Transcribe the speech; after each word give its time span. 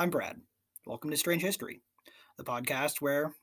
I'm 0.00 0.08
Brad. 0.08 0.40
Welcome 0.86 1.10
to 1.10 1.16
Strange 1.18 1.42
History, 1.42 1.82
the 2.38 2.42
podcast 2.42 3.02
where, 3.02 3.34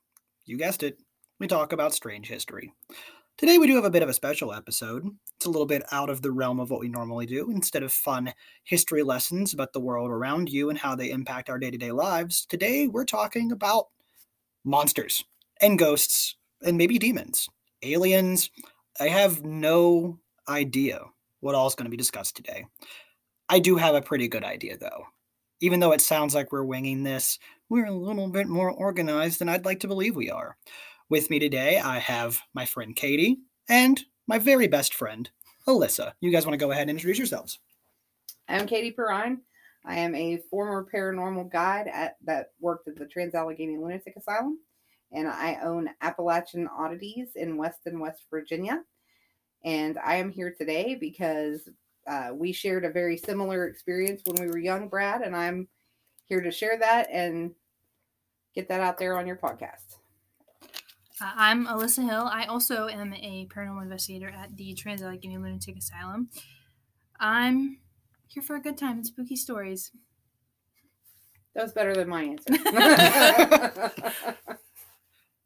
you 0.47 0.57
guessed 0.57 0.81
it, 0.81 0.97
we 1.39 1.45
talk 1.45 1.71
about 1.71 1.93
strange 1.93 2.27
history. 2.27 2.73
Today 3.37 3.59
we 3.59 3.67
do 3.67 3.75
have 3.75 3.85
a 3.85 3.91
bit 3.91 4.01
of 4.01 4.09
a 4.09 4.13
special 4.13 4.51
episode. 4.51 5.07
It's 5.35 5.45
a 5.45 5.51
little 5.51 5.67
bit 5.67 5.83
out 5.91 6.09
of 6.09 6.23
the 6.23 6.31
realm 6.31 6.59
of 6.59 6.71
what 6.71 6.79
we 6.79 6.89
normally 6.89 7.27
do. 7.27 7.51
Instead 7.51 7.83
of 7.83 7.93
fun 7.93 8.33
history 8.63 9.03
lessons 9.03 9.53
about 9.53 9.71
the 9.71 9.79
world 9.79 10.09
around 10.09 10.49
you 10.49 10.71
and 10.71 10.79
how 10.79 10.95
they 10.95 11.11
impact 11.11 11.47
our 11.47 11.59
day 11.59 11.69
to 11.69 11.77
day 11.77 11.91
lives, 11.91 12.47
today 12.47 12.87
we're 12.87 13.05
talking 13.05 13.51
about 13.51 13.89
monsters 14.65 15.23
and 15.61 15.77
ghosts 15.77 16.37
and 16.63 16.75
maybe 16.75 16.97
demons, 16.97 17.47
aliens. 17.83 18.49
I 18.99 19.09
have 19.09 19.43
no 19.43 20.17
idea 20.49 21.01
what 21.39 21.53
all 21.53 21.67
is 21.67 21.75
going 21.75 21.85
to 21.85 21.91
be 21.91 21.97
discussed 21.97 22.35
today. 22.35 22.65
I 23.47 23.59
do 23.59 23.75
have 23.75 23.93
a 23.93 24.01
pretty 24.01 24.27
good 24.27 24.43
idea, 24.43 24.75
though. 24.75 25.05
Even 25.59 25.79
though 25.79 25.91
it 25.91 26.01
sounds 26.01 26.35
like 26.35 26.51
we're 26.51 26.63
winging 26.63 27.03
this, 27.03 27.39
we're 27.67 27.85
a 27.85 27.91
little 27.91 28.27
bit 28.27 28.47
more 28.47 28.69
organized 28.69 29.39
than 29.39 29.49
I'd 29.49 29.65
like 29.65 29.79
to 29.79 29.87
believe 29.87 30.15
we 30.15 30.29
are. 30.29 30.55
With 31.09 31.29
me 31.29 31.39
today, 31.39 31.79
I 31.79 31.97
have 31.99 32.39
my 32.53 32.65
friend 32.65 32.95
Katy 32.95 33.37
and 33.67 33.99
my 34.27 34.37
very 34.37 34.67
best 34.67 34.93
friend, 34.93 35.29
Alyssa. 35.67 36.13
You 36.21 36.31
guys 36.31 36.45
want 36.45 36.53
to 36.53 36.63
go 36.63 36.71
ahead 36.71 36.83
and 36.83 36.91
introduce 36.91 37.17
yourselves? 37.17 37.59
I'm 38.47 38.67
Katy 38.67 38.91
Perrine. 38.91 39.39
I 39.83 39.95
am 39.95 40.13
a 40.13 40.37
former 40.49 40.85
paranormal 40.93 41.51
guide 41.51 41.87
at 41.87 42.17
that 42.25 42.51
worked 42.59 42.87
at 42.87 42.97
the 42.97 43.05
Trans 43.05 43.33
Allegheny 43.33 43.77
Lunatic 43.77 44.13
Asylum, 44.15 44.59
and 45.11 45.27
I 45.27 45.59
own 45.63 45.89
Appalachian 46.01 46.67
Oddities 46.67 47.29
in 47.35 47.57
Weston, 47.57 47.99
West 47.99 48.23
Virginia. 48.29 48.83
And 49.65 49.97
I 49.97 50.17
am 50.17 50.29
here 50.29 50.53
today 50.55 50.95
because 50.95 51.67
uh, 52.07 52.29
we 52.33 52.51
shared 52.51 52.85
a 52.85 52.89
very 52.89 53.17
similar 53.17 53.67
experience 53.67 54.21
when 54.25 54.35
we 54.39 54.47
were 54.47 54.57
young, 54.57 54.87
Brad, 54.87 55.21
and 55.21 55.35
I'm 55.35 55.67
here 56.25 56.41
to 56.41 56.51
share 56.51 56.77
that 56.79 57.09
and 57.11 57.51
get 58.55 58.69
that 58.69 58.81
out 58.81 58.97
there 58.97 59.17
on 59.17 59.27
your 59.27 59.35
podcast. 59.35 59.97
Uh, 61.19 61.31
I'm 61.35 61.67
Alyssa 61.67 62.07
Hill. 62.07 62.29
I 62.31 62.45
also 62.45 62.87
am 62.87 63.13
a 63.13 63.47
paranormal 63.47 63.81
investigator 63.81 64.29
at 64.29 64.55
the 64.55 64.73
Trans 64.73 65.01
Allegheny 65.01 65.37
Lunatic 65.37 65.77
Asylum. 65.77 66.29
I'm 67.19 67.79
here 68.27 68.43
for 68.43 68.55
a 68.55 68.61
good 68.61 68.77
time 68.77 68.97
and 68.97 69.05
spooky 69.05 69.35
stories. 69.35 69.91
That 71.55 71.63
was 71.63 71.73
better 71.73 71.95
than 71.95 72.07
my 72.07 72.23
answer. 72.23 72.53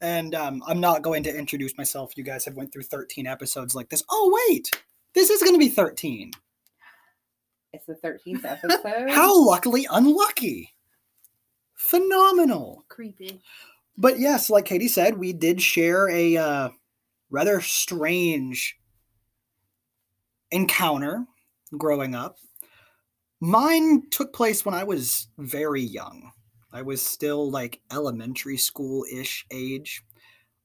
and 0.01 0.35
um, 0.35 0.61
I'm 0.67 0.81
not 0.81 1.03
going 1.03 1.23
to 1.23 1.35
introduce 1.35 1.77
myself. 1.77 2.17
You 2.17 2.25
guys 2.25 2.43
have 2.43 2.55
went 2.55 2.73
through 2.73 2.83
13 2.83 3.25
episodes 3.25 3.73
like 3.73 3.89
this. 3.89 4.03
Oh 4.11 4.45
wait, 4.49 4.69
this 5.15 5.29
is 5.29 5.41
going 5.41 5.55
to 5.55 5.59
be 5.59 5.69
13. 5.69 6.31
It's 7.73 7.86
the 7.86 7.95
13th 7.95 8.45
episode. 8.64 9.11
How 9.11 9.45
luckily 9.45 9.88
unlucky. 9.89 10.73
Phenomenal. 11.75 12.86
Creepy. 12.89 13.41
But 13.97 14.19
yes, 14.19 14.50
like 14.50 14.66
Katy 14.66 14.88
said, 14.88 15.17
we 15.17 15.33
did 15.33 15.61
share 15.61 16.09
a 16.09 16.38
uh, 16.38 16.69
rather 17.30 17.61
strange 17.61 18.78
encounter 20.52 21.25
growing 21.78 22.16
up. 22.16 22.38
Mine 23.39 24.03
took 24.11 24.33
place 24.33 24.63
when 24.66 24.75
I 24.75 24.83
was 24.83 25.28
very 25.38 25.81
young. 25.81 26.31
I 26.72 26.83
was 26.83 27.02
still 27.02 27.50
like 27.50 27.81
elementary 27.91 28.58
school 28.58 29.03
ish 29.11 29.45
age. 29.52 30.03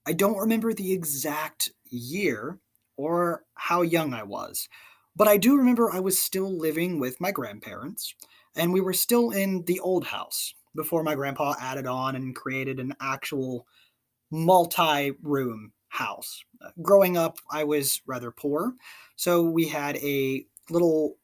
I 0.07 0.13
don't 0.13 0.39
remember 0.39 0.73
the 0.73 0.93
exact 0.93 1.71
year 1.85 2.61
or 2.97 3.45
how 3.55 3.83
young 3.83 4.15
I 4.15 4.23
was, 4.23 4.69
but 5.17 5.29
I 5.29 5.39
do 5.39 5.57
remember 5.57 5.91
I 5.91 6.01
was 6.01 6.19
still 6.19 6.57
living 6.57 7.01
with 7.01 7.21
my 7.21 7.33
grandparents 7.33 8.15
and 8.55 8.73
we 8.73 8.81
were 8.81 8.93
still 8.93 9.31
in 9.31 9.65
the 9.65 9.81
old 9.81 10.05
house 10.05 10.55
before 10.75 11.03
my 11.03 11.15
grandpa 11.15 11.55
added 11.61 11.87
on 11.87 12.17
and 12.17 12.37
created 12.37 12.79
an 12.79 12.95
actual 13.01 13.67
multi 14.31 15.13
room 15.23 15.73
house. 15.89 16.43
Growing 16.83 17.17
up, 17.17 17.39
I 17.51 17.65
was 17.65 18.01
rather 18.07 18.31
poor, 18.31 18.75
so 19.17 19.43
we 19.43 19.67
had 19.69 19.97
a 19.97 20.45
little, 20.71 21.17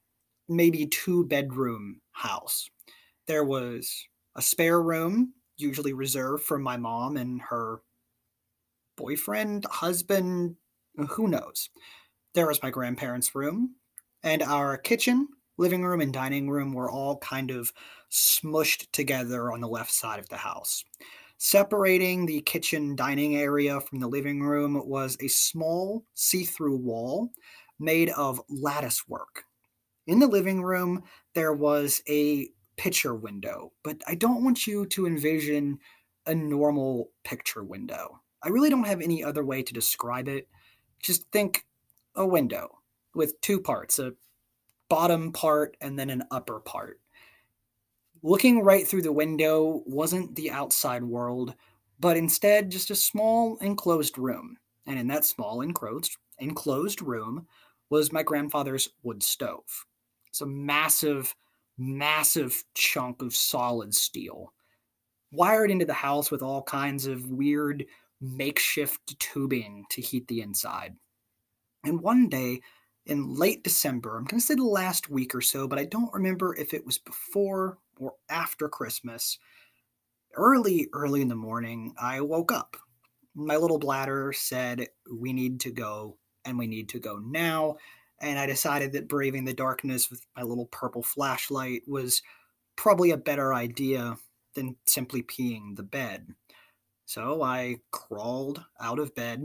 maybe 0.49 0.87
two 0.87 1.27
bedroom 1.27 2.01
house. 2.13 2.71
There 3.27 3.45
was 3.45 4.07
a 4.37 4.43
spare 4.43 4.81
room, 4.81 5.35
usually 5.57 5.93
reserved 5.93 6.45
for 6.45 6.59
my 6.59 6.77
mom 6.77 7.17
and 7.17 7.41
her 7.43 7.81
boyfriend, 8.97 9.67
husband, 9.67 10.57
who 11.11 11.29
knows. 11.29 11.69
There 12.35 12.47
was 12.47 12.63
my 12.63 12.71
grandparents' 12.71 13.35
room, 13.35 13.77
and 14.23 14.43
our 14.43 14.77
kitchen, 14.77 15.29
living 15.57 15.83
room, 15.85 16.01
and 16.01 16.13
dining 16.13 16.49
room 16.49 16.73
were 16.73 16.91
all 16.91 17.19
kind 17.19 17.51
of 17.51 17.73
smushed 18.11 18.91
together 18.93 19.53
on 19.53 19.61
the 19.61 19.69
left 19.69 19.91
side 19.91 20.19
of 20.19 20.29
the 20.29 20.37
house. 20.37 20.85
Separating 21.39 22.27
the 22.27 22.41
kitchen 22.43 22.95
dining 22.95 23.37
area 23.37 23.81
from 23.81 23.99
the 23.99 24.07
living 24.07 24.43
room 24.43 24.81
was 24.87 25.17
a 25.21 25.29
small 25.29 26.05
see 26.15 26.45
through 26.45 26.77
wall 26.77 27.31
made 27.81 28.11
of 28.11 28.41
lattice 28.49 29.09
work. 29.09 29.45
In 30.07 30.21
the 30.21 30.29
living 30.29 30.63
room, 30.63 31.03
there 31.35 31.53
was 31.53 32.03
a 32.09 32.49
picture 32.77 33.15
window, 33.15 33.73
but 33.83 34.01
I 34.07 34.15
don't 34.15 34.45
want 34.45 34.67
you 34.67 34.87
to 34.87 35.07
envision 35.07 35.79
a 36.27 36.35
normal 36.35 37.11
picture 37.25 37.65
window. 37.65 38.21
I 38.43 38.49
really 38.49 38.71
don't 38.71 38.87
have 38.87 39.01
any 39.01 39.25
other 39.25 39.45
way 39.45 39.63
to 39.63 39.73
describe 39.73 40.29
it. 40.29 40.49
Just 41.01 41.31
think 41.33 41.65
a 42.15 42.27
window 42.27 42.82
with 43.15 43.41
two 43.41 43.61
parts 43.61 43.99
a 43.99 44.13
bottom 44.89 45.33
part 45.33 45.77
and 45.81 45.99
then 45.99 46.11
an 46.11 46.23
upper 46.31 46.61
part. 46.61 47.01
Looking 48.23 48.63
right 48.63 48.87
through 48.87 49.03
the 49.03 49.13
window 49.13 49.83
wasn't 49.87 50.37
the 50.37 50.51
outside 50.51 51.03
world, 51.03 51.55
but 51.99 52.17
instead 52.17 52.71
just 52.71 52.91
a 52.91 52.95
small 52.95 53.57
enclosed 53.59 54.19
room. 54.19 54.59
And 54.87 54.99
in 54.99 55.07
that 55.09 55.25
small 55.25 55.61
enclosed 55.63 56.17
enclosed 56.39 57.03
room 57.03 57.47
was 57.91 58.13
my 58.13 58.23
grandfather's 58.23 58.89
wood 59.03 59.23
stove. 59.23 59.87
It's 60.29 60.41
a 60.41 60.47
massive, 60.47 61.35
massive 61.79 62.65
chunk 62.75 63.23
of 63.23 63.35
solid 63.35 63.95
steel, 63.95 64.53
wired 65.31 65.71
into 65.71 65.85
the 65.85 65.93
house 65.93 66.31
with 66.31 66.43
all 66.43 66.63
kinds 66.63 67.07
of 67.07 67.29
weird 67.29 67.85
makeshift 68.21 69.19
tubing 69.19 69.85
to 69.91 70.01
heat 70.01 70.27
the 70.29 70.41
inside. 70.41 70.95
And 71.85 72.01
one 72.01 72.29
day, 72.29 72.61
in 73.07 73.35
late 73.35 73.65
December, 73.65 74.17
I'm 74.17 74.25
going 74.25 74.41
to 74.41 74.47
say 74.47 74.55
the 74.55 74.65
last 74.65 75.11
week 75.11 75.35
or 75.35 75.41
so, 75.41 75.67
but 75.67 75.79
I 75.79 75.85
don't 75.85 76.13
remember 76.13 76.55
if 76.57 76.73
it 76.73 76.87
was 76.87 76.99
before 76.99 77.79
or 77.99 78.15
after 78.29 78.69
Christmas, 78.69 79.39
early, 80.35 80.89
early 80.93 81.21
in 81.21 81.29
the 81.29 81.35
morning, 81.35 81.95
I 82.01 82.21
woke 82.21 82.53
up. 82.53 82.77
My 83.35 83.57
little 83.57 83.79
bladder 83.79 84.33
said, 84.33 84.89
We 85.11 85.33
need 85.33 85.61
to 85.61 85.71
go, 85.71 86.19
and 86.45 86.59
we 86.59 86.67
need 86.67 86.89
to 86.91 87.01
go 87.01 87.19
now. 87.19 87.77
And 88.21 88.39
I 88.39 88.47
decided 88.47 88.93
that 88.93 89.09
braving 89.09 89.45
the 89.45 89.55
darkness 89.55 90.11
with 90.11 90.25
my 90.37 90.43
little 90.43 90.67
purple 90.67 91.03
flashlight 91.03 91.83
was 91.87 92.23
probably 92.77 93.11
a 93.11 93.17
better 93.17 93.53
idea 93.53 94.17
than 94.55 94.77
simply 94.87 95.23
peeing 95.23 95.77
the 95.77 95.83
bed. 95.83 96.29
So 97.05 97.43
I 97.43 97.77
crawled 97.91 98.65
out 98.81 98.99
of 98.99 99.15
bed, 99.15 99.43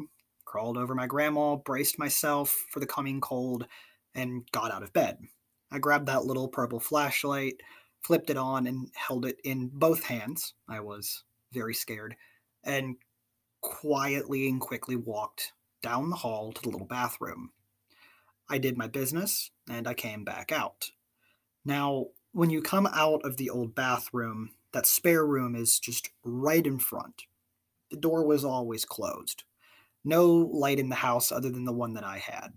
crawled 0.48 0.78
over 0.78 0.96
my 0.96 1.06
grandma, 1.06 1.58
braced 1.58 2.00
myself 2.00 2.66
for 2.72 2.80
the 2.80 2.88
coming 2.88 3.22
cold, 3.22 3.68
and 4.16 4.50
got 4.52 4.72
out 4.72 4.82
of 4.82 4.94
bed. 4.94 5.20
I 5.72 5.78
grabbed 5.78 6.08
that 6.08 6.26
little 6.26 6.48
purple 6.48 6.80
flashlight, 6.80 7.62
flipped 8.02 8.30
it 8.30 8.38
on 8.38 8.66
and 8.66 8.90
held 8.96 9.26
it 9.26 9.38
in 9.44 9.70
both 9.72 10.04
hands. 10.04 10.54
I 10.68 10.80
was 10.80 11.24
very 11.52 11.74
scared 11.74 12.16
and 12.64 12.96
quietly 13.62 14.48
and 14.48 14.62
quickly 14.62 14.96
walked 14.96 15.52
down 15.84 16.10
the 16.10 16.16
hall 16.16 16.54
to 16.54 16.62
the 16.62 16.70
little 16.70 16.88
bathroom. 16.88 17.52
I 18.50 18.58
did 18.58 18.78
my 18.78 18.88
business 18.88 19.52
and 19.70 19.88
I 19.88 19.94
came 19.94 20.24
back 20.24 20.52
out. 20.52 20.92
Now, 21.66 22.08
when 22.32 22.50
you 22.50 22.62
come 22.62 22.88
out 22.88 23.22
of 23.26 23.36
the 23.36 23.50
old 23.50 23.76
bathroom, 23.76 24.52
that 24.72 24.86
spare 24.86 25.26
room 25.26 25.56
is 25.56 25.80
just 25.80 26.10
right 26.24 26.66
in 26.66 26.80
front. 26.80 27.24
The 27.92 27.98
door 27.98 28.26
was 28.26 28.46
always 28.46 28.86
closed. 28.86 29.44
No 30.08 30.28
light 30.30 30.80
in 30.80 30.88
the 30.88 30.96
house 30.96 31.34
other 31.34 31.50
than 31.50 31.66
the 31.66 31.74
one 31.74 31.96
that 31.96 32.06
I 32.06 32.18
had. 32.18 32.54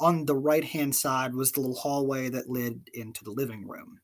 On 0.00 0.26
the 0.26 0.34
right 0.34 0.64
hand 0.64 0.92
side 0.96 1.32
was 1.32 1.52
the 1.52 1.60
little 1.60 1.76
hallway 1.76 2.28
that 2.30 2.50
led 2.50 2.90
into 2.92 3.22
the 3.22 3.30
living 3.30 3.68
room. 3.68 4.00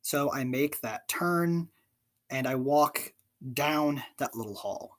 So 0.00 0.32
I 0.32 0.44
make 0.44 0.80
that 0.80 1.08
turn 1.08 1.70
and 2.30 2.46
I 2.46 2.54
walk 2.54 3.14
down 3.52 4.04
that 4.18 4.36
little 4.36 4.54
hall. 4.54 4.98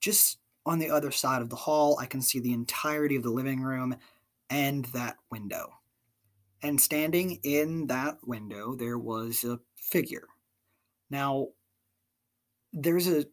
Just 0.00 0.38
on 0.66 0.78
the 0.78 0.90
other 0.90 1.10
side 1.10 1.40
of 1.40 1.48
the 1.48 1.56
hall, 1.56 1.96
I 1.98 2.04
can 2.04 2.20
see 2.20 2.40
the 2.40 2.52
entirety 2.52 3.16
of 3.16 3.22
the 3.22 3.30
living 3.30 3.62
room 3.62 3.96
and 4.50 4.84
that 4.86 5.16
window. 5.30 5.72
And 6.62 6.78
standing 6.78 7.40
in 7.42 7.86
that 7.86 8.18
window, 8.22 8.74
there 8.74 8.98
was 8.98 9.44
a 9.44 9.60
figure. 9.76 10.28
Now, 11.08 11.48
there's 12.74 13.08
a 13.08 13.24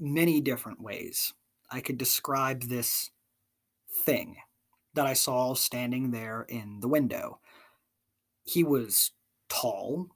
many 0.00 0.40
different 0.40 0.80
ways 0.80 1.34
I 1.70 1.80
could 1.80 1.98
describe 1.98 2.62
this 2.62 3.10
thing 4.04 4.36
that 4.94 5.06
I 5.06 5.12
saw 5.12 5.54
standing 5.54 6.10
there 6.10 6.42
in 6.48 6.80
the 6.80 6.88
window. 6.88 7.40
He 8.44 8.64
was 8.64 9.12
tall, 9.48 10.08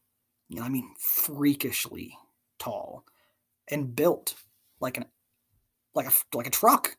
I 0.61 0.69
mean, 0.69 0.95
freakishly 0.99 2.17
tall 2.59 3.05
and 3.69 3.95
built 3.95 4.35
like 4.81 4.97
an 4.97 5.07
like 5.95 6.07
a 6.07 6.13
like 6.35 6.47
a 6.47 6.51
truck. 6.51 6.97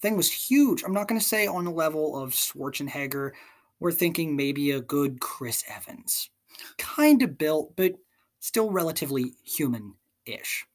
Thing 0.00 0.16
was 0.16 0.32
huge. 0.32 0.82
I'm 0.82 0.92
not 0.92 1.06
going 1.06 1.20
to 1.20 1.26
say 1.26 1.46
on 1.46 1.64
the 1.64 1.70
level 1.70 2.20
of 2.20 2.32
Schwarzenegger. 2.32 3.30
We're 3.78 3.92
thinking 3.92 4.34
maybe 4.36 4.72
a 4.72 4.80
good 4.80 5.20
Chris 5.20 5.64
Evans, 5.68 6.30
kind 6.78 7.22
of 7.22 7.38
built, 7.38 7.76
but 7.76 7.94
still 8.40 8.70
relatively 8.70 9.34
human-ish. 9.44 10.66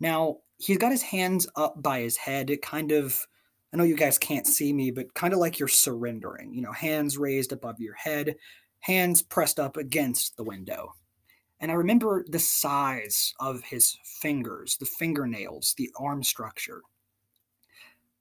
Now 0.00 0.38
he's 0.58 0.78
got 0.78 0.92
his 0.92 1.02
hands 1.02 1.46
up 1.56 1.82
by 1.82 2.00
his 2.00 2.16
head, 2.16 2.50
kind 2.62 2.92
of. 2.92 3.26
I 3.72 3.76
know 3.76 3.84
you 3.84 3.96
guys 3.96 4.18
can't 4.18 4.46
see 4.46 4.72
me, 4.72 4.92
but 4.92 5.14
kind 5.14 5.34
of 5.34 5.40
like 5.40 5.58
you're 5.58 5.68
surrendering. 5.68 6.54
You 6.54 6.62
know, 6.62 6.72
hands 6.72 7.18
raised 7.18 7.50
above 7.50 7.80
your 7.80 7.94
head, 7.94 8.36
hands 8.80 9.20
pressed 9.20 9.58
up 9.58 9.76
against 9.76 10.36
the 10.36 10.44
window. 10.44 10.94
And 11.58 11.72
I 11.72 11.74
remember 11.74 12.24
the 12.28 12.38
size 12.38 13.34
of 13.40 13.62
his 13.62 13.96
fingers, 14.04 14.76
the 14.76 14.86
fingernails, 14.86 15.74
the 15.76 15.90
arm 15.98 16.22
structure. 16.22 16.82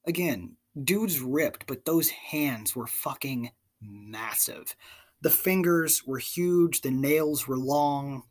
Again, 0.06 0.56
dude's 0.84 1.20
ripped, 1.20 1.68
but 1.68 1.86
those 1.86 2.10
hands 2.10 2.76
were 2.76 2.88
fucking 2.88 3.52
massive. 3.82 4.76
The 5.22 5.30
fingers 5.30 6.04
were 6.06 6.18
huge, 6.18 6.82
the 6.82 6.92
nails 6.92 7.48
were 7.48 7.58
long, 7.58 8.24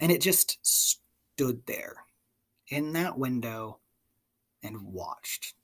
and 0.00 0.10
it 0.10 0.20
just 0.20 0.58
stood 0.62 1.62
there 1.66 2.04
in 2.72 2.94
that 2.94 3.18
window 3.18 3.78
and 4.62 4.82
watched. 4.82 5.54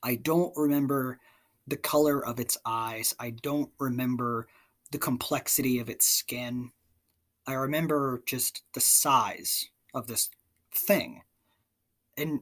I 0.00 0.14
don't 0.14 0.52
remember 0.56 1.18
the 1.66 1.76
color 1.76 2.24
of 2.24 2.38
its 2.38 2.56
eyes. 2.64 3.14
I 3.18 3.30
don't 3.30 3.70
remember 3.80 4.46
the 4.92 4.98
complexity 4.98 5.80
of 5.80 5.90
its 5.90 6.06
skin. 6.06 6.70
I 7.48 7.54
remember 7.54 8.22
just 8.26 8.62
the 8.74 8.80
size 8.80 9.68
of 9.92 10.06
this 10.06 10.30
thing. 10.72 11.22
And 12.16 12.40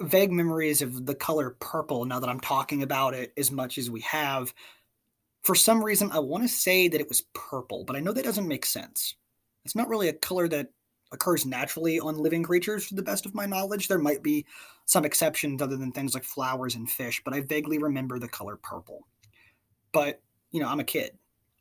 vague 0.00 0.30
memories 0.30 0.80
of 0.80 1.04
the 1.04 1.16
color 1.16 1.56
purple 1.58 2.04
now 2.04 2.20
that 2.20 2.30
I'm 2.30 2.40
talking 2.40 2.84
about 2.84 3.14
it 3.14 3.32
as 3.36 3.50
much 3.50 3.76
as 3.76 3.90
we 3.90 4.02
have. 4.02 4.54
For 5.42 5.56
some 5.56 5.82
reason, 5.82 6.12
I 6.12 6.20
want 6.20 6.44
to 6.44 6.48
say 6.48 6.86
that 6.86 7.00
it 7.00 7.08
was 7.08 7.26
purple, 7.32 7.82
but 7.84 7.96
I 7.96 8.00
know 8.00 8.12
that 8.12 8.24
doesn't 8.24 8.48
make 8.48 8.64
sense. 8.64 9.16
It's 9.64 9.74
not 9.74 9.88
really 9.88 10.08
a 10.08 10.12
color 10.12 10.46
that 10.48 10.68
occurs 11.12 11.46
naturally 11.46 12.00
on 12.00 12.18
living 12.18 12.42
creatures, 12.42 12.88
to 12.88 12.94
the 12.94 13.02
best 13.02 13.26
of 13.26 13.34
my 13.34 13.46
knowledge. 13.46 13.88
There 13.88 13.98
might 13.98 14.22
be 14.22 14.46
some 14.86 15.04
exceptions 15.04 15.62
other 15.62 15.76
than 15.76 15.92
things 15.92 16.14
like 16.14 16.24
flowers 16.24 16.74
and 16.74 16.90
fish, 16.90 17.22
but 17.24 17.34
I 17.34 17.40
vaguely 17.40 17.78
remember 17.78 18.18
the 18.18 18.28
color 18.28 18.56
purple. 18.56 19.06
But, 19.92 20.20
you 20.50 20.60
know, 20.60 20.68
I'm 20.68 20.80
a 20.80 20.84
kid. 20.84 21.12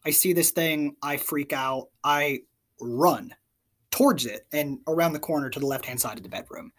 I 0.06 0.12
see 0.12 0.34
this 0.34 0.51
thing, 0.51 0.95
I 1.01 1.18
freak 1.18 1.54
out, 1.54 1.90
I 2.04 2.42
run 2.81 3.34
towards 3.92 4.25
it 4.25 4.48
and 4.51 4.80
around 4.88 5.13
the 5.13 5.19
corner 5.19 5.50
to 5.50 5.60
the 5.60 5.68
left 5.68 5.86
hand 5.86 6.01
side 6.01 6.18
of 6.18 6.24
the 6.24 6.30
bedroom. 6.30 6.72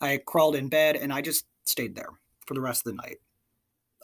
I 0.00 0.18
crawled 0.24 0.56
in 0.56 0.68
bed 0.68 0.96
and 0.96 1.12
I 1.12 1.20
just 1.20 1.46
stayed 1.66 1.94
there 1.94 2.10
for 2.46 2.54
the 2.54 2.60
rest 2.60 2.86
of 2.86 2.92
the 2.92 3.02
night. 3.02 3.18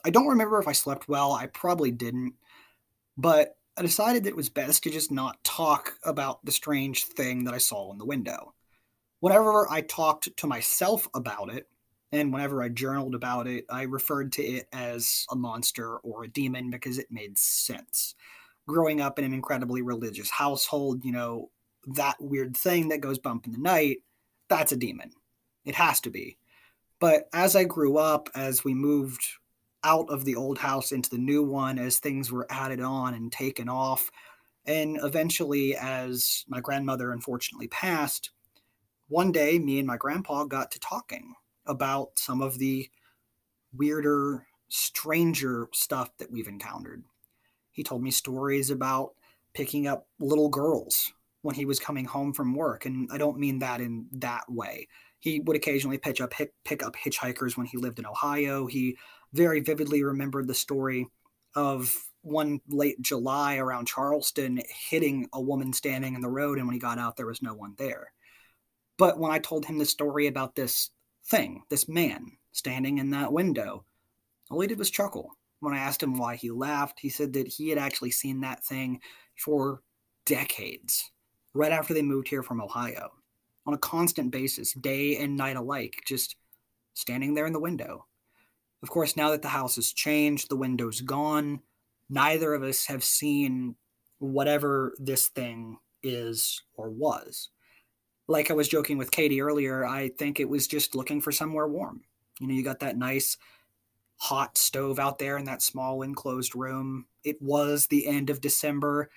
I 0.05 0.09
don't 0.09 0.27
remember 0.27 0.59
if 0.59 0.67
I 0.67 0.71
slept 0.71 1.07
well, 1.09 1.33
I 1.33 1.47
probably 1.47 1.91
didn't, 1.91 2.33
but 3.17 3.57
I 3.77 3.81
decided 3.81 4.23
that 4.23 4.29
it 4.29 4.35
was 4.35 4.49
best 4.49 4.83
to 4.83 4.89
just 4.89 5.11
not 5.11 5.43
talk 5.43 5.97
about 6.03 6.43
the 6.45 6.51
strange 6.51 7.05
thing 7.05 7.45
that 7.45 7.53
I 7.53 7.59
saw 7.59 7.91
in 7.91 7.97
the 7.97 8.05
window. 8.05 8.53
Whenever 9.19 9.69
I 9.71 9.81
talked 9.81 10.35
to 10.35 10.47
myself 10.47 11.07
about 11.13 11.53
it, 11.53 11.67
and 12.11 12.33
whenever 12.33 12.61
I 12.61 12.67
journaled 12.69 13.15
about 13.15 13.47
it, 13.47 13.65
I 13.69 13.83
referred 13.83 14.33
to 14.33 14.43
it 14.43 14.67
as 14.73 15.25
a 15.31 15.35
monster 15.35 15.97
or 15.97 16.23
a 16.23 16.27
demon 16.27 16.69
because 16.69 16.97
it 16.97 17.07
made 17.09 17.37
sense 17.37 18.15
growing 18.67 19.01
up 19.01 19.19
in 19.19 19.25
an 19.25 19.33
incredibly 19.33 19.81
religious 19.81 20.29
household, 20.29 21.03
you 21.03 21.11
know, 21.11 21.49
that 21.87 22.15
weird 22.19 22.55
thing 22.55 22.89
that 22.89 23.01
goes 23.01 23.19
bump 23.19 23.45
in 23.45 23.51
the 23.51 23.57
night, 23.57 23.97
that's 24.47 24.71
a 24.71 24.77
demon. 24.77 25.11
It 25.65 25.75
has 25.75 25.99
to 26.01 26.09
be. 26.09 26.37
But 26.99 27.27
as 27.33 27.55
I 27.55 27.63
grew 27.63 27.97
up, 27.97 28.29
as 28.35 28.63
we 28.63 28.73
moved 28.73 29.25
out 29.83 30.09
of 30.09 30.25
the 30.25 30.35
old 30.35 30.57
house 30.57 30.91
into 30.91 31.09
the 31.09 31.17
new 31.17 31.43
one, 31.43 31.79
as 31.79 31.97
things 31.99 32.31
were 32.31 32.47
added 32.49 32.81
on 32.81 33.13
and 33.13 33.31
taken 33.31 33.67
off, 33.69 34.11
and 34.65 34.99
eventually, 35.01 35.75
as 35.75 36.45
my 36.47 36.59
grandmother 36.59 37.11
unfortunately 37.11 37.67
passed, 37.67 38.31
one 39.07 39.31
day 39.31 39.57
me 39.59 39.79
and 39.79 39.87
my 39.87 39.97
grandpa 39.97 40.43
got 40.45 40.71
to 40.71 40.79
talking 40.79 41.33
about 41.65 42.11
some 42.15 42.41
of 42.41 42.57
the 42.59 42.89
weirder, 43.73 44.45
stranger 44.69 45.67
stuff 45.73 46.09
that 46.17 46.31
we've 46.31 46.47
encountered. 46.47 47.03
He 47.71 47.83
told 47.83 48.03
me 48.03 48.11
stories 48.11 48.69
about 48.69 49.13
picking 49.53 49.87
up 49.87 50.07
little 50.19 50.49
girls 50.49 51.11
when 51.41 51.55
he 51.55 51.65
was 51.65 51.79
coming 51.79 52.05
home 52.05 52.33
from 52.33 52.53
work. 52.53 52.85
And 52.85 53.09
I 53.11 53.17
don't 53.17 53.39
mean 53.39 53.59
that 53.59 53.81
in 53.81 54.05
that 54.13 54.43
way. 54.49 54.87
He 55.19 55.39
would 55.41 55.55
occasionally 55.55 55.97
pick 55.97 56.21
up, 56.21 56.33
pick 56.63 56.83
up 56.83 56.95
hitchhikers 56.95 57.57
when 57.57 57.65
he 57.65 57.77
lived 57.77 57.99
in 57.99 58.05
Ohio. 58.05 58.67
He 58.67 58.97
very 59.33 59.59
vividly 59.59 60.03
remembered 60.03 60.47
the 60.47 60.53
story 60.53 61.07
of 61.55 61.93
one 62.21 62.61
late 62.67 63.01
July 63.01 63.57
around 63.57 63.87
Charleston 63.87 64.61
hitting 64.89 65.27
a 65.33 65.41
woman 65.41 65.73
standing 65.73 66.15
in 66.15 66.21
the 66.21 66.29
road. 66.29 66.57
And 66.57 66.67
when 66.67 66.73
he 66.73 66.79
got 66.79 66.99
out, 66.99 67.17
there 67.17 67.25
was 67.25 67.41
no 67.41 67.53
one 67.53 67.73
there. 67.77 68.11
But 68.97 69.19
when 69.19 69.31
I 69.31 69.39
told 69.39 69.65
him 69.65 69.77
the 69.77 69.85
story 69.85 70.27
about 70.27 70.55
this 70.55 70.91
thing, 71.25 71.63
this 71.69 71.89
man 71.89 72.33
standing 72.51 72.99
in 72.99 73.09
that 73.11 73.33
window, 73.33 73.85
all 74.49 74.61
he 74.61 74.67
did 74.67 74.77
was 74.77 74.91
chuckle. 74.91 75.31
When 75.59 75.73
I 75.73 75.79
asked 75.79 76.03
him 76.03 76.17
why 76.17 76.35
he 76.35 76.51
laughed, 76.51 76.99
he 76.99 77.09
said 77.09 77.33
that 77.33 77.47
he 77.47 77.69
had 77.69 77.77
actually 77.77 78.11
seen 78.11 78.41
that 78.41 78.63
thing 78.63 78.99
for 79.37 79.81
decades, 80.25 81.11
right 81.53 81.71
after 81.71 81.93
they 81.93 82.01
moved 82.01 82.27
here 82.27 82.43
from 82.43 82.61
Ohio, 82.61 83.11
on 83.65 83.73
a 83.73 83.77
constant 83.77 84.31
basis, 84.31 84.73
day 84.73 85.17
and 85.17 85.37
night 85.37 85.55
alike, 85.55 86.01
just 86.05 86.35
standing 86.93 87.33
there 87.33 87.45
in 87.45 87.53
the 87.53 87.59
window. 87.59 88.05
Of 88.83 88.89
course, 88.89 89.15
now 89.15 89.29
that 89.31 89.41
the 89.41 89.47
house 89.47 89.75
has 89.75 89.93
changed, 89.93 90.49
the 90.49 90.55
window's 90.55 91.01
gone, 91.01 91.61
neither 92.09 92.53
of 92.53 92.63
us 92.63 92.85
have 92.87 93.03
seen 93.03 93.75
whatever 94.19 94.93
this 94.99 95.27
thing 95.27 95.77
is 96.03 96.61
or 96.75 96.89
was. 96.89 97.49
Like 98.27 98.49
I 98.49 98.53
was 98.53 98.67
joking 98.67 98.97
with 98.97 99.11
Katy 99.11 99.41
earlier, 99.41 99.85
I 99.85 100.09
think 100.09 100.39
it 100.39 100.49
was 100.49 100.67
just 100.67 100.95
looking 100.95 101.21
for 101.21 101.31
somewhere 101.31 101.67
warm. 101.67 102.01
You 102.39 102.47
know, 102.47 102.53
you 102.53 102.63
got 102.63 102.79
that 102.79 102.97
nice 102.97 103.37
hot 104.17 104.57
stove 104.57 104.99
out 104.99 105.19
there 105.19 105.37
in 105.37 105.45
that 105.45 105.61
small 105.61 106.01
enclosed 106.01 106.55
room. 106.55 107.05
It 107.23 107.41
was 107.41 107.87
the 107.87 108.07
end 108.07 108.29
of 108.29 108.41
December. 108.41 109.09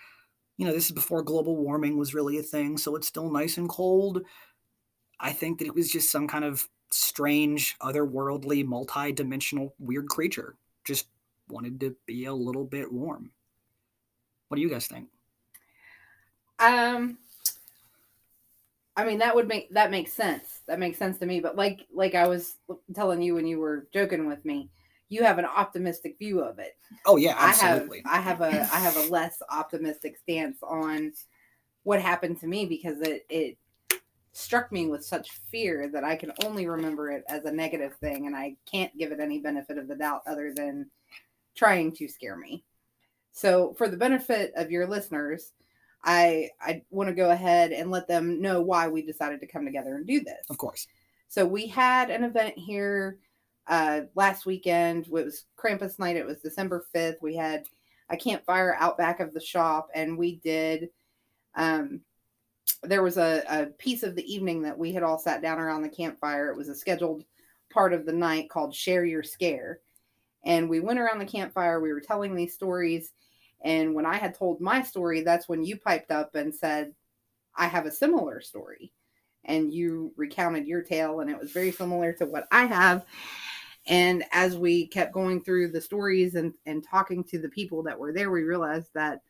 You 0.56 0.66
know, 0.66 0.72
this 0.72 0.86
is 0.86 0.92
before 0.92 1.22
global 1.22 1.56
warming 1.56 1.98
was 1.98 2.14
really 2.14 2.38
a 2.38 2.42
thing, 2.42 2.76
so 2.76 2.96
it's 2.96 3.08
still 3.08 3.30
nice 3.30 3.56
and 3.58 3.68
cold. 3.68 4.22
I 5.20 5.32
think 5.32 5.58
that 5.58 5.66
it 5.66 5.74
was 5.74 5.90
just 5.90 6.10
some 6.10 6.26
kind 6.26 6.44
of 6.44 6.68
strange, 6.94 7.76
otherworldly, 7.80 8.64
multi-dimensional, 8.64 9.74
weird 9.78 10.08
creature. 10.08 10.54
Just 10.84 11.08
wanted 11.48 11.80
to 11.80 11.96
be 12.06 12.26
a 12.26 12.34
little 12.34 12.64
bit 12.64 12.92
warm. 12.92 13.30
What 14.48 14.56
do 14.56 14.62
you 14.62 14.70
guys 14.70 14.86
think? 14.86 15.08
Um 16.58 17.18
I 18.96 19.04
mean 19.04 19.18
that 19.18 19.34
would 19.34 19.48
make 19.48 19.70
that 19.70 19.90
makes 19.90 20.12
sense. 20.12 20.60
That 20.66 20.78
makes 20.78 20.98
sense 20.98 21.18
to 21.18 21.26
me. 21.26 21.40
But 21.40 21.56
like 21.56 21.86
like 21.92 22.14
I 22.14 22.28
was 22.28 22.56
telling 22.94 23.20
you 23.22 23.34
when 23.34 23.46
you 23.46 23.58
were 23.58 23.88
joking 23.92 24.26
with 24.26 24.44
me, 24.44 24.70
you 25.08 25.24
have 25.24 25.38
an 25.38 25.44
optimistic 25.44 26.16
view 26.18 26.40
of 26.40 26.58
it. 26.58 26.76
Oh 27.06 27.16
yeah, 27.16 27.34
absolutely. 27.36 28.02
I 28.06 28.20
have 28.20 28.40
I 28.40 28.50
have 28.50 28.54
a 28.54 28.74
I 28.74 28.78
have 28.78 28.96
a 28.96 29.10
less 29.10 29.42
optimistic 29.50 30.16
stance 30.18 30.58
on 30.62 31.12
what 31.82 32.00
happened 32.00 32.40
to 32.40 32.46
me 32.46 32.66
because 32.66 33.00
it 33.00 33.26
it 33.28 33.58
struck 34.34 34.72
me 34.72 34.88
with 34.88 35.04
such 35.04 35.30
fear 35.50 35.88
that 35.92 36.04
I 36.04 36.16
can 36.16 36.32
only 36.44 36.66
remember 36.66 37.10
it 37.10 37.24
as 37.28 37.44
a 37.44 37.52
negative 37.52 37.94
thing 37.96 38.26
and 38.26 38.36
I 38.36 38.56
can't 38.70 38.96
give 38.98 39.12
it 39.12 39.20
any 39.20 39.38
benefit 39.38 39.78
of 39.78 39.86
the 39.86 39.94
doubt 39.94 40.22
other 40.26 40.52
than 40.54 40.90
trying 41.54 41.92
to 41.92 42.08
scare 42.08 42.36
me. 42.36 42.64
So 43.30 43.74
for 43.78 43.88
the 43.88 43.96
benefit 43.96 44.52
of 44.56 44.72
your 44.72 44.86
listeners, 44.88 45.52
I 46.02 46.50
I 46.60 46.82
want 46.90 47.08
to 47.08 47.14
go 47.14 47.30
ahead 47.30 47.72
and 47.72 47.90
let 47.90 48.08
them 48.08 48.42
know 48.42 48.60
why 48.60 48.88
we 48.88 49.02
decided 49.02 49.40
to 49.40 49.46
come 49.46 49.64
together 49.64 49.94
and 49.94 50.06
do 50.06 50.20
this. 50.20 50.46
Of 50.50 50.58
course. 50.58 50.86
So 51.28 51.46
we 51.46 51.68
had 51.68 52.10
an 52.10 52.24
event 52.24 52.58
here 52.58 53.18
uh, 53.68 54.02
last 54.14 54.46
weekend. 54.46 55.06
It 55.06 55.12
was 55.12 55.44
Krampus 55.56 55.98
night. 55.98 56.16
It 56.16 56.26
was 56.26 56.40
December 56.40 56.84
5th. 56.94 57.22
We 57.22 57.36
had 57.36 57.64
a 58.10 58.16
campfire 58.16 58.76
out 58.78 58.98
back 58.98 59.20
of 59.20 59.32
the 59.32 59.40
shop, 59.40 59.88
and 59.94 60.18
we 60.18 60.36
did. 60.36 60.90
Um, 61.54 62.00
there 62.82 63.02
was 63.02 63.16
a, 63.16 63.42
a 63.48 63.66
piece 63.66 64.02
of 64.02 64.14
the 64.14 64.32
evening 64.32 64.62
that 64.62 64.78
we 64.78 64.92
had 64.92 65.02
all 65.02 65.18
sat 65.18 65.42
down 65.42 65.58
around 65.58 65.82
the 65.82 65.88
campfire. 65.88 66.50
It 66.50 66.56
was 66.56 66.68
a 66.68 66.74
scheduled 66.74 67.24
part 67.72 67.92
of 67.92 68.06
the 68.06 68.12
night 68.12 68.50
called 68.50 68.74
Share 68.74 69.04
Your 69.04 69.22
Scare. 69.22 69.80
And 70.44 70.68
we 70.68 70.80
went 70.80 70.98
around 70.98 71.18
the 71.18 71.24
campfire. 71.24 71.80
We 71.80 71.92
were 71.92 72.00
telling 72.00 72.34
these 72.34 72.54
stories. 72.54 73.12
And 73.62 73.94
when 73.94 74.04
I 74.04 74.16
had 74.16 74.34
told 74.34 74.60
my 74.60 74.82
story, 74.82 75.22
that's 75.22 75.48
when 75.48 75.64
you 75.64 75.78
piped 75.78 76.10
up 76.10 76.34
and 76.34 76.54
said, 76.54 76.94
I 77.56 77.66
have 77.66 77.86
a 77.86 77.90
similar 77.90 78.40
story. 78.40 78.92
And 79.46 79.72
you 79.72 80.12
recounted 80.16 80.66
your 80.66 80.82
tale, 80.82 81.20
and 81.20 81.30
it 81.30 81.38
was 81.38 81.52
very 81.52 81.70
similar 81.70 82.12
to 82.14 82.26
what 82.26 82.46
I 82.50 82.64
have. 82.64 83.04
And 83.86 84.24
as 84.32 84.56
we 84.56 84.86
kept 84.86 85.12
going 85.12 85.42
through 85.42 85.72
the 85.72 85.80
stories 85.80 86.34
and, 86.34 86.54
and 86.64 86.82
talking 86.82 87.24
to 87.24 87.38
the 87.38 87.50
people 87.50 87.82
that 87.82 87.98
were 87.98 88.12
there, 88.12 88.30
we 88.30 88.42
realized 88.42 88.88
that 88.94 89.20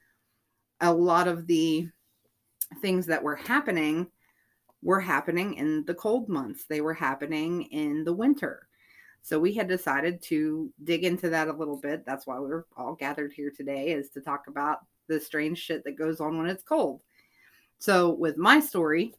a 0.81 0.93
lot 0.93 1.27
of 1.27 1.47
the 1.47 1.89
things 2.81 3.07
that 3.07 3.23
were 3.23 3.37
happening 3.37 4.09
were 4.83 5.01
happening 5.01 5.55
in 5.55 5.85
the 5.87 5.95
cold 5.95 6.29
months. 6.29 6.65
They 6.65 6.81
were 6.81 6.95
happening 6.95 7.63
in 7.65 8.05
the 8.05 8.13
winter. 8.13 8.69
So 9.23 9.41
we 9.41 9.55
had 9.55 9.69
decided 9.69 10.21
to 10.25 10.71
dig 10.85 11.05
into 11.05 11.31
that 11.31 11.49
a 11.49 11.53
little 11.53 11.79
bit. 11.79 12.05
That's 12.05 12.27
why 12.27 12.39
we're 12.39 12.67
all 12.77 12.95
gathered 12.95 13.33
here 13.33 13.51
today 13.51 13.93
is 13.93 14.11
to 14.11 14.21
talk 14.21 14.49
about 14.49 14.81
the 15.09 15.19
strange 15.19 15.59
shit 15.59 15.83
that 15.85 15.97
goes 15.97 16.21
on 16.21 16.37
when 16.37 16.47
it's 16.47 16.63
cold. 16.63 17.01
So 17.79 18.11
with 18.11 18.37
my 18.37 18.61
story, 18.61 19.15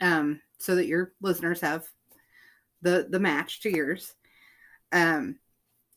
um, 0.00 0.40
so 0.58 0.74
that 0.76 0.86
your 0.86 1.12
listeners 1.20 1.60
have 1.60 1.86
the 2.80 3.06
the 3.10 3.20
match 3.20 3.60
to 3.60 3.70
yours, 3.70 4.14
um, 4.92 5.38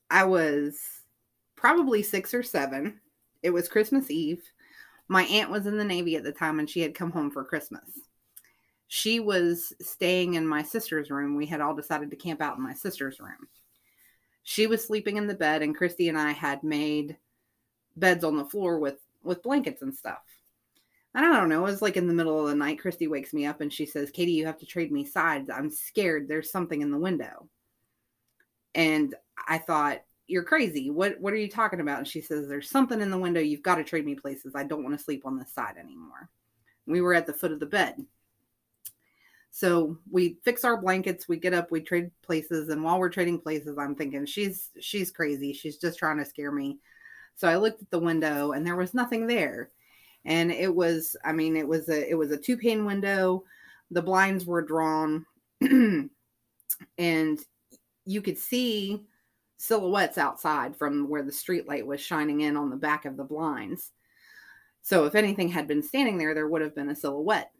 I 0.09 0.25
was 0.25 0.77
probably 1.55 2.03
six 2.03 2.33
or 2.33 2.43
seven. 2.43 2.99
It 3.43 3.49
was 3.49 3.69
Christmas 3.69 4.11
Eve. 4.11 4.43
My 5.07 5.23
aunt 5.23 5.51
was 5.51 5.67
in 5.67 5.77
the 5.77 5.83
Navy 5.83 6.15
at 6.15 6.23
the 6.23 6.31
time 6.31 6.59
and 6.59 6.69
she 6.69 6.81
had 6.81 6.95
come 6.95 7.11
home 7.11 7.31
for 7.31 7.43
Christmas. 7.43 7.89
She 8.87 9.19
was 9.19 9.73
staying 9.81 10.35
in 10.35 10.47
my 10.47 10.63
sister's 10.63 11.09
room. 11.09 11.35
We 11.35 11.45
had 11.45 11.61
all 11.61 11.75
decided 11.75 12.09
to 12.11 12.15
camp 12.15 12.41
out 12.41 12.57
in 12.57 12.63
my 12.63 12.73
sister's 12.73 13.19
room. 13.19 13.47
She 14.43 14.67
was 14.67 14.85
sleeping 14.85 15.17
in 15.17 15.25
the 15.25 15.33
bed, 15.33 15.63
and 15.63 15.75
Christy 15.75 16.07
and 16.07 16.17
I 16.17 16.31
had 16.31 16.63
made 16.63 17.17
beds 17.95 18.23
on 18.23 18.37
the 18.37 18.45
floor 18.45 18.77
with 18.77 18.99
with 19.23 19.41
blankets 19.41 19.81
and 19.81 19.93
stuff. 19.93 20.21
And 21.15 21.25
I 21.25 21.35
don't 21.39 21.49
know, 21.49 21.65
it 21.65 21.71
was 21.71 21.81
like 21.81 21.97
in 21.97 22.07
the 22.07 22.13
middle 22.13 22.39
of 22.39 22.47
the 22.47 22.55
night. 22.55 22.79
Christy 22.79 23.07
wakes 23.07 23.33
me 23.33 23.45
up 23.45 23.61
and 23.61 23.73
she 23.73 23.85
says, 23.85 24.11
Katy, 24.11 24.33
you 24.33 24.45
have 24.45 24.59
to 24.59 24.65
trade 24.65 24.91
me 24.91 25.03
sides. 25.03 25.49
I'm 25.49 25.71
scared. 25.71 26.27
There's 26.27 26.51
something 26.51 26.81
in 26.81 26.91
the 26.91 26.99
window. 26.99 27.49
And 28.75 29.15
I 29.47 29.57
thought, 29.57 30.03
You're 30.27 30.43
crazy. 30.43 30.89
What 30.89 31.19
what 31.19 31.33
are 31.33 31.37
you 31.37 31.49
talking 31.49 31.79
about? 31.79 31.99
And 31.99 32.07
she 32.07 32.21
says, 32.21 32.47
There's 32.47 32.69
something 32.69 33.01
in 33.01 33.11
the 33.11 33.17
window. 33.17 33.41
You've 33.41 33.61
got 33.61 33.75
to 33.75 33.83
trade 33.83 34.05
me 34.05 34.15
places. 34.15 34.53
I 34.55 34.63
don't 34.63 34.83
want 34.83 34.97
to 34.97 35.03
sleep 35.03 35.23
on 35.25 35.37
this 35.37 35.53
side 35.53 35.75
anymore. 35.77 36.29
We 36.87 37.01
were 37.01 37.13
at 37.13 37.27
the 37.27 37.33
foot 37.33 37.51
of 37.51 37.59
the 37.59 37.65
bed. 37.65 38.05
So 39.51 39.97
we 40.11 40.37
fix 40.43 40.65
our 40.65 40.75
blankets, 40.75 41.29
we 41.29 41.37
get 41.37 41.53
up, 41.53 41.71
we 41.71 41.79
trade 41.79 42.11
places, 42.21 42.67
and 42.67 42.83
while 42.83 42.99
we're 42.99 43.07
trading 43.07 43.39
places, 43.39 43.77
I'm 43.77 43.95
thinking 43.95 44.25
she's 44.25 44.69
she's 44.81 45.11
crazy. 45.11 45.53
She's 45.53 45.77
just 45.77 45.97
trying 45.97 46.17
to 46.17 46.25
scare 46.25 46.51
me. 46.51 46.79
So 47.37 47.47
I 47.47 47.55
looked 47.55 47.81
at 47.81 47.89
the 47.89 47.99
window 47.99 48.51
and 48.51 48.65
there 48.65 48.75
was 48.75 48.93
nothing 48.93 49.27
there. 49.27 49.69
And 50.25 50.51
it 50.51 50.73
was, 50.73 51.15
I 51.23 51.31
mean, 51.31 51.55
it 51.55 51.67
was 51.67 51.87
a 51.87 52.09
it 52.09 52.15
was 52.15 52.31
a 52.31 52.37
two 52.37 52.57
pane 52.57 52.83
window. 52.83 53.43
The 53.91 54.01
blinds 54.01 54.45
were 54.45 54.61
drawn, 54.61 55.25
and 55.61 56.09
you 58.05 58.21
could 58.21 58.37
see 58.37 59.05
silhouettes 59.57 60.17
outside 60.17 60.75
from 60.75 61.07
where 61.09 61.23
the 61.23 61.31
street 61.31 61.67
light 61.67 61.85
was 61.85 62.01
shining 62.01 62.41
in 62.41 62.57
on 62.57 62.69
the 62.69 62.75
back 62.75 63.05
of 63.05 63.17
the 63.17 63.23
blinds. 63.23 63.91
So 64.81 65.05
if 65.05 65.15
anything 65.15 65.49
had 65.49 65.67
been 65.67 65.81
standing 65.81 66.17
there, 66.17 66.33
there 66.33 66.47
would 66.47 66.61
have 66.61 66.75
been 66.75 66.89
a 66.89 66.95
silhouette. 66.95 67.51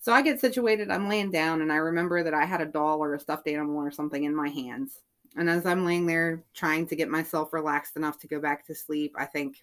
So 0.00 0.12
I 0.12 0.22
get 0.22 0.40
situated, 0.40 0.90
I'm 0.90 1.08
laying 1.08 1.30
down, 1.30 1.60
and 1.60 1.72
I 1.72 1.76
remember 1.76 2.22
that 2.22 2.32
I 2.32 2.44
had 2.44 2.60
a 2.60 2.66
doll 2.66 3.02
or 3.02 3.14
a 3.14 3.20
stuffed 3.20 3.48
animal 3.48 3.76
or 3.76 3.90
something 3.90 4.24
in 4.24 4.34
my 4.34 4.48
hands. 4.48 5.00
And 5.36 5.50
as 5.50 5.66
I'm 5.66 5.84
laying 5.84 6.06
there 6.06 6.42
trying 6.54 6.86
to 6.86 6.96
get 6.96 7.10
myself 7.10 7.52
relaxed 7.52 7.96
enough 7.96 8.18
to 8.20 8.28
go 8.28 8.40
back 8.40 8.64
to 8.66 8.74
sleep, 8.74 9.14
I 9.18 9.26
think, 9.26 9.56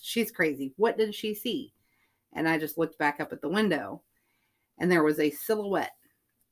she's 0.00 0.30
crazy. 0.30 0.72
What 0.76 0.96
did 0.96 1.14
she 1.14 1.34
see? 1.34 1.72
And 2.32 2.48
I 2.48 2.58
just 2.58 2.78
looked 2.78 2.98
back 2.98 3.20
up 3.20 3.32
at 3.32 3.42
the 3.42 3.48
window, 3.48 4.02
and 4.78 4.90
there 4.90 5.04
was 5.04 5.20
a 5.20 5.30
silhouette 5.30 5.94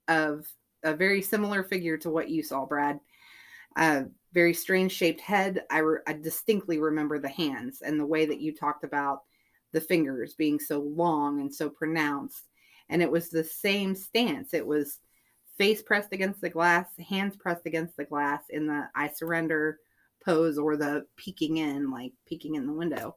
of 0.06 0.46
a 0.82 0.94
very 0.94 1.22
similar 1.22 1.62
figure 1.64 1.96
to 1.98 2.10
what 2.10 2.28
you 2.28 2.42
saw, 2.42 2.66
Brad. 2.66 3.00
A 3.76 4.06
very 4.32 4.54
strange 4.54 4.92
shaped 4.92 5.20
head. 5.20 5.64
I, 5.70 5.78
re- 5.78 6.00
I 6.06 6.12
distinctly 6.14 6.78
remember 6.78 7.18
the 7.18 7.28
hands 7.28 7.82
and 7.82 7.98
the 7.98 8.06
way 8.06 8.26
that 8.26 8.40
you 8.40 8.54
talked 8.54 8.84
about 8.84 9.22
the 9.72 9.80
fingers 9.80 10.34
being 10.34 10.58
so 10.58 10.80
long 10.80 11.40
and 11.40 11.54
so 11.54 11.70
pronounced 11.70 12.50
and 12.90 13.00
it 13.00 13.10
was 13.10 13.30
the 13.30 13.44
same 13.44 13.94
stance. 13.94 14.52
It 14.52 14.66
was 14.66 14.98
face 15.56 15.80
pressed 15.80 16.12
against 16.12 16.40
the 16.40 16.50
glass, 16.50 16.86
hands 17.08 17.36
pressed 17.36 17.64
against 17.64 17.96
the 17.96 18.04
glass 18.04 18.42
in 18.50 18.66
the 18.66 18.88
I 18.94 19.08
surrender 19.08 19.78
pose 20.24 20.58
or 20.58 20.76
the 20.76 21.06
peeking 21.16 21.56
in, 21.56 21.90
like 21.90 22.12
peeking 22.26 22.56
in 22.56 22.66
the 22.66 22.72
window. 22.72 23.16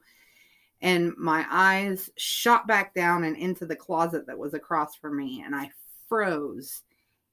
And 0.81 1.13
my 1.17 1.45
eyes 1.49 2.09
shot 2.17 2.67
back 2.67 2.93
down 2.93 3.23
and 3.23 3.35
into 3.35 3.65
the 3.65 3.75
closet 3.75 4.27
that 4.27 4.37
was 4.37 4.53
across 4.53 4.95
from 4.95 5.17
me, 5.17 5.41
and 5.45 5.55
I 5.55 5.71
froze 6.07 6.83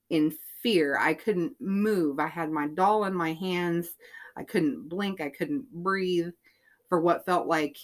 in 0.08 0.36
fear. 0.62 0.98
I 0.98 1.14
couldn't 1.14 1.54
move. 1.60 2.18
I 2.18 2.28
had 2.28 2.50
my 2.50 2.68
doll 2.68 3.04
in 3.04 3.14
my 3.14 3.32
hands. 3.32 3.88
I 4.36 4.44
couldn't 4.44 4.88
blink. 4.88 5.20
I 5.20 5.28
couldn't 5.28 5.70
breathe 5.72 6.30
for 6.88 7.00
what 7.00 7.24
felt 7.26 7.46
like 7.46 7.76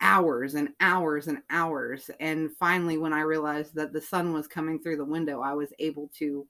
hours 0.00 0.54
and 0.54 0.70
hours 0.80 1.26
and 1.26 1.38
hours. 1.50 2.10
And 2.20 2.50
finally, 2.58 2.98
when 2.98 3.12
I 3.12 3.20
realized 3.20 3.74
that 3.74 3.92
the 3.92 4.00
sun 4.00 4.32
was 4.32 4.46
coming 4.46 4.80
through 4.80 4.96
the 4.96 5.04
window, 5.04 5.40
I 5.40 5.52
was 5.54 5.72
able 5.78 6.10
to 6.18 6.46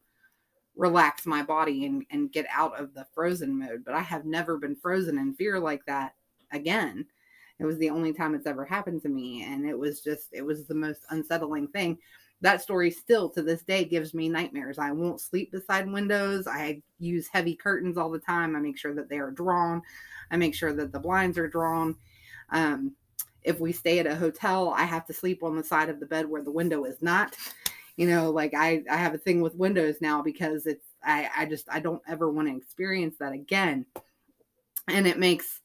relax 0.76 1.26
my 1.26 1.42
body 1.42 1.86
and, 1.86 2.04
and 2.10 2.32
get 2.32 2.46
out 2.52 2.78
of 2.78 2.94
the 2.94 3.06
frozen 3.14 3.58
mode. 3.58 3.84
But 3.84 3.94
I 3.94 4.00
have 4.00 4.24
never 4.24 4.58
been 4.58 4.76
frozen 4.76 5.18
in 5.18 5.34
fear 5.34 5.58
like 5.58 5.84
that 5.86 6.14
again. 6.52 7.06
It 7.58 7.64
was 7.64 7.78
the 7.78 7.90
only 7.90 8.12
time 8.12 8.34
it's 8.34 8.46
ever 8.46 8.64
happened 8.64 9.02
to 9.02 9.08
me. 9.08 9.42
And 9.42 9.66
it 9.68 9.76
was 9.76 10.00
just, 10.00 10.28
it 10.32 10.42
was 10.42 10.66
the 10.66 10.74
most 10.74 11.02
unsettling 11.10 11.68
thing. 11.68 11.98
That 12.40 12.62
story 12.62 12.90
still 12.90 13.28
to 13.30 13.42
this 13.42 13.62
day 13.62 13.84
gives 13.84 14.14
me 14.14 14.28
nightmares. 14.28 14.78
I 14.78 14.92
won't 14.92 15.20
sleep 15.20 15.50
beside 15.50 15.90
windows. 15.90 16.46
I 16.46 16.82
use 16.98 17.26
heavy 17.26 17.56
curtains 17.56 17.96
all 17.96 18.10
the 18.10 18.18
time. 18.18 18.54
I 18.54 18.60
make 18.60 18.78
sure 18.78 18.94
that 18.94 19.08
they 19.08 19.18
are 19.18 19.32
drawn. 19.32 19.82
I 20.30 20.36
make 20.36 20.54
sure 20.54 20.72
that 20.72 20.92
the 20.92 21.00
blinds 21.00 21.36
are 21.38 21.48
drawn. 21.48 21.96
Um, 22.50 22.94
if 23.42 23.58
we 23.58 23.72
stay 23.72 23.98
at 23.98 24.06
a 24.06 24.14
hotel, 24.14 24.72
I 24.76 24.82
have 24.84 25.06
to 25.06 25.12
sleep 25.12 25.42
on 25.42 25.56
the 25.56 25.64
side 25.64 25.88
of 25.88 26.00
the 26.00 26.06
bed 26.06 26.28
where 26.28 26.42
the 26.42 26.50
window 26.50 26.84
is 26.84 27.02
not. 27.02 27.36
You 27.96 28.08
know, 28.08 28.30
like 28.30 28.54
I, 28.54 28.84
I 28.88 28.96
have 28.96 29.14
a 29.14 29.18
thing 29.18 29.40
with 29.40 29.56
windows 29.56 29.96
now 30.00 30.22
because 30.22 30.66
it's 30.66 30.86
I, 31.02 31.28
I 31.36 31.46
just 31.46 31.68
I 31.70 31.80
don't 31.80 32.02
ever 32.06 32.30
want 32.30 32.48
to 32.48 32.56
experience 32.56 33.16
that 33.18 33.32
again. 33.32 33.86
And 34.86 35.06
it 35.06 35.18
makes 35.18 35.60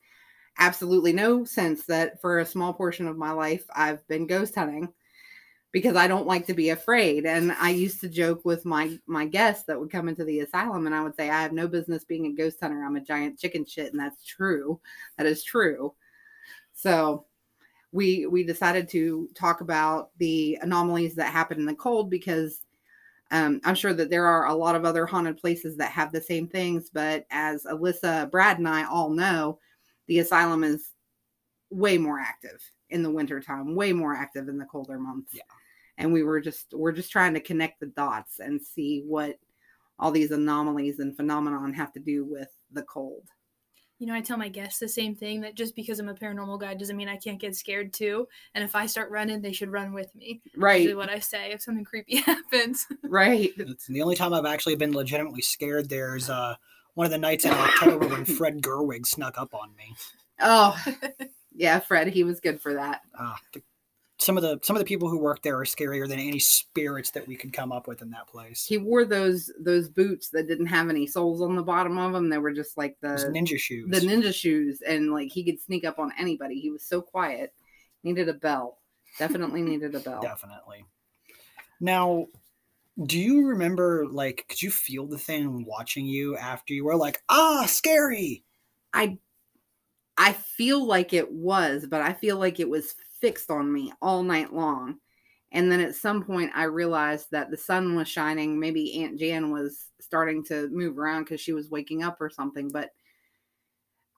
absolutely 0.58 1.14
no 1.14 1.44
sense 1.44 1.86
that 1.86 2.22
for 2.22 2.40
a 2.40 2.46
small 2.46 2.74
portion 2.74 3.08
of 3.08 3.18
my 3.18 3.32
life 3.32 3.66
I've 3.76 4.08
been 4.08 4.28
ghost 4.28 4.56
hunting 4.56 4.94
because 5.74 5.96
I 5.96 6.08
don't 6.08 6.28
like 6.28 6.46
to 6.46 6.54
be 6.54 6.70
afraid. 6.70 7.26
And 7.26 7.52
I 7.60 7.72
used 7.72 8.00
to 8.02 8.08
joke 8.08 8.46
with 8.46 8.64
my 8.64 8.98
my 9.08 9.26
guests 9.26 9.66
that 9.66 9.78
would 9.78 9.92
come 9.92 10.08
into 10.08 10.24
the 10.24 10.40
asylum 10.40 10.86
and 10.86 10.96
I 10.96 11.02
would 11.02 11.16
say 11.16 11.30
I 11.30 11.42
have 11.42 11.52
no 11.52 11.68
business 11.68 12.06
being 12.06 12.28
a 12.28 12.32
ghost 12.32 12.60
hunter. 12.62 12.82
I'm 12.82 12.96
a 12.96 13.02
giant 13.02 13.40
chicken 13.40 13.66
shit 13.66 13.92
and 13.92 14.00
that's 14.00 14.24
true. 14.24 14.80
That 15.18 15.28
is 15.28 15.44
true. 15.44 15.94
So, 16.74 17.26
we 17.92 18.28
we 18.28 18.44
decided 18.44 18.88
to 18.90 19.30
talk 19.36 19.62
about 19.62 20.12
the 20.20 20.58
anomalies 20.62 21.16
that 21.16 21.32
happen 21.32 21.60
in 21.60 21.66
the 21.66 21.76
cold 21.76 22.10
because 22.10 22.62
um, 23.32 23.60
I'm 23.64 23.76
sure 23.76 23.94
that 23.94 24.12
there 24.12 24.26
are 24.26 24.46
a 24.48 24.54
lot 24.54 24.76
of 24.76 24.86
other 24.86 25.08
haunted 25.08 25.38
places 25.38 25.76
that 25.78 25.92
have 25.92 26.12
the 26.12 26.22
same 26.22 26.48
things. 26.48 26.92
But 26.94 27.26
as 27.32 27.64
Alyssa, 27.64 28.30
Brad, 28.30 28.60
and 28.60 28.68
I 28.68 28.86
all 28.86 29.10
know, 29.10 29.60
the 30.08 30.20
asylum 30.20 30.64
is 30.64 30.92
way 31.72 31.98
more 31.98 32.20
active 32.20 32.62
in 32.92 33.02
the 33.02 33.10
wintertime, 33.10 33.76
way 33.76 33.92
more 33.92 34.14
active 34.16 34.50
in 34.50 34.60
the 34.60 34.66
colder 34.66 35.00
months. 35.00 35.34
Yeah. 35.34 35.42
And 35.98 36.12
we 36.12 36.24
were 36.24 36.42
just 36.42 36.74
we're 36.74 36.92
just 36.92 37.12
trying 37.12 37.34
to 37.36 37.40
connect 37.40 37.80
the 37.80 37.88
dots 37.88 38.40
and 38.40 38.62
see 38.62 39.04
what 39.06 39.38
all 40.00 40.12
these 40.12 40.32
anomalies 40.32 41.00
and 41.00 41.16
phenomenon 41.16 41.74
have 41.74 41.94
to 41.94 42.00
do 42.00 42.26
with 42.26 42.50
the 42.72 42.84
cold 42.84 43.24
you 44.04 44.08
know, 44.08 44.16
I 44.16 44.22
tell 44.22 44.36
my 44.36 44.50
guests 44.50 44.80
the 44.80 44.90
same 44.90 45.16
thing 45.16 45.40
that 45.42 45.56
just 45.56 45.78
because 45.78 45.98
I'm 45.98 46.10
a 46.10 46.14
paranormal 46.14 46.60
guy 46.60 46.74
doesn't 46.74 46.98
mean 46.98 47.08
I 47.08 47.16
can't 47.16 47.40
get 47.40 47.56
scared 47.56 47.94
too. 47.94 48.28
And 48.54 48.62
if 48.62 48.76
I 48.76 48.86
start 48.86 49.10
running, 49.12 49.40
they 49.40 49.54
should 49.54 49.72
run 49.72 49.94
with 49.94 50.14
me. 50.14 50.42
Right. 50.58 50.90
Is 50.90 50.96
what 50.96 51.10
I 51.10 51.20
say 51.20 51.54
if 51.54 51.62
something 51.62 51.86
creepy 51.86 52.18
happens. 52.26 52.86
Right. 53.04 53.52
It's 53.56 53.88
the 53.88 54.02
only 54.02 54.18
time 54.18 54.34
I've 54.34 54.46
actually 54.46 54.76
been 54.76 54.94
legitimately 54.94 55.42
scared. 55.42 55.88
There's 55.88 56.30
uh, 56.30 56.56
one 56.96 57.06
of 57.06 57.12
the 57.12 57.18
nights 57.18 57.46
in 57.46 57.52
October 57.52 58.10
when 58.10 58.26
Fred 58.38 58.62
Gerwig 58.62 59.06
snuck 59.06 59.38
up 59.38 59.54
on 59.54 59.74
me. 59.78 59.96
Oh, 60.42 60.78
yeah, 61.56 61.80
Fred, 61.80 62.08
he 62.08 62.26
was 62.26 62.42
good 62.42 62.60
for 62.60 62.74
that. 62.74 63.04
Uh, 63.18 63.36
the 63.54 63.62
some 64.24 64.38
of 64.38 64.44
the 64.44 64.60
some 64.62 64.76
of 64.76 64.80
the 64.80 64.86
people 64.86 65.10
who 65.10 65.18
work 65.18 65.42
there 65.42 65.60
are 65.60 65.66
scarier 65.66 66.08
than 66.08 66.20
any 66.20 66.40
spirits 66.40 67.12
that 67.12 67.28
we 67.28 67.36
could 67.36 67.52
come 67.52 67.72
up 67.72 67.88
with 67.88 68.02
in 68.02 68.10
that 68.12 68.28
place. 68.28 68.66
He 68.66 68.78
wore 68.78 69.06
those 69.06 69.52
those 69.60 69.90
boots 69.90 70.30
that 70.30 70.48
didn't 70.48 70.68
have 70.68 70.90
any 70.90 71.06
soles 71.06 71.42
on 71.42 71.56
the 71.56 71.64
bottom 71.64 71.98
of 71.98 72.14
them. 72.14 72.30
They 72.30 72.38
were 72.38 72.54
just 72.54 72.78
like 72.78 72.98
the 73.02 73.10
ninja 73.10 73.60
shoes. 73.60 73.90
the 73.90 74.00
ninja 74.00 74.34
shoes, 74.34 74.82
and 74.88 75.12
like 75.12 75.32
he 75.32 75.44
could 75.44 75.62
sneak 75.62 75.86
up 75.86 76.00
on 76.00 76.12
anybody. 76.18 76.60
He 76.60 76.72
was 76.72 76.84
so 76.84 77.02
quiet. 77.02 77.54
Needed 78.04 78.30
a 78.30 78.34
bell. 78.34 78.80
Definitely 79.20 79.62
needed 79.64 79.94
a 79.96 80.00
bell. 80.00 80.22
Definitely. 80.22 80.86
Now, 81.80 82.28
do 83.06 83.20
you 83.20 83.48
remember 83.48 84.08
like 84.08 84.46
could 84.48 84.62
you 84.62 84.72
feel 84.72 85.06
the 85.06 85.18
thing 85.18 85.66
watching 85.66 86.06
you 86.06 86.38
after 86.38 86.74
you 86.74 86.86
were 86.86 86.96
like, 86.96 87.22
ah, 87.30 87.66
scary? 87.68 88.44
I 88.94 89.18
I 90.18 90.34
feel 90.34 90.86
like 90.86 91.12
it 91.14 91.32
was, 91.32 91.88
but 91.90 92.02
I 92.02 92.14
feel 92.14 92.38
like 92.38 92.60
it 92.60 92.70
was 92.70 92.96
fixed 93.24 93.50
on 93.50 93.72
me 93.72 93.90
all 94.02 94.22
night 94.22 94.54
long. 94.54 94.98
And 95.54 95.72
then 95.72 95.80
at 95.80 95.96
some 95.96 96.26
point, 96.26 96.52
I 96.54 96.64
realized 96.64 97.28
that 97.32 97.50
the 97.50 97.56
sun 97.56 97.96
was 97.96 98.10
shining. 98.10 98.60
Maybe 98.60 99.02
Aunt 99.02 99.18
Jan 99.18 99.50
was 99.50 99.86
starting 100.02 100.44
to 100.48 100.68
move 100.74 100.98
around 100.98 101.24
because 101.24 101.40
she 101.40 101.54
was 101.54 101.70
waking 101.70 102.04
up 102.04 102.20
or 102.20 102.30
something. 102.30 102.68
But 102.68 102.90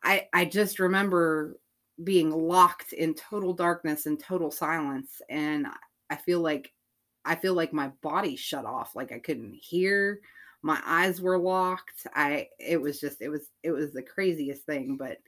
I, 0.03 0.27
I 0.33 0.45
just 0.45 0.79
remember 0.79 1.59
being 2.03 2.31
locked 2.31 2.93
in 2.93 3.13
total 3.13 3.53
darkness 3.53 4.07
and 4.07 4.19
total 4.19 4.49
silence 4.49 5.21
and 5.29 5.67
I 6.09 6.15
feel 6.15 6.41
like 6.41 6.73
I 7.23 7.35
feel 7.35 7.53
like 7.53 7.71
my 7.71 7.87
body 8.01 8.35
shut 8.35 8.65
off 8.65 8.97
like 8.97 9.13
I 9.13 9.19
couldn't 9.19 9.53
hear 9.53 10.19
my 10.61 10.77
eyes 10.85 11.21
were 11.21 11.37
locked 11.37 12.05
I 12.13 12.49
it 12.59 12.81
was 12.81 12.99
just 12.99 13.21
it 13.21 13.29
was 13.29 13.47
it 13.63 13.71
was 13.71 13.93
the 13.93 14.03
craziest 14.03 14.65
thing 14.65 14.97
but 14.97 15.19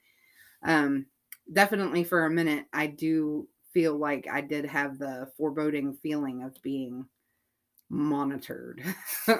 um 0.61 1.05
definitely 1.53 2.03
for 2.03 2.25
a 2.25 2.29
minute 2.29 2.65
I 2.73 2.87
do 2.87 3.47
feel 3.77 3.95
like 3.95 4.27
I 4.27 4.41
did 4.41 4.65
have 4.65 4.97
the 4.97 5.31
foreboding 5.37 5.93
feeling 5.93 6.41
of 6.41 6.59
being 6.63 7.05
monitored 7.89 8.83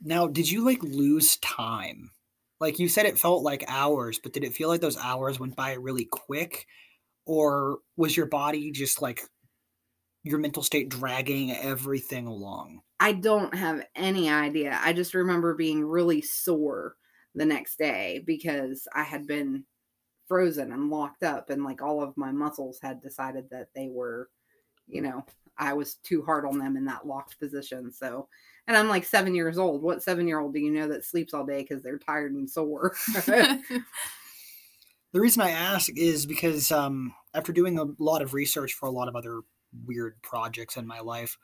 Now, 0.00 0.26
did 0.26 0.50
you 0.50 0.64
like 0.64 0.82
lose 0.82 1.36
time? 1.36 2.10
Like 2.58 2.78
you 2.78 2.88
said, 2.88 3.04
it 3.04 3.18
felt 3.18 3.42
like 3.42 3.64
hours, 3.68 4.18
but 4.18 4.32
did 4.32 4.44
it 4.44 4.54
feel 4.54 4.68
like 4.68 4.80
those 4.80 4.96
hours 4.96 5.38
went 5.38 5.56
by 5.56 5.74
really 5.74 6.06
quick? 6.10 6.66
Or 7.26 7.80
was 7.96 8.16
your 8.16 8.26
body 8.26 8.72
just 8.72 9.02
like 9.02 9.20
your 10.22 10.38
mental 10.38 10.62
state 10.62 10.88
dragging 10.88 11.52
everything 11.52 12.26
along? 12.26 12.80
I 12.98 13.12
don't 13.12 13.54
have 13.54 13.84
any 13.94 14.30
idea. 14.30 14.80
I 14.82 14.94
just 14.94 15.12
remember 15.12 15.54
being 15.54 15.84
really 15.84 16.22
sore 16.22 16.96
the 17.34 17.44
next 17.44 17.78
day 17.78 18.22
because 18.26 18.88
I 18.94 19.02
had 19.02 19.26
been 19.26 19.64
frozen 20.32 20.72
and 20.72 20.88
locked 20.88 21.22
up, 21.22 21.50
and 21.50 21.62
like 21.62 21.82
all 21.82 22.02
of 22.02 22.16
my 22.16 22.32
muscles 22.32 22.78
had 22.80 23.02
decided 23.02 23.50
that 23.50 23.68
they 23.74 23.90
were, 23.90 24.30
you 24.88 25.02
know, 25.02 25.22
I 25.58 25.74
was 25.74 25.96
too 25.96 26.22
hard 26.22 26.46
on 26.46 26.58
them 26.58 26.74
in 26.74 26.86
that 26.86 27.06
locked 27.06 27.38
position. 27.38 27.92
So, 27.92 28.28
and 28.66 28.74
I'm 28.74 28.88
like 28.88 29.04
seven 29.04 29.34
years 29.34 29.58
old. 29.58 29.82
What 29.82 30.02
seven 30.02 30.26
year 30.26 30.40
old 30.40 30.54
do 30.54 30.60
you 30.60 30.70
know 30.70 30.88
that 30.88 31.04
sleeps 31.04 31.34
all 31.34 31.44
day 31.44 31.60
because 31.60 31.82
they're 31.82 31.98
tired 31.98 32.32
and 32.32 32.48
sore? 32.48 32.94
The 35.12 35.20
reason 35.20 35.42
I 35.42 35.50
ask 35.50 35.94
is 35.94 36.24
because 36.24 36.72
um, 36.72 37.14
after 37.34 37.52
doing 37.52 37.78
a 37.78 37.84
lot 37.98 38.22
of 38.22 38.32
research 38.32 38.72
for 38.72 38.86
a 38.86 38.90
lot 38.90 39.08
of 39.08 39.16
other 39.16 39.40
weird 39.84 40.14
projects 40.22 40.78
in 40.78 40.86
my 40.86 41.00
life, 41.00 41.36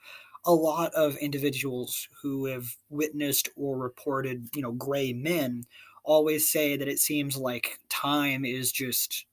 a 0.47 0.54
lot 0.54 0.95
of 0.95 1.16
individuals 1.16 2.09
who 2.23 2.47
have 2.47 2.76
witnessed 2.88 3.50
or 3.57 3.76
reported, 3.76 4.49
you 4.54 4.62
know, 4.62 4.73
gray 4.73 5.12
men 5.12 5.64
always 6.09 6.50
say 6.50 6.77
that 6.77 6.88
it 6.88 6.99
seems 6.99 7.37
like 7.37 7.79
time 7.88 8.45
is 8.45 8.73
just 8.73 9.27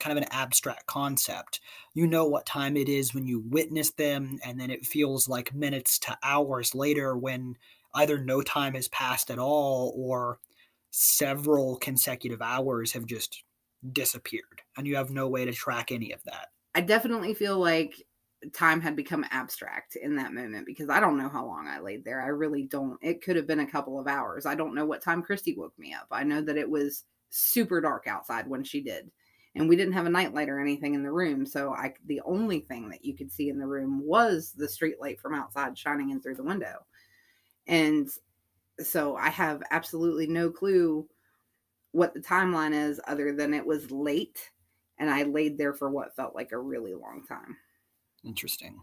kind 0.00 0.18
of 0.18 0.24
an 0.24 0.28
abstract 0.32 0.86
concept. 0.86 1.60
You 1.94 2.06
know 2.06 2.26
what 2.26 2.46
time 2.46 2.76
it 2.76 2.88
is 2.88 3.14
when 3.14 3.26
you 3.26 3.40
witness 3.40 3.90
them, 3.90 4.40
and 4.44 4.58
then 4.58 4.70
it 4.70 4.86
feels 4.86 5.28
like 5.28 5.54
minutes 5.54 5.98
to 6.00 6.18
hours 6.22 6.74
later 6.74 7.16
when 7.16 7.56
either 7.94 8.18
no 8.18 8.42
time 8.42 8.74
has 8.74 8.88
passed 8.88 9.30
at 9.30 9.38
all 9.38 9.92
or 9.96 10.40
several 10.90 11.76
consecutive 11.76 12.42
hours 12.42 12.92
have 12.92 13.06
just 13.06 13.44
disappeared 13.92 14.62
and 14.76 14.86
you 14.86 14.96
have 14.96 15.10
no 15.10 15.28
way 15.28 15.44
to 15.44 15.52
track 15.52 15.92
any 15.92 16.12
of 16.12 16.22
that. 16.24 16.48
I 16.74 16.80
definitely 16.80 17.34
feel 17.34 17.58
like 17.58 18.02
time 18.52 18.80
had 18.80 18.96
become 18.96 19.24
abstract 19.30 19.96
in 19.96 20.16
that 20.16 20.32
moment 20.32 20.66
because 20.66 20.88
I 20.88 21.00
don't 21.00 21.18
know 21.18 21.28
how 21.28 21.46
long 21.46 21.68
I 21.68 21.80
laid 21.80 22.04
there. 22.04 22.20
I 22.20 22.28
really 22.28 22.64
don't. 22.64 22.98
It 23.02 23.22
could 23.22 23.36
have 23.36 23.46
been 23.46 23.60
a 23.60 23.70
couple 23.70 23.98
of 23.98 24.06
hours. 24.06 24.46
I 24.46 24.54
don't 24.54 24.74
know 24.74 24.84
what 24.84 25.02
time 25.02 25.22
Christy 25.22 25.54
woke 25.56 25.78
me 25.78 25.94
up. 25.94 26.06
I 26.10 26.24
know 26.24 26.40
that 26.42 26.56
it 26.56 26.68
was 26.68 27.04
super 27.30 27.80
dark 27.80 28.06
outside 28.06 28.48
when 28.48 28.64
she 28.64 28.80
did. 28.80 29.10
And 29.54 29.68
we 29.68 29.76
didn't 29.76 29.92
have 29.92 30.06
a 30.06 30.10
nightlight 30.10 30.48
or 30.48 30.60
anything 30.60 30.94
in 30.94 31.02
the 31.02 31.12
room, 31.12 31.44
so 31.44 31.74
I 31.74 31.92
the 32.06 32.22
only 32.24 32.60
thing 32.60 32.88
that 32.88 33.04
you 33.04 33.14
could 33.14 33.30
see 33.30 33.50
in 33.50 33.58
the 33.58 33.66
room 33.66 34.00
was 34.02 34.52
the 34.56 34.66
street 34.66 34.96
light 34.98 35.20
from 35.20 35.34
outside 35.34 35.76
shining 35.76 36.08
in 36.08 36.22
through 36.22 36.36
the 36.36 36.42
window. 36.42 36.86
And 37.66 38.08
so 38.80 39.14
I 39.14 39.28
have 39.28 39.62
absolutely 39.70 40.26
no 40.26 40.48
clue 40.48 41.06
what 41.90 42.14
the 42.14 42.20
timeline 42.20 42.72
is 42.72 42.98
other 43.06 43.34
than 43.34 43.52
it 43.52 43.66
was 43.66 43.90
late 43.90 44.50
and 44.98 45.10
I 45.10 45.24
laid 45.24 45.58
there 45.58 45.74
for 45.74 45.90
what 45.90 46.14
felt 46.14 46.34
like 46.34 46.52
a 46.52 46.58
really 46.58 46.94
long 46.94 47.24
time. 47.28 47.56
Interesting. 48.24 48.82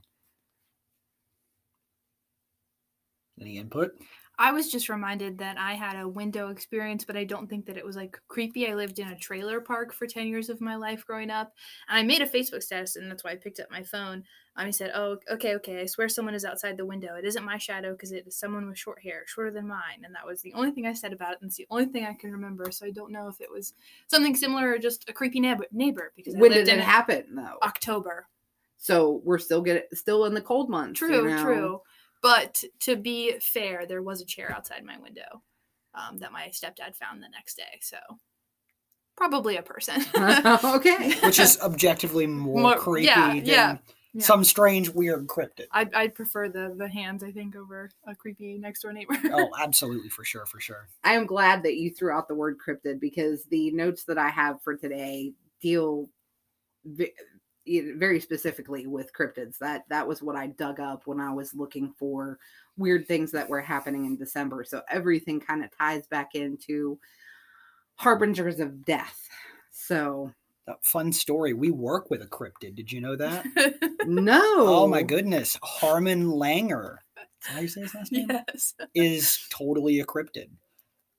Any 3.40 3.58
input? 3.58 3.92
I 4.38 4.54
was 4.54 4.72
just 4.72 4.88
reminded 4.88 5.38
that 5.40 5.58
I 5.58 5.74
had 5.74 5.98
a 5.98 6.08
window 6.08 6.48
experience, 6.50 7.04
but 7.04 7.18
I 7.18 7.26
don't 7.26 7.50
think 7.50 7.66
that 7.66 7.76
it 7.76 7.86
was 7.86 7.98
like 7.98 8.18
creepy. 8.30 8.70
I 8.70 8.74
lived 8.74 8.98
in 9.00 9.10
a 9.10 9.18
trailer 9.18 9.60
park 9.60 9.94
for 9.94 10.08
10 10.08 10.28
years 10.28 10.50
of 10.50 10.62
my 10.62 10.78
life 10.78 11.06
growing 11.06 11.30
up. 11.30 11.54
And 11.90 11.98
I 11.98 12.04
made 12.04 12.22
a 12.22 12.26
Facebook 12.26 12.64
status, 12.64 12.96
and 12.96 13.12
that's 13.12 13.24
why 13.24 13.32
I 13.32 13.36
picked 13.36 13.60
up 13.60 13.70
my 13.70 13.84
phone. 13.84 14.24
And 14.56 14.68
I 14.68 14.72
said, 14.72 14.92
Oh, 14.96 15.18
okay, 15.30 15.56
okay. 15.56 15.82
I 15.82 15.86
swear 15.88 16.08
someone 16.08 16.36
is 16.36 16.46
outside 16.46 16.78
the 16.78 16.86
window. 16.86 17.16
It 17.16 17.26
isn't 17.26 17.44
my 17.44 17.58
shadow 17.58 17.92
because 17.92 18.14
it 18.14 18.28
is 18.28 18.38
someone 18.38 18.68
with 18.70 18.78
short 18.78 19.02
hair, 19.02 19.24
shorter 19.28 19.52
than 19.52 19.68
mine. 19.68 20.04
And 20.06 20.16
that 20.16 20.26
was 20.26 20.42
the 20.42 20.54
only 20.54 20.72
thing 20.72 20.86
I 20.86 20.94
said 20.94 21.12
about 21.12 21.34
it. 21.34 21.40
And 21.42 21.50
it's 21.50 21.58
the 21.58 21.68
only 21.70 21.86
thing 21.88 22.06
I 22.06 22.14
can 22.14 22.32
remember. 22.32 22.72
So 22.72 22.86
I 22.86 22.92
don't 22.92 23.12
know 23.12 23.28
if 23.28 23.42
it 23.42 23.52
was 23.52 23.74
something 24.08 24.36
similar 24.38 24.70
or 24.72 24.78
just 24.80 25.10
a 25.10 25.14
creepy 25.14 25.42
neighbor. 25.42 25.66
neighbor 25.72 26.14
because 26.16 26.36
I 26.36 26.40
When 26.40 26.52
lived 26.52 26.70
did 26.70 26.80
it 26.80 26.84
happen 26.84 27.36
though? 27.36 27.58
October. 27.62 28.28
So 28.80 29.22
we're 29.24 29.38
still 29.40 29.62
get 29.62 29.88
still 29.94 30.26
in 30.26 30.34
the 30.34 30.42
cold 30.42 30.70
months. 30.70 31.00
you 31.02 31.08
True, 31.08 31.30
know? 31.30 31.44
true. 31.44 31.82
But 32.22 32.64
to 32.82 32.96
be 32.96 33.38
fair, 33.40 33.86
there 33.86 34.02
was 34.02 34.22
a 34.22 34.26
chair 34.26 34.52
outside 34.56 34.84
my 34.84 34.98
window 34.98 35.42
um, 35.94 36.18
that 36.20 36.32
my 36.32 36.48
stepdad 36.48 36.96
found 36.96 37.22
the 37.22 37.30
next 37.30 37.56
day. 37.56 37.80
So 37.82 37.98
probably 39.16 39.58
a 39.58 39.62
person. 39.62 40.02
okay. 40.64 41.14
Which 41.24 41.40
is 41.40 41.60
objectively 41.62 42.26
more, 42.26 42.62
More- 42.62 42.78
creepy 42.78 43.08
yeah, 43.08 43.28
than 43.34 43.46
yeah, 43.46 43.78
yeah. 44.14 44.24
some 44.24 44.44
strange, 44.46 44.90
weird 44.90 45.28
cryptid. 45.28 45.66
I'd, 45.74 45.94
I'd 45.94 46.16
prefer 46.16 46.48
the 46.50 46.74
the 46.78 46.88
hands, 46.88 47.22
I 47.24 47.32
think, 47.32 47.56
over 47.56 47.90
a 48.08 48.16
creepy 48.16 48.58
next 48.58 48.82
door 48.82 48.94
neighbor. 48.94 49.16
oh, 49.34 49.50
absolutely, 49.62 50.10
for 50.10 50.24
sure, 50.24 50.46
for 50.46 50.60
sure. 50.62 50.88
I 51.04 51.14
am 51.14 51.26
glad 51.26 51.64
that 51.64 51.76
you 51.76 51.90
threw 51.90 52.14
out 52.14 52.28
the 52.30 52.36
word 52.36 52.58
cryptid 52.66 53.00
because 53.02 53.44
the 53.46 53.72
notes 53.72 54.06
that 54.06 54.18
I 54.18 54.30
have 54.30 54.62
for 54.62 54.76
today 54.76 55.34
deal 55.62 56.10
ve- 56.86 57.04
you 57.04 57.10
know, 57.10 57.14
very 57.98 58.20
specifically 58.20 58.88
with 58.88 59.14
cryptids. 59.14 59.58
That 59.60 59.84
that 59.90 60.08
was 60.08 60.22
what 60.22 60.36
I 60.36 60.48
dug 60.48 60.80
up 60.80 61.04
when 61.06 61.20
I 61.20 61.32
was 61.32 61.54
looking 61.54 61.94
for 61.98 62.40
weird 62.78 63.08
things 63.08 63.32
that 63.32 63.50
were 63.50 63.62
happening 63.62 64.06
in 64.06 64.18
December. 64.18 64.64
So 64.64 64.82
everything 64.90 65.40
kind 65.40 65.64
of 65.64 65.70
ties 65.78 66.08
back 66.08 66.36
into 66.36 67.00
harbingers 67.96 68.60
of 68.60 68.86
death. 68.86 69.28
So 69.72 70.32
That 70.68 70.84
fun 70.84 71.12
story. 71.12 71.54
We 71.54 71.72
work 71.72 72.10
with 72.10 72.22
a 72.22 72.28
cryptid. 72.28 72.76
Did 72.76 72.92
you 72.92 73.02
know 73.02 73.16
that? 73.16 73.46
no. 74.06 74.42
oh 74.58 74.88
my 74.88 75.04
goodness. 75.04 75.58
Harmon 75.64 76.26
Langer. 76.28 76.98
Is 77.42 77.48
how 77.48 77.60
you 77.62 77.68
say 77.68 77.82
his 77.82 77.96
last 77.96 78.12
name? 78.14 78.28
yes. 78.30 78.74
is 78.96 79.40
totally 79.50 80.00
a 80.00 80.06
cryptid. 80.06 80.50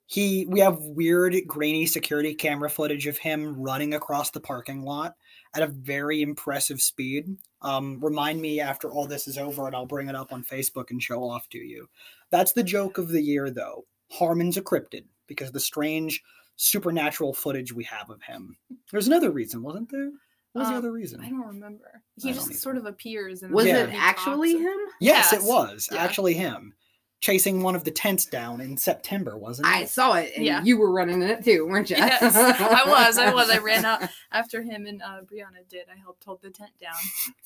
He 0.07 0.45
we 0.49 0.59
have 0.61 0.81
weird 0.81 1.37
grainy 1.47 1.87
security 1.87 2.35
camera 2.35 2.69
footage 2.69 3.07
of 3.07 3.17
him 3.19 3.55
running 3.61 3.95
across 3.95 4.31
the 4.31 4.41
parking 4.41 4.83
lot 4.83 5.15
at 5.55 5.63
a 5.63 5.67
very 5.67 6.23
impressive 6.23 6.81
speed. 6.81 7.37
Um, 7.63 7.99
remind 8.01 8.41
me 8.41 8.61
after 8.61 8.91
all 8.91 9.07
this 9.07 9.27
is 9.27 9.37
over 9.39 9.67
and 9.67 9.75
I'll 9.75 9.87
bring 9.87 10.09
it 10.09 10.15
up 10.15 10.33
on 10.33 10.45
Facebook 10.45 10.91
and 10.91 11.03
show 11.03 11.23
off 11.25 11.49
to 11.51 11.59
you. 11.59 11.89
That's 12.31 12.53
the 12.53 12.63
joke 12.63 12.99
of 12.99 13.09
the 13.09 13.21
year 13.23 13.51
though. 13.51 13.85
Harmon's 14.11 14.57
a 14.57 14.63
cryptid 14.63 15.05
because 15.27 15.49
of 15.49 15.55
the 15.55 15.61
strange 15.61 16.23
supernatural 16.57 17.33
footage 17.33 17.73
we 17.73 17.85
have 17.85 18.11
of 18.11 18.23
him. 18.23 18.57
There's 18.91 19.07
another 19.07 19.31
reason, 19.31 19.63
wasn't 19.63 19.91
there? 19.91 20.11
What 20.53 20.63
was 20.63 20.69
the 20.69 20.75
Um, 20.75 20.79
other 20.79 20.93
reason? 20.93 21.21
I 21.21 21.31
don't 21.31 21.47
remember. 21.47 22.03
He 22.21 22.31
I 22.31 22.33
just 22.33 22.53
sort 22.55 22.77
of 22.77 22.85
appears. 22.87 23.43
And 23.43 23.53
Was 23.53 23.67
Yeah. 23.67 23.85
it 23.85 23.91
actually 23.95 24.53
him? 24.59 24.79
yes, 25.01 25.33
it 25.33 25.43
was 25.43 25.89
Yeah. 25.93 26.03
actually 26.03 26.35
him 26.35 26.75
chasing 27.21 27.63
one 27.63 27.75
of 27.75 27.85
the 27.85 27.91
tents 27.91 28.25
down 28.25 28.61
in 28.61 28.77
September, 28.77 29.37
wasn't 29.37 29.69
it? 29.69 29.71
I 29.71 29.85
saw 29.85 30.15
it, 30.15 30.33
and 30.37 30.45
Yeah. 30.45 30.63
you 30.65 30.79
were 30.79 30.91
running 30.91 31.21
it 31.23 31.45
too, 31.45 31.67
weren't 31.67 31.91
you? 31.91 31.97
Yes, 31.97 32.35
I 32.37 32.83
was. 32.89 33.19
I 33.19 33.33
was. 33.33 33.51
I 33.51 33.59
ran 33.59 33.85
out 33.85 34.03
after 34.33 34.63
him 34.63 34.87
and 34.87 35.03
uh, 35.03 35.21
Brianna 35.23 35.69
did. 35.69 35.87
I 35.95 35.99
helped 35.99 36.25
hold 36.25 36.41
the 36.43 36.51
tent 36.51 36.71
down 36.81 36.95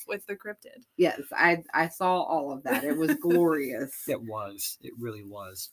with 0.06 0.24
the 0.26 0.34
cryptid. 0.36 0.84
Yes, 0.96 1.20
I 1.32 1.62
I 1.74 1.88
saw 1.88 2.22
all 2.22 2.52
of 2.52 2.62
that. 2.64 2.84
It 2.84 2.96
was 2.96 3.14
glorious. 3.20 4.04
It 4.08 4.22
was. 4.22 4.78
It 4.80 4.92
really 4.98 5.24
was. 5.24 5.70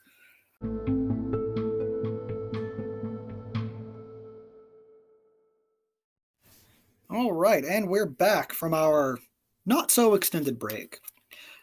All 7.09 7.33
right, 7.33 7.63
and 7.65 7.89
we're 7.89 8.05
back 8.05 8.53
from 8.53 8.73
our 8.73 9.19
not 9.65 9.91
so 9.91 10.13
extended 10.13 10.57
break. 10.57 10.99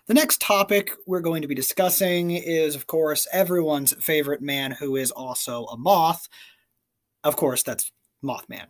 The 0.09 0.15
next 0.15 0.41
topic 0.41 0.93
we're 1.07 1.21
going 1.21 1.43
to 1.43 1.49
be 1.49 1.55
discussing 1.55 2.31
is, 2.31 2.75
of 2.75 2.87
course, 2.87 3.29
everyone's 3.31 3.93
favorite 4.03 4.41
man 4.41 4.71
who 4.71 4.97
is 4.97 5.11
also 5.11 5.67
a 5.67 5.77
moth. 5.77 6.27
Of 7.25 7.37
course, 7.37 7.63
that's 7.63 7.93
Mothman. 8.25 8.69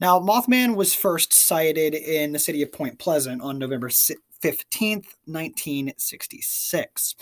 Now, 0.00 0.18
Mothman 0.18 0.74
was 0.74 0.92
first 0.92 1.32
sighted 1.32 1.94
in 1.94 2.32
the 2.32 2.40
city 2.40 2.60
of 2.62 2.72
Point 2.72 2.98
Pleasant 2.98 3.40
on 3.40 3.56
November 3.56 3.88
15th, 3.88 5.06
1966. 5.26 7.14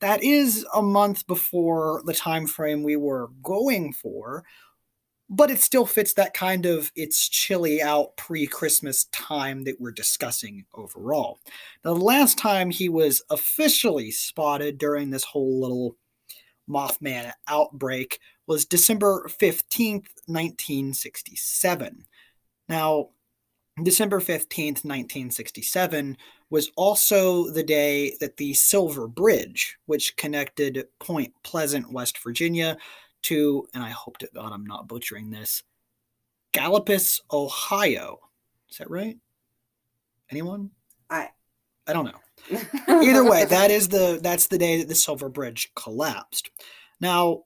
That 0.00 0.22
is 0.22 0.66
a 0.74 0.82
month 0.82 1.26
before 1.26 2.02
the 2.04 2.12
time 2.12 2.46
frame 2.46 2.82
we 2.82 2.96
were 2.96 3.30
going 3.42 3.94
for, 3.94 4.44
but 5.30 5.50
it 5.50 5.60
still 5.60 5.86
fits 5.86 6.12
that 6.14 6.34
kind 6.34 6.66
of 6.66 6.92
it's 6.94 7.28
chilly 7.28 7.80
out 7.82 8.16
pre-Christmas 8.16 9.04
time 9.12 9.64
that 9.64 9.80
we're 9.80 9.90
discussing 9.90 10.64
overall. 10.74 11.38
Now, 11.84 11.94
the 11.94 12.00
last 12.00 12.38
time 12.38 12.70
he 12.70 12.88
was 12.88 13.22
officially 13.30 14.10
spotted 14.10 14.78
during 14.78 15.10
this 15.10 15.24
whole 15.24 15.60
little 15.60 15.96
Mothman 16.68 17.32
outbreak 17.48 18.18
was 18.46 18.64
December 18.64 19.26
15th, 19.28 20.08
1967. 20.26 22.04
Now, 22.68 23.10
December 23.82 24.20
15th, 24.20 24.84
1967, 24.84 26.16
was 26.50 26.70
also 26.76 27.50
the 27.50 27.62
day 27.62 28.16
that 28.20 28.36
the 28.36 28.54
Silver 28.54 29.08
Bridge, 29.08 29.76
which 29.86 30.16
connected 30.16 30.86
Point 31.00 31.32
Pleasant, 31.42 31.92
West 31.92 32.18
Virginia, 32.22 32.76
to, 33.24 33.66
and 33.74 33.82
I 33.82 33.90
hope 33.90 34.18
to 34.18 34.28
God 34.34 34.52
I'm 34.52 34.66
not 34.66 34.88
butchering 34.88 35.30
this, 35.30 35.62
Gallipolis, 36.52 37.20
Ohio. 37.32 38.18
Is 38.70 38.78
that 38.78 38.90
right? 38.90 39.16
Anyone? 40.30 40.70
I 41.10 41.28
I 41.86 41.92
don't 41.92 42.06
know. 42.06 42.58
Either 42.88 43.28
way, 43.28 43.44
that 43.44 43.70
is 43.70 43.88
the 43.88 44.18
that's 44.22 44.46
the 44.46 44.58
day 44.58 44.78
that 44.78 44.88
the 44.88 44.94
Silver 44.94 45.28
Bridge 45.28 45.70
collapsed. 45.74 46.50
Now, 47.00 47.44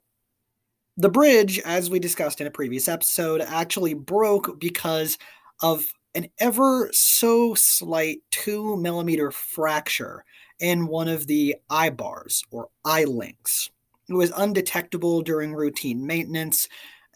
the 0.97 1.09
bridge, 1.09 1.59
as 1.61 1.91
we 1.91 1.99
discussed 1.99 2.41
in 2.41 2.47
a 2.47 2.51
previous 2.51 2.89
episode, 2.89 3.41
actually 3.41 3.95
broke 3.95 4.61
because 4.61 5.19
of 5.63 5.93
an 6.15 6.29
ever 6.39 6.91
so 6.93 7.55
slight 7.55 8.19
two 8.31 8.77
millimeter 8.77 9.31
fracture 9.31 10.25
in 10.59 10.87
one 10.87 11.09
of 11.09 11.27
the 11.27 11.57
eye 11.71 11.91
bars 11.91 12.43
or 12.51 12.69
eye 12.85 13.05
links. 13.05 13.71
It 14.09 14.15
was 14.15 14.33
undetectable 14.37 15.23
during 15.23 15.55
routine 15.55 16.07
maintenance 16.07 16.69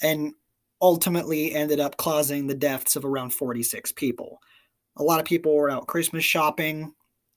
and 0.02 0.34
ultimately 0.80 1.54
ended 1.54 1.80
up 1.80 1.96
causing 1.96 2.46
the 2.46 2.54
deaths 2.54 2.96
of 2.96 3.04
around 3.04 3.30
46 3.32 3.92
people. 3.92 4.40
A 4.96 5.02
lot 5.02 5.20
of 5.20 5.26
people 5.26 5.54
were 5.54 5.70
out 5.70 5.86
Christmas 5.86 6.24
shopping. 6.24 6.92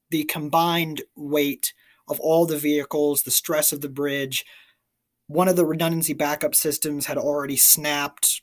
The 0.10 0.26
combined 0.26 1.02
weight 1.16 1.74
of 2.08 2.20
all 2.20 2.46
the 2.46 2.58
vehicles, 2.58 3.24
the 3.24 3.32
stress 3.32 3.72
of 3.72 3.82
the 3.82 3.90
bridge, 3.90 4.46
one 5.28 5.48
of 5.48 5.56
the 5.56 5.66
redundancy 5.66 6.14
backup 6.14 6.54
systems 6.54 7.06
had 7.06 7.18
already 7.18 7.58
snapped. 7.58 8.42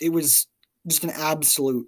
It 0.00 0.10
was 0.10 0.46
just 0.86 1.04
an 1.04 1.10
absolute 1.10 1.86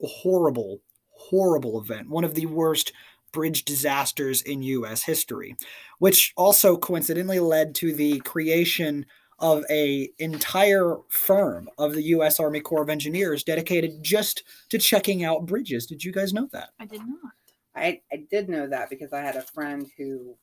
horrible, 0.00 0.80
horrible 1.10 1.80
event. 1.80 2.08
One 2.08 2.24
of 2.24 2.34
the 2.34 2.46
worst 2.46 2.92
bridge 3.32 3.64
disasters 3.64 4.42
in 4.42 4.62
U.S. 4.62 5.02
history, 5.02 5.56
which 5.98 6.32
also 6.36 6.76
coincidentally 6.76 7.40
led 7.40 7.74
to 7.76 7.92
the 7.92 8.20
creation 8.20 9.06
of 9.38 9.64
a 9.70 10.10
entire 10.18 10.96
firm 11.08 11.68
of 11.78 11.94
the 11.94 12.02
U.S. 12.02 12.38
Army 12.38 12.60
Corps 12.60 12.82
of 12.82 12.90
Engineers 12.90 13.42
dedicated 13.42 14.02
just 14.02 14.44
to 14.68 14.78
checking 14.78 15.24
out 15.24 15.46
bridges. 15.46 15.86
Did 15.86 16.04
you 16.04 16.12
guys 16.12 16.32
know 16.32 16.48
that? 16.52 16.70
I 16.78 16.84
did 16.84 17.00
not. 17.00 17.32
I, 17.74 18.00
I 18.12 18.24
did 18.30 18.48
know 18.48 18.66
that 18.66 18.90
because 18.90 19.12
I 19.12 19.20
had 19.20 19.36
a 19.36 19.42
friend 19.42 19.86
who 19.96 20.36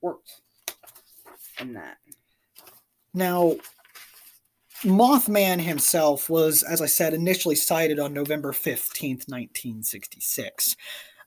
worked 0.00 0.30
in 1.60 1.74
that. 1.74 1.98
Now, 3.14 3.56
Mothman 4.82 5.60
himself 5.60 6.28
was, 6.28 6.62
as 6.62 6.82
I 6.82 6.86
said, 6.86 7.14
initially 7.14 7.54
sighted 7.54 7.98
on 7.98 8.12
November 8.12 8.52
15th, 8.52 9.28
1966. 9.28 10.76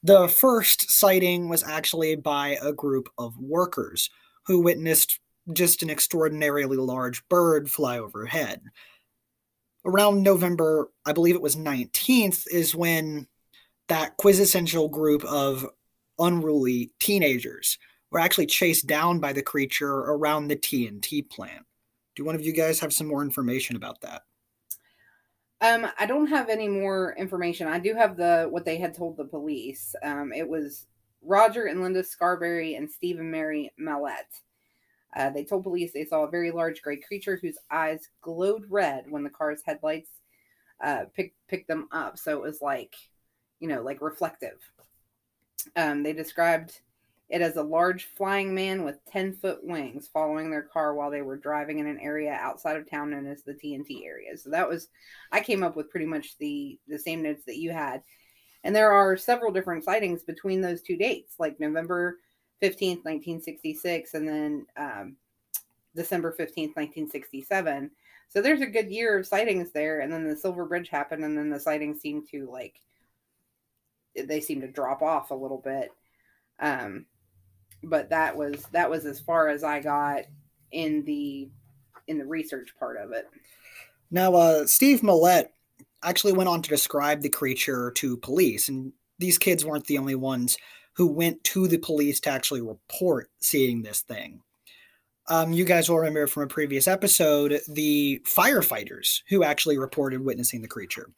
The 0.04 0.28
first 0.30 0.90
sighting 0.90 1.50
was 1.50 1.64
actually 1.64 2.16
by 2.16 2.58
a 2.62 2.72
group 2.72 3.10
of 3.18 3.38
workers 3.38 4.10
who 4.46 4.62
witnessed 4.62 5.20
just 5.52 5.84
an 5.84 5.90
extraordinarily 5.90 6.78
large 6.78 7.28
bird 7.28 7.70
fly 7.70 8.00
overhead. 8.00 8.62
Around 9.86 10.24
November, 10.24 10.90
I 11.06 11.14
believe 11.14 11.36
it 11.36 11.42
was 11.42 11.56
19th, 11.56 12.46
is 12.52 12.76
when 12.76 13.28
that 13.88 14.18
quintessential 14.18 14.88
group 14.88 15.24
of 15.26 15.68
unruly 16.18 16.92
teenagers 17.00 17.78
were 18.12 18.20
actually 18.20 18.46
chased 18.46 18.88
down 18.88 19.20
by 19.20 19.34
the 19.34 19.42
creature 19.42 19.92
around 19.92 20.48
the 20.48 20.56
TNT 20.56 21.30
plant. 21.30 21.66
Do 22.16 22.24
one 22.24 22.36
of 22.36 22.42
you 22.42 22.54
guys 22.54 22.80
have 22.80 22.94
some 22.94 23.08
more 23.08 23.24
information 23.24 23.76
about 23.76 24.02
that? 24.02 24.24
Um, 25.62 25.88
I 26.00 26.06
don't 26.06 26.28
have 26.28 26.50
any 26.50 26.68
more 26.68 27.16
information. 27.18 27.68
I 27.68 27.80
do 27.80 27.94
have 27.94 28.16
the 28.16 28.48
what 28.50 28.66
they 28.66 28.78
had 28.78 28.94
told 28.94 29.18
the 29.18 29.26
police. 29.26 29.94
Um, 30.04 30.32
it 30.34 30.48
was 30.48 30.88
Roger 31.22 31.66
and 31.66 31.82
Linda 31.82 32.04
Scarberry 32.04 32.76
and 32.76 32.90
Steve 32.90 33.20
and 33.20 33.30
Mary 33.30 33.72
Mallette. 33.80 34.42
Uh, 35.16 35.30
they 35.32 35.44
told 35.44 35.64
police 35.64 35.92
they 35.92 36.06
saw 36.06 36.24
a 36.24 36.32
very 36.32 36.52
large 36.52 36.82
gray 36.82 36.98
creature 36.98 37.38
whose 37.42 37.58
eyes 37.72 38.10
glowed 38.22 38.64
red 38.70 39.06
when 39.10 39.24
the 39.24 39.30
car's 39.30 39.62
headlights 39.66 40.12
uh, 40.82 41.06
picked 41.14 41.36
picked 41.48 41.68
them 41.68 41.88
up. 41.92 42.18
So 42.18 42.38
it 42.38 42.42
was 42.42 42.62
like, 42.62 42.96
you 43.60 43.68
know, 43.68 43.82
like 43.82 44.02
reflective. 44.02 44.60
Um, 45.76 46.04
they 46.04 46.14
described 46.14 46.80
it 47.30 47.42
as 47.42 47.58
a 47.58 47.64
large 47.64 48.06
flying 48.16 48.56
man 48.56 48.84
with 48.84 49.06
10 49.12 49.34
foot 49.34 49.64
wings 49.64 50.10
following 50.12 50.50
their 50.50 50.64
car 50.64 50.96
while 50.96 51.12
they 51.12 51.22
were 51.22 51.38
driving 51.38 51.78
in 51.78 51.86
an 51.86 52.00
area 52.00 52.32
outside 52.34 52.76
of 52.76 52.90
town 52.90 53.12
known 53.12 53.28
as 53.28 53.44
the 53.44 53.54
TNT 53.54 54.04
area. 54.04 54.36
So 54.36 54.50
that 54.50 54.68
was, 54.68 54.90
I 55.32 55.42
came 55.42 55.64
up 55.64 55.76
with 55.76 55.92
pretty 55.92 56.08
much 56.08 56.38
the, 56.40 56.80
the 56.88 56.98
same 56.98 57.22
notes 57.22 57.44
that 57.46 57.58
you 57.58 57.72
had. 57.72 58.02
And 58.64 58.76
there 58.76 58.92
are 58.92 59.16
several 59.16 59.52
different 59.52 59.84
sightings 59.84 60.24
between 60.24 60.60
those 60.60 60.82
two 60.82 60.98
dates, 60.98 61.36
like 61.40 61.60
November 61.60 62.18
15th, 62.62 63.06
1966, 63.06 64.14
and 64.16 64.28
then 64.28 64.66
um, 64.76 65.16
December 65.96 66.32
15th, 66.32 66.76
1967. 66.76 67.92
So 68.28 68.42
there's 68.42 68.62
a 68.62 68.68
good 68.68 68.90
year 68.90 69.20
of 69.20 69.28
sightings 69.28 69.72
there. 69.72 70.02
And 70.02 70.12
then 70.12 70.28
the 70.28 70.36
Silver 70.36 70.66
Bridge 70.66 70.90
happened, 70.90 71.24
and 71.24 71.38
then 71.38 71.50
the 71.50 71.60
sightings 71.60 72.02
seemed 72.02 72.28
to 72.32 72.50
like, 72.52 72.82
they 74.16 74.42
seemed 74.42 74.64
to 74.64 74.68
drop 74.68 75.02
off 75.02 75.32
a 75.32 75.36
little 75.36 75.60
bit. 75.60 75.92
Um, 76.60 77.06
but 77.84 78.10
that 78.10 78.36
was 78.36 78.66
that 78.72 78.90
was 78.90 79.06
as 79.06 79.20
far 79.20 79.50
as 79.50 79.64
I 79.64 79.80
got 79.80 80.24
in 80.72 81.04
the 81.06 81.50
in 82.08 82.18
the 82.18 82.26
research 82.26 82.70
part 82.78 82.98
of 82.98 83.12
it. 83.12 83.28
Now, 84.12 84.34
uh, 84.34 84.66
Steve 84.66 85.02
Mallette 85.02 85.50
actually 86.04 86.34
went 86.34 86.50
on 86.50 86.62
to 86.62 86.70
describe 86.70 87.22
the 87.22 87.30
creature 87.30 87.92
to 87.92 88.18
police, 88.18 88.68
and 88.68 88.92
these 89.20 89.38
kids 89.38 89.64
weren't 89.64 89.86
the 89.86 89.98
only 89.98 90.16
ones 90.16 90.58
who 90.94 91.08
went 91.08 91.44
to 91.46 91.68
the 91.68 91.78
police 91.78 92.20
to 92.22 92.30
actually 92.30 92.62
report 92.62 93.30
seeing 93.40 93.82
this 93.82 94.02
thing. 94.02 94.42
Um, 95.28 95.54
you 95.54 95.64
guys 95.64 95.88
will 95.88 96.00
remember 96.00 96.26
from 96.26 96.44
a 96.44 96.48
previous 96.48 96.88
episode 96.88 97.60
the 97.68 98.20
firefighters 98.26 99.22
who 99.30 99.44
actually 99.44 99.78
reported 99.78 100.26
witnessing 100.26 100.62
the 100.62 100.68
creature. 100.68 101.12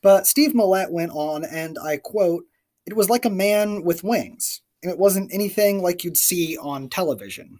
But 0.00 0.26
Steve 0.26 0.52
Mallette 0.52 0.90
went 0.90 1.12
on, 1.12 1.44
and 1.44 1.78
I 1.78 1.98
quote, 1.98 2.44
It 2.86 2.96
was 2.96 3.10
like 3.10 3.26
a 3.26 3.30
man 3.30 3.84
with 3.84 4.02
wings 4.02 4.62
and 4.84 4.92
it 4.92 4.98
wasn't 4.98 5.32
anything 5.32 5.82
like 5.82 6.04
you'd 6.04 6.16
see 6.16 6.56
on 6.58 6.88
television. 6.88 7.58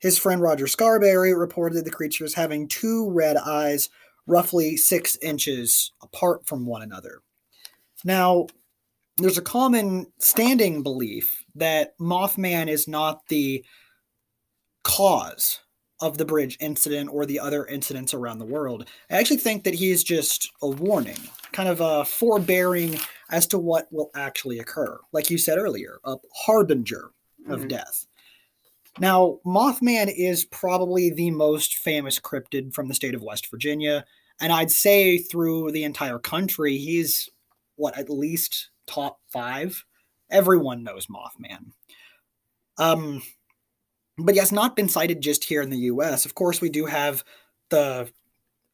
His 0.00 0.18
friend 0.18 0.40
Roger 0.40 0.66
Scarberry 0.66 1.34
reported 1.34 1.84
the 1.84 1.90
creatures 1.90 2.34
having 2.34 2.66
two 2.66 3.10
red 3.10 3.36
eyes 3.36 3.90
roughly 4.26 4.76
six 4.76 5.16
inches 5.16 5.92
apart 6.02 6.46
from 6.46 6.66
one 6.66 6.82
another. 6.82 7.20
Now, 8.04 8.46
there's 9.18 9.38
a 9.38 9.42
common 9.42 10.06
standing 10.18 10.82
belief 10.82 11.44
that 11.54 11.96
Mothman 11.98 12.68
is 12.68 12.88
not 12.88 13.26
the 13.28 13.64
cause 14.82 15.60
of 16.00 16.18
the 16.18 16.24
bridge 16.24 16.56
incident 16.60 17.10
or 17.12 17.26
the 17.26 17.40
other 17.40 17.66
incidents 17.66 18.14
around 18.14 18.38
the 18.38 18.44
world. 18.46 18.88
I 19.10 19.18
actually 19.18 19.38
think 19.38 19.64
that 19.64 19.74
he 19.74 19.90
is 19.90 20.04
just 20.04 20.50
a 20.62 20.68
warning, 20.68 21.18
kind 21.56 21.70
of 21.70 21.80
a 21.80 22.04
forbearing 22.04 23.00
as 23.30 23.46
to 23.46 23.58
what 23.58 23.90
will 23.90 24.10
actually 24.14 24.58
occur. 24.58 24.98
Like 25.12 25.30
you 25.30 25.38
said 25.38 25.56
earlier, 25.56 25.98
a 26.04 26.16
harbinger 26.34 27.12
of 27.48 27.60
mm-hmm. 27.60 27.68
death. 27.68 28.06
Now, 28.98 29.38
Mothman 29.46 30.12
is 30.14 30.44
probably 30.44 31.08
the 31.08 31.30
most 31.30 31.76
famous 31.76 32.18
cryptid 32.18 32.74
from 32.74 32.88
the 32.88 32.94
state 32.94 33.14
of 33.14 33.22
West 33.22 33.50
Virginia. 33.50 34.04
And 34.38 34.52
I'd 34.52 34.70
say 34.70 35.16
through 35.16 35.72
the 35.72 35.84
entire 35.84 36.18
country, 36.18 36.76
he's 36.76 37.30
what, 37.76 37.96
at 37.96 38.10
least 38.10 38.68
top 38.86 39.20
five? 39.32 39.82
Everyone 40.30 40.82
knows 40.82 41.06
Mothman. 41.06 41.72
Um, 42.76 43.22
but 44.18 44.34
he 44.34 44.40
has 44.40 44.52
not 44.52 44.76
been 44.76 44.90
sighted 44.90 45.22
just 45.22 45.44
here 45.44 45.62
in 45.62 45.70
the 45.70 45.88
US. 45.90 46.26
Of 46.26 46.34
course, 46.34 46.60
we 46.60 46.68
do 46.68 46.84
have 46.84 47.24
the 47.70 48.10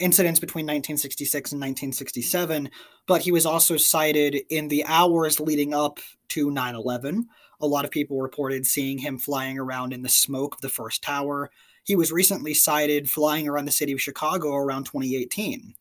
incidents 0.02 0.40
between 0.40 0.64
1966 0.64 1.52
and 1.52 1.60
1967, 1.60 2.68
but 3.06 3.22
he 3.22 3.32
was 3.32 3.46
also 3.46 3.76
sighted 3.76 4.42
in 4.50 4.68
the 4.68 4.84
hours 4.86 5.40
leading 5.40 5.72
up 5.72 6.00
to 6.28 6.50
9 6.50 6.74
11. 6.74 7.26
A 7.60 7.66
lot 7.66 7.84
of 7.84 7.90
people 7.90 8.20
reported 8.20 8.66
seeing 8.66 8.98
him 8.98 9.18
flying 9.18 9.58
around 9.58 9.92
in 9.92 10.02
the 10.02 10.08
smoke 10.08 10.56
of 10.56 10.60
the 10.60 10.68
first 10.68 11.02
tower. 11.02 11.50
He 11.84 11.96
was 11.96 12.12
recently 12.12 12.54
sighted 12.54 13.08
flying 13.08 13.48
around 13.48 13.66
the 13.66 13.72
city 13.72 13.92
of 13.92 14.00
Chicago 14.00 14.54
around 14.54 14.84
2018. 14.84 15.74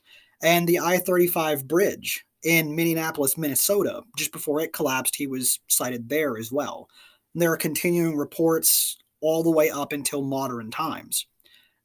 And 0.44 0.68
the 0.68 0.80
I 0.80 0.98
35 0.98 1.68
bridge 1.68 2.26
in 2.44 2.76
Minneapolis, 2.76 3.38
Minnesota, 3.38 4.02
just 4.18 4.32
before 4.32 4.62
it 4.62 4.74
collapsed, 4.74 5.16
he 5.16 5.28
was 5.28 5.60
sighted 5.68 6.10
there 6.10 6.38
as 6.38 6.52
well. 6.52 6.88
And 7.34 7.42
there 7.42 7.52
are 7.52 7.58
continuing 7.58 8.18
reports 8.18 8.98
all 9.22 9.44
the 9.44 9.52
way 9.52 9.70
up 9.70 9.94
until 9.94 10.24
modern 10.24 10.72
times. 10.72 11.28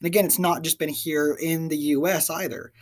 And 0.01 0.07
again, 0.07 0.25
it's 0.25 0.39
not 0.39 0.63
just 0.63 0.79
been 0.79 0.89
here 0.89 1.39
in 1.41 1.69
the 1.69 1.77
US 1.77 2.31
either. 2.31 2.73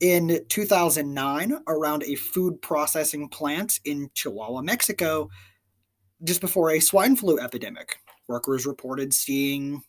In 0.00 0.40
2009, 0.48 1.58
around 1.68 2.02
a 2.02 2.16
food 2.16 2.60
processing 2.60 3.28
plant 3.28 3.78
in 3.84 4.10
Chihuahua, 4.14 4.62
Mexico, 4.62 5.30
just 6.24 6.40
before 6.40 6.70
a 6.70 6.80
swine 6.80 7.14
flu 7.14 7.38
epidemic, 7.38 7.96
workers 8.26 8.66
reported 8.66 9.14
seeing 9.14 9.82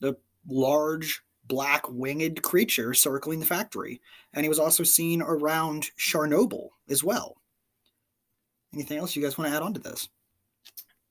the 0.00 0.16
large 0.48 1.22
black 1.46 1.88
winged 1.88 2.42
creature 2.42 2.94
circling 2.94 3.40
the 3.40 3.46
factory. 3.46 4.00
And 4.32 4.44
he 4.44 4.48
was 4.48 4.58
also 4.58 4.82
seen 4.82 5.22
around 5.22 5.90
Chernobyl 5.98 6.70
as 6.88 7.04
well. 7.04 7.36
Anything 8.72 8.98
else 8.98 9.14
you 9.14 9.22
guys 9.22 9.36
want 9.36 9.50
to 9.50 9.56
add 9.56 9.62
on 9.62 9.74
to 9.74 9.80
this? 9.80 10.08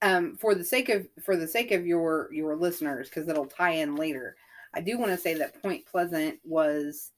um, 0.02 0.36
for 0.36 0.56
the 0.56 0.64
sake 0.64 0.90
of 0.90 1.08
for 1.24 1.36
the 1.36 1.48
sake 1.48 1.72
of 1.72 1.86
your 1.86 2.30
your 2.32 2.56
listeners, 2.56 3.10
because 3.10 3.28
it'll 3.28 3.46
tie 3.46 3.72
in 3.72 3.96
later. 3.96 4.36
I 4.74 4.82
do 4.82 4.98
want 4.98 5.12
to 5.12 5.18
say 5.18 5.34
that 5.36 5.62
Point 5.62 5.86
Pleasant 5.86 6.40
was 6.44 7.12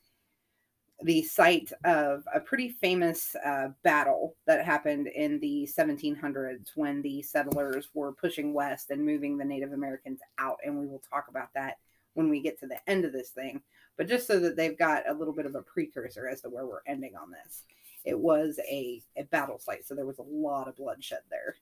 the 1.03 1.23
site 1.23 1.71
of 1.83 2.23
a 2.33 2.39
pretty 2.39 2.69
famous 2.69 3.35
uh, 3.45 3.69
battle 3.83 4.35
that 4.45 4.63
happened 4.63 5.07
in 5.07 5.39
the 5.39 5.67
1700s 5.77 6.71
when 6.75 7.01
the 7.01 7.21
settlers 7.23 7.89
were 7.93 8.13
pushing 8.13 8.53
west 8.53 8.91
and 8.91 9.03
moving 9.03 9.37
the 9.37 9.45
Native 9.45 9.73
Americans 9.73 10.19
out. 10.37 10.57
And 10.63 10.77
we 10.77 10.87
will 10.87 11.01
talk 11.09 11.25
about 11.27 11.49
that 11.55 11.77
when 12.13 12.29
we 12.29 12.41
get 12.41 12.59
to 12.59 12.67
the 12.67 12.77
end 12.87 13.05
of 13.05 13.13
this 13.13 13.29
thing. 13.29 13.61
But 13.97 14.07
just 14.07 14.27
so 14.27 14.39
that 14.39 14.55
they've 14.55 14.77
got 14.77 15.09
a 15.09 15.13
little 15.13 15.33
bit 15.33 15.45
of 15.45 15.55
a 15.55 15.61
precursor 15.61 16.27
as 16.27 16.41
to 16.41 16.49
where 16.49 16.65
we're 16.65 16.81
ending 16.87 17.15
on 17.15 17.31
this, 17.31 17.63
it 18.05 18.17
was 18.17 18.59
a, 18.69 19.01
a 19.17 19.23
battle 19.23 19.59
site. 19.59 19.85
So 19.85 19.95
there 19.95 20.05
was 20.05 20.19
a 20.19 20.23
lot 20.23 20.67
of 20.67 20.77
bloodshed 20.77 21.21
there. 21.29 21.55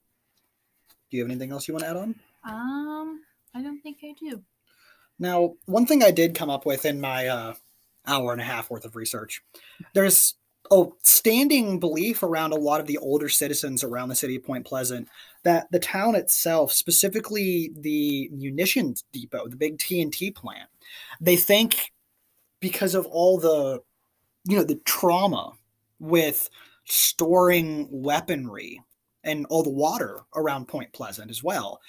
Do 1.10 1.17
you 1.17 1.23
have 1.23 1.32
anything 1.32 1.52
else 1.52 1.67
you 1.67 1.73
want 1.73 1.86
to 1.86 1.89
add 1.89 1.97
on? 1.97 2.15
Um, 2.43 3.21
I 3.56 3.62
don't 3.62 3.82
think 3.82 3.97
I 4.04 4.13
do. 4.19 4.41
Now, 5.19 5.55
one 5.65 5.86
thing 5.86 6.03
I 6.03 6.12
did 6.12 6.36
come 6.36 6.49
up 6.49 6.65
with 6.65 6.86
in 6.86 7.01
my 7.01 7.27
uh, 7.27 7.53
hour 8.08 8.32
and 8.32 8.41
a 8.41 8.45
half 8.45 8.69
worth 8.69 8.86
of 8.86 8.95
research, 8.95 9.41
there's 9.93 10.36
a 10.71 10.86
standing 11.01 11.79
belief 11.79 12.23
around 12.23 12.53
a 12.53 12.58
lot 12.58 12.79
of 12.79 12.88
the 12.88 12.97
older 12.99 13.29
citizens 13.29 13.84
around 13.84 14.10
the 14.10 14.15
city 14.15 14.36
of 14.36 14.43
Point 14.43 14.65
Pleasant 14.65 15.08
that 15.43 15.71
the 15.71 15.79
town 15.79 16.15
itself, 16.15 16.71
specifically 16.71 17.71
the 17.75 18.29
munitions 18.32 19.03
depot, 19.12 19.47
the 19.47 19.55
big 19.55 19.77
TNT 19.77 20.34
plant, 20.34 20.69
they 21.19 21.36
think 21.36 21.91
because 22.60 22.93
of 22.93 23.05
all 23.08 23.39
the, 23.39 23.82
you 24.45 24.58
know, 24.58 24.63
the 24.63 24.79
trauma 24.86 25.53
with 25.99 26.49
storing 26.86 27.88
weaponry 27.91 28.82
and 29.23 29.45
all 29.49 29.63
the 29.63 29.69
water 29.69 30.21
around 30.36 30.67
Point 30.67 30.91
Pleasant 30.93 31.29
as 31.29 31.43
well, 31.43 31.79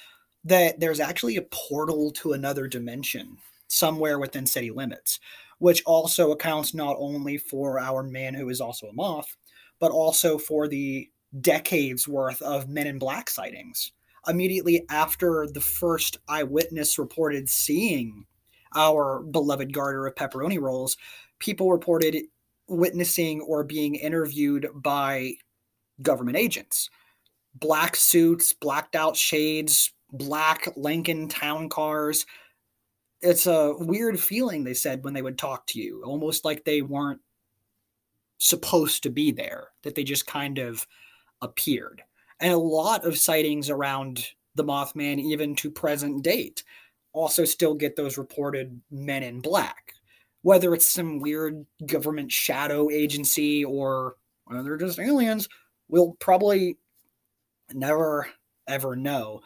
that 0.44 0.80
there's 0.80 1.00
actually 1.00 1.36
a 1.36 1.42
portal 1.50 2.10
to 2.12 2.32
another 2.32 2.66
dimension 2.66 3.36
somewhere 3.68 4.18
within 4.18 4.46
city 4.46 4.70
limits, 4.70 5.20
which 5.58 5.82
also 5.84 6.32
accounts 6.32 6.74
not 6.74 6.96
only 6.98 7.36
for 7.36 7.78
our 7.78 8.02
man 8.02 8.34
who 8.34 8.48
is 8.48 8.60
also 8.60 8.86
a 8.88 8.92
moth, 8.92 9.36
but 9.78 9.90
also 9.90 10.38
for 10.38 10.68
the 10.68 11.08
decades 11.40 12.08
worth 12.08 12.42
of 12.42 12.68
men 12.68 12.86
in 12.86 12.98
black 12.98 13.30
sightings. 13.30 13.92
Immediately 14.26 14.84
after 14.90 15.46
the 15.46 15.60
first 15.60 16.18
eyewitness 16.28 16.98
reported 16.98 17.48
seeing 17.48 18.26
our 18.74 19.20
beloved 19.20 19.72
garter 19.72 20.06
of 20.06 20.14
pepperoni 20.14 20.60
rolls, 20.60 20.96
people 21.38 21.70
reported 21.70 22.16
witnessing 22.68 23.40
or 23.40 23.64
being 23.64 23.94
interviewed 23.94 24.68
by 24.74 25.32
government 26.02 26.36
agents 26.36 26.88
black 27.54 27.96
suits, 27.96 28.52
blacked 28.52 28.94
out 28.94 29.16
shades, 29.16 29.92
black 30.12 30.68
Lincoln 30.76 31.28
town 31.28 31.68
cars. 31.68 32.26
It's 33.20 33.46
a 33.46 33.74
weird 33.78 34.18
feeling, 34.18 34.64
they 34.64 34.74
said, 34.74 35.04
when 35.04 35.14
they 35.14 35.22
would 35.22 35.38
talk 35.38 35.66
to 35.68 35.80
you, 35.80 36.02
almost 36.04 36.44
like 36.44 36.64
they 36.64 36.82
weren't 36.82 37.20
supposed 38.38 39.02
to 39.02 39.10
be 39.10 39.30
there, 39.30 39.68
that 39.82 39.94
they 39.94 40.04
just 40.04 40.26
kind 40.26 40.58
of 40.58 40.86
appeared. 41.42 42.02
And 42.40 42.52
a 42.52 42.58
lot 42.58 43.04
of 43.04 43.18
sightings 43.18 43.68
around 43.68 44.26
the 44.54 44.64
Mothman, 44.64 45.18
even 45.20 45.54
to 45.56 45.70
present 45.70 46.22
date, 46.22 46.64
also 47.12 47.44
still 47.44 47.74
get 47.74 47.96
those 47.96 48.18
reported 48.18 48.80
men 48.90 49.22
in 49.22 49.40
black. 49.40 49.92
Whether 50.42 50.72
it's 50.72 50.88
some 50.88 51.18
weird 51.18 51.66
government 51.86 52.32
shadow 52.32 52.88
agency 52.88 53.62
or 53.64 54.16
whether 54.46 54.62
they're 54.62 54.78
just 54.78 54.98
aliens, 54.98 55.48
we'll 55.88 56.16
probably 56.18 56.78
never 57.74 58.26
ever 58.66 58.96
know. 58.96 59.42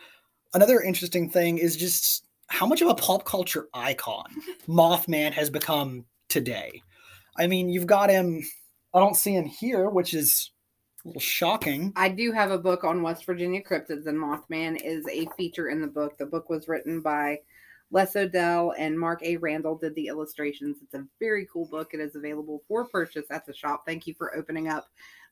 Another 0.55 0.81
interesting 0.81 1.29
thing 1.29 1.59
is 1.59 1.77
just 1.77 2.27
how 2.49 2.64
much 2.64 2.81
of 2.81 2.88
a 2.88 2.95
pop 2.95 3.25
culture 3.25 3.69
icon 3.75 4.25
Mothman 4.69 5.33
has 5.33 5.51
become 5.51 6.05
today. 6.29 6.81
I 7.37 7.49
mean, 7.49 7.69
you've 7.69 7.87
got 7.87 8.11
him, 8.11 8.43
I 8.95 9.01
don't 9.01 9.17
see 9.17 9.35
him 9.35 9.47
here, 9.47 9.90
which 9.90 10.14
is 10.14 10.53
a 11.05 11.09
little 11.09 11.21
shocking. 11.21 11.93
I 11.97 12.09
do 12.09 12.31
have 12.31 12.53
a 12.53 12.59
book 12.59 12.85
on 12.85 13.03
West 13.03 13.27
Virginia 13.27 13.61
cryptids, 13.62 14.07
and 14.07 14.17
Mothman 14.17 14.81
is 14.83 15.05
a 15.09 15.27
feature 15.37 15.69
in 15.69 15.81
the 15.81 15.88
book. 15.88 16.17
The 16.17 16.27
book 16.27 16.49
was 16.49 16.69
written 16.69 17.01
by 17.01 17.40
Les 17.90 18.14
Odell 18.17 18.75
and 18.79 18.99
Mark 18.99 19.23
A. 19.23 19.37
Randall 19.37 19.77
did 19.77 19.95
the 19.95 20.07
illustrations. 20.07 20.79
It's 20.83 20.95
a 20.95 21.05
very 21.19 21.47
cool 21.53 21.67
book. 21.67 21.90
It 21.93 22.01
is 22.01 22.14
available 22.14 22.62
for 22.69 22.87
purchase 22.87 23.27
at 23.31 23.45
the 23.47 23.55
shop. 23.55 23.85
Thank 23.87 24.07
you 24.07 24.14
for 24.14 24.37
opening 24.37 24.69
up 24.69 24.87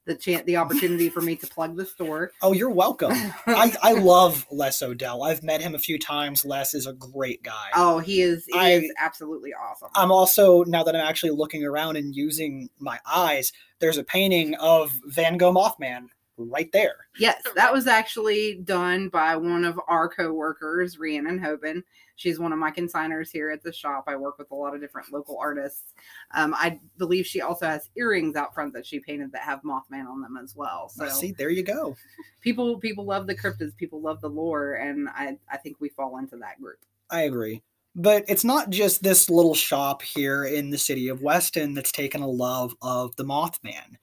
the 0.04 0.14
chance, 0.16 0.44
the 0.44 0.56
opportunity 0.56 1.08
for 1.08 1.20
me 1.20 1.36
to 1.36 1.46
plug 1.46 1.76
the 1.76 1.86
store. 1.86 2.32
Oh, 2.42 2.52
you're 2.52 2.70
welcome. 2.70 3.12
I, 3.46 3.72
I 3.82 3.92
love 3.92 4.46
Les 4.50 4.82
Odell. 4.82 5.22
I've 5.22 5.42
met 5.42 5.60
him 5.60 5.74
a 5.74 5.78
few 5.78 5.98
times. 5.98 6.44
Les 6.44 6.74
is 6.74 6.86
a 6.86 6.92
great 6.92 7.42
guy. 7.42 7.68
Oh, 7.74 7.98
he 8.00 8.20
is. 8.20 8.44
He 8.46 8.58
I- 8.58 8.70
is 8.72 8.92
absolutely 8.98 9.52
awesome. 9.54 9.90
I'm 9.94 10.10
also 10.10 10.64
now 10.64 10.82
that 10.82 10.96
I'm 10.96 11.06
actually 11.06 11.30
looking 11.30 11.64
around 11.64 11.96
and 11.96 12.14
using 12.16 12.68
my 12.78 12.98
eyes, 13.06 13.52
there's 13.78 13.98
a 13.98 14.04
painting 14.04 14.54
of 14.56 14.92
Van 15.06 15.36
Gogh 15.36 15.52
Mothman 15.52 16.06
right 16.44 16.70
there. 16.72 16.96
Yes, 17.18 17.42
that 17.54 17.72
was 17.72 17.86
actually 17.86 18.54
done 18.64 19.08
by 19.08 19.36
one 19.36 19.64
of 19.64 19.78
our 19.88 20.08
co-workers, 20.08 20.98
Rhiannon 20.98 21.38
Hoban. 21.38 21.82
She's 22.16 22.38
one 22.38 22.52
of 22.52 22.58
my 22.58 22.70
consigners 22.70 23.30
here 23.30 23.50
at 23.50 23.62
the 23.62 23.72
shop. 23.72 24.04
I 24.06 24.16
work 24.16 24.38
with 24.38 24.50
a 24.50 24.54
lot 24.54 24.74
of 24.74 24.80
different 24.80 25.12
local 25.12 25.38
artists. 25.38 25.94
Um, 26.34 26.54
I 26.54 26.78
believe 26.98 27.26
she 27.26 27.40
also 27.40 27.66
has 27.66 27.90
earrings 27.96 28.36
out 28.36 28.54
front 28.54 28.72
that 28.74 28.86
she 28.86 29.00
painted 29.00 29.32
that 29.32 29.42
have 29.42 29.62
Mothman 29.62 30.06
on 30.06 30.20
them 30.20 30.38
as 30.42 30.54
well. 30.54 30.88
So 30.88 31.08
See, 31.08 31.32
there 31.32 31.50
you 31.50 31.62
go. 31.62 31.96
people 32.40 32.78
people 32.78 33.04
love 33.04 33.26
the 33.26 33.34
cryptids, 33.34 33.76
people 33.76 34.00
love 34.00 34.20
the 34.20 34.28
lore, 34.28 34.74
and 34.74 35.08
I 35.08 35.36
I 35.50 35.56
think 35.56 35.76
we 35.80 35.88
fall 35.88 36.18
into 36.18 36.36
that 36.36 36.60
group. 36.60 36.78
I 37.10 37.22
agree. 37.22 37.62
But 37.94 38.24
it's 38.26 38.44
not 38.44 38.70
just 38.70 39.02
this 39.02 39.28
little 39.28 39.54
shop 39.54 40.00
here 40.00 40.44
in 40.44 40.70
the 40.70 40.78
city 40.78 41.08
of 41.08 41.22
Weston 41.22 41.74
that's 41.74 41.92
taken 41.92 42.22
a 42.22 42.28
love 42.28 42.74
of 42.80 43.14
the 43.16 43.24
Mothman. 43.24 43.96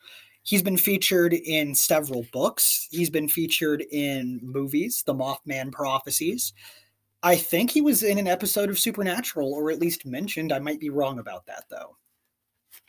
He's 0.49 0.63
been 0.63 0.77
featured 0.77 1.33
in 1.33 1.75
several 1.75 2.25
books. 2.33 2.87
He's 2.89 3.11
been 3.11 3.27
featured 3.29 3.85
in 3.91 4.39
movies, 4.41 5.03
The 5.05 5.13
Mothman 5.13 5.71
Prophecies. 5.71 6.53
I 7.21 7.35
think 7.35 7.69
he 7.69 7.81
was 7.81 8.01
in 8.01 8.17
an 8.17 8.27
episode 8.27 8.71
of 8.71 8.79
Supernatural, 8.79 9.53
or 9.53 9.69
at 9.69 9.77
least 9.77 10.07
mentioned. 10.07 10.51
I 10.51 10.57
might 10.57 10.79
be 10.79 10.89
wrong 10.89 11.19
about 11.19 11.45
that, 11.45 11.65
though. 11.69 11.97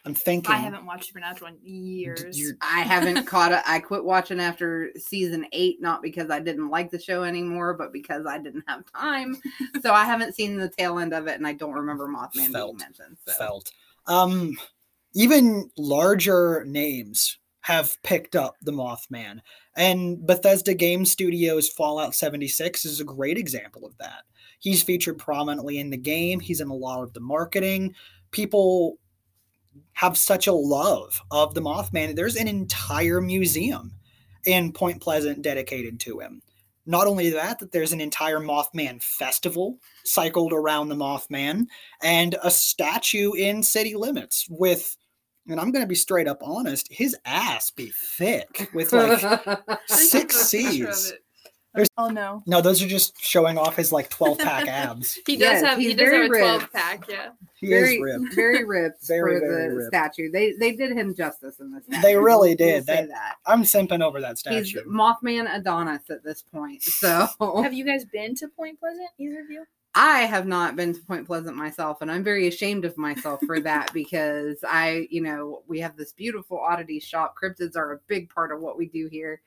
I'm 0.07 0.15
thinking. 0.15 0.55
I 0.55 0.57
haven't 0.57 0.87
watched 0.87 1.09
Supernatural 1.09 1.51
in 1.51 1.59
years. 1.63 2.41
you're- 2.41 2.57
I 2.63 2.81
haven't 2.81 3.27
caught 3.27 3.53
it. 3.53 3.61
I 3.67 3.79
quit 3.79 4.07
watching 4.07 4.41
after 4.41 4.91
season 4.97 5.45
eight, 5.53 5.83
not 5.83 6.01
because 6.01 6.31
I 6.31 6.41
didn't 6.41 6.71
like 6.71 6.91
the 6.91 6.99
show 6.99 7.25
anymore, 7.25 7.75
but 7.75 7.93
because 7.93 8.25
I 8.25 8.39
didn't 8.39 8.65
have 8.69 8.91
time. 8.97 9.37
so 9.83 9.93
I 9.93 10.07
haven't 10.07 10.35
seen 10.35 10.57
the 10.57 10.71
tail 10.71 10.99
end 10.99 11.13
of 11.13 11.27
it, 11.27 11.37
and 11.37 11.47
I 11.47 11.53
don't 11.53 11.75
remember 11.75 12.09
Mothman 12.09 12.53
Felt. 12.53 12.79
being 12.79 12.89
mentioned. 12.89 13.19
So. 13.27 13.33
felt. 13.35 13.71
Um, 14.07 14.57
even 15.13 15.71
larger 15.77 16.65
names 16.65 17.37
have 17.63 17.97
picked 18.03 18.35
up 18.35 18.57
the 18.63 18.73
Mothman, 18.73 19.41
and 19.77 20.27
Bethesda 20.27 20.75
Game 20.75 21.05
Studios 21.05 21.69
Fallout 21.69 22.15
76 22.15 22.85
is 22.85 23.01
a 23.01 23.05
great 23.05 23.37
example 23.37 23.85
of 23.85 23.97
that. 23.99 24.23
He's 24.59 24.83
featured 24.83 25.19
prominently 25.19 25.79
in 25.79 25.91
the 25.91 25.97
game. 25.97 26.41
He's 26.41 26.61
in 26.61 26.69
a 26.69 26.75
lot 26.75 27.03
of 27.03 27.13
the 27.13 27.21
marketing. 27.21 27.95
People 28.31 28.99
have 29.93 30.17
such 30.17 30.47
a 30.47 30.53
love 30.53 31.21
of 31.31 31.55
the 31.55 31.63
Mothman. 31.63 32.15
There's 32.15 32.37
an 32.37 32.49
entire 32.49 33.21
museum 33.21 33.93
in 34.45 34.73
Point 34.73 35.01
Pleasant 35.01 35.43
dedicated 35.43 36.01
to 36.01 36.21
him. 36.21 36.43
Not 36.87 37.07
only 37.07 37.31
that, 37.31 37.59
that 37.59 37.73
there's 37.73 37.93
an 37.93 38.01
entire 38.01 38.41
Mothman 38.41 39.03
festival 39.03 39.79
cycled 40.05 40.53
around 40.53 40.89
the 40.89 40.95
Mothman 40.95 41.67
and 42.03 42.37
a 42.43 42.51
statue 42.51 43.33
in 43.35 43.63
city 43.63 43.95
limits 43.95 44.47
with 44.49 44.97
and 45.49 45.61
I'm 45.61 45.71
going 45.73 45.85
to 45.85 45.89
be 45.89 45.95
straight 45.95 46.29
up 46.29 46.39
honest, 46.43 46.87
his 46.93 47.17
ass 47.25 47.71
be 47.71 47.91
thick 47.95 48.71
with 48.75 48.93
like 48.93 49.21
six 49.87 50.51
there's 50.51 50.63
a 50.63 50.67
picture 50.79 50.89
of 50.89 50.95
C's. 50.95 51.13
There's- 51.13 51.13
Oh 51.97 52.09
no. 52.09 52.43
No, 52.49 52.61
those 52.61 52.83
are 52.83 52.89
just 52.89 53.15
showing 53.23 53.57
off 53.57 53.77
his 53.77 53.93
like 53.93 54.09
12 54.11 54.39
pack 54.39 54.67
abs. 54.69 55.17
He 55.25 55.37
does 55.37 55.63
Yes, 55.63 55.63
have 55.63 55.79
he 55.79 55.95
does 55.95 56.01
have 56.11 56.11
very 56.11 56.27
a 56.27 56.29
12 56.59 56.73
pack, 56.73 57.05
yeah. 57.09 57.29
He 57.55 57.69
very, 57.69 57.95
is 57.95 58.03
ripped. 58.03 58.35
very 58.35 58.65
ripped 58.65 59.07
Very, 59.07 59.39
for 59.39 59.47
very 59.47 59.69
the 59.69 59.75
ripped. 59.77 59.89
statue. 59.95 60.33
They 60.33 60.55
they 60.55 60.73
did 60.73 60.91
him 60.91 61.15
justice 61.15 61.61
in 61.61 61.71
this. 61.73 61.85
They 62.03 62.17
really 62.17 62.57
did. 62.57 62.87
say 62.87 63.03
That- 63.03 63.09
that. 63.11 63.37
I'm 63.47 63.63
simping 63.63 64.03
over 64.03 64.21
that 64.21 64.31
He's 64.31 64.71
statue. 64.71 64.85
Mothman 64.91 65.47
Adonis 65.55 66.11
at 66.11 66.25
this 66.25 66.43
point. 66.43 66.83
So 66.83 67.29
Have 67.63 67.73
you 67.73 67.85
guys 67.85 68.05
been 68.05 68.35
to 68.37 68.49
Point 68.49 68.81
Pleasant, 68.81 69.09
either 69.21 69.39
of 69.43 69.51
you? 69.51 69.65
I 69.95 70.21
have 70.21 70.47
not 70.47 70.77
been 70.77 70.95
to 70.95 71.01
Point 71.01 71.27
Pleasant 71.27 71.57
myself, 71.57 72.01
and 72.01 72.11
I'm 72.11 72.23
very 72.23 72.47
ashamed 72.47 72.85
of 72.85 72.97
myself 72.97 73.41
for 73.45 73.61
that 73.61 73.91
because 73.95 74.63
I, 74.67 75.09
you 75.11 75.21
know, 75.21 75.63
we 75.67 75.81
have 75.81 75.97
this 75.97 76.13
beautiful 76.13 76.59
oddity 76.59 77.01
shop. 77.01 77.35
Cryptids 77.41 77.77
are 77.77 77.93
a 77.93 78.01
big 78.07 78.31
part 78.31 78.53
of 78.53 78.61
what 78.61 78.79
we 78.79 78.87
do 78.87 79.09
here. 79.11 79.41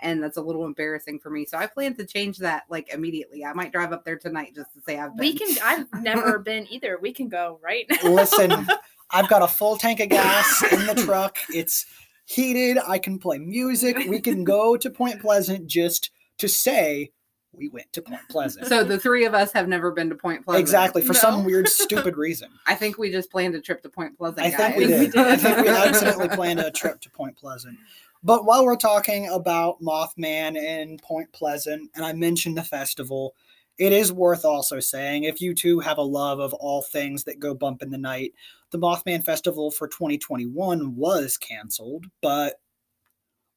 and 0.00 0.22
that's 0.22 0.36
a 0.36 0.42
little 0.42 0.64
embarrassing 0.64 1.18
for 1.18 1.30
me. 1.30 1.44
So 1.44 1.58
I 1.58 1.66
plan 1.66 1.94
to 1.96 2.06
change 2.06 2.38
that 2.38 2.64
like 2.70 2.92
immediately. 2.92 3.44
I 3.44 3.52
might 3.52 3.72
drive 3.72 3.92
up 3.92 4.04
there 4.04 4.18
tonight 4.18 4.54
just 4.54 4.72
to 4.74 4.80
say 4.80 4.98
I've 4.98 5.16
been. 5.16 5.26
We 5.26 5.34
can. 5.34 5.56
I've 5.62 5.86
never 6.02 6.38
been 6.38 6.66
either. 6.70 6.98
We 7.00 7.12
can 7.12 7.28
go 7.28 7.58
right 7.62 7.86
now. 7.90 8.08
Listen, 8.08 8.66
I've 9.10 9.28
got 9.28 9.42
a 9.42 9.48
full 9.48 9.76
tank 9.76 10.00
of 10.00 10.10
gas 10.10 10.62
in 10.72 10.86
the 10.86 10.94
truck. 10.94 11.38
It's 11.50 11.86
heated. 12.26 12.78
I 12.86 12.98
can 12.98 13.18
play 13.18 13.38
music. 13.38 13.96
We 14.08 14.20
can 14.20 14.44
go 14.44 14.76
to 14.76 14.90
Point 14.90 15.20
Pleasant 15.20 15.66
just 15.66 16.10
to 16.38 16.48
say 16.48 17.10
we 17.52 17.68
went 17.68 17.92
to 17.92 18.02
Point 18.02 18.20
Pleasant. 18.28 18.66
So 18.66 18.84
the 18.84 18.98
three 18.98 19.24
of 19.24 19.34
us 19.34 19.52
have 19.52 19.68
never 19.68 19.90
been 19.90 20.08
to 20.10 20.14
Point 20.14 20.44
Pleasant. 20.44 20.60
exactly 20.60 21.02
for 21.02 21.14
some 21.14 21.44
weird, 21.44 21.68
stupid 21.68 22.16
reason. 22.18 22.50
I 22.66 22.74
think 22.74 22.98
we 22.98 23.10
just 23.10 23.30
planned 23.30 23.54
a 23.54 23.60
trip 23.60 23.82
to 23.82 23.88
Point 23.88 24.16
Pleasant. 24.16 24.46
I 24.46 24.50
think 24.50 24.76
we 24.76 24.86
guys. 24.86 25.12
did. 25.12 25.16
I 25.16 25.36
think 25.36 25.58
we 25.58 25.68
accidentally 25.68 26.28
planned 26.28 26.60
a 26.60 26.70
trip 26.70 27.00
to 27.00 27.10
Point 27.10 27.36
Pleasant. 27.36 27.78
But 28.22 28.44
while 28.44 28.64
we're 28.64 28.76
talking 28.76 29.28
about 29.28 29.80
Mothman 29.80 30.58
and 30.58 31.00
Point 31.02 31.30
Pleasant, 31.32 31.90
and 31.94 32.04
I 32.04 32.12
mentioned 32.12 32.56
the 32.56 32.64
festival, 32.64 33.34
it 33.78 33.92
is 33.92 34.12
worth 34.12 34.44
also 34.44 34.80
saying 34.80 35.24
if 35.24 35.40
you 35.40 35.54
two 35.54 35.78
have 35.80 35.98
a 35.98 36.02
love 36.02 36.40
of 36.40 36.52
all 36.54 36.82
things 36.82 37.24
that 37.24 37.38
go 37.38 37.54
bump 37.54 37.82
in 37.82 37.90
the 37.90 37.98
night, 37.98 38.34
the 38.70 38.78
Mothman 38.78 39.24
Festival 39.24 39.70
for 39.70 39.88
2021 39.88 40.96
was 40.96 41.36
canceled, 41.36 42.06
but 42.20 42.60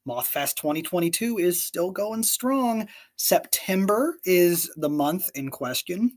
Mothfest 0.08 0.56
2022 0.56 1.38
is 1.38 1.62
still 1.64 1.92
going 1.92 2.24
strong. 2.24 2.88
September 3.18 4.18
is 4.26 4.72
the 4.78 4.90
month 4.90 5.30
in 5.36 5.50
question. 5.50 6.12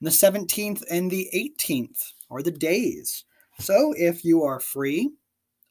The 0.00 0.10
17th 0.10 0.82
and 0.90 1.10
the 1.10 1.28
18th 1.34 2.12
are 2.30 2.42
the 2.42 2.50
days. 2.50 3.24
So 3.58 3.94
if 3.96 4.24
you 4.24 4.42
are 4.42 4.60
free, 4.60 5.10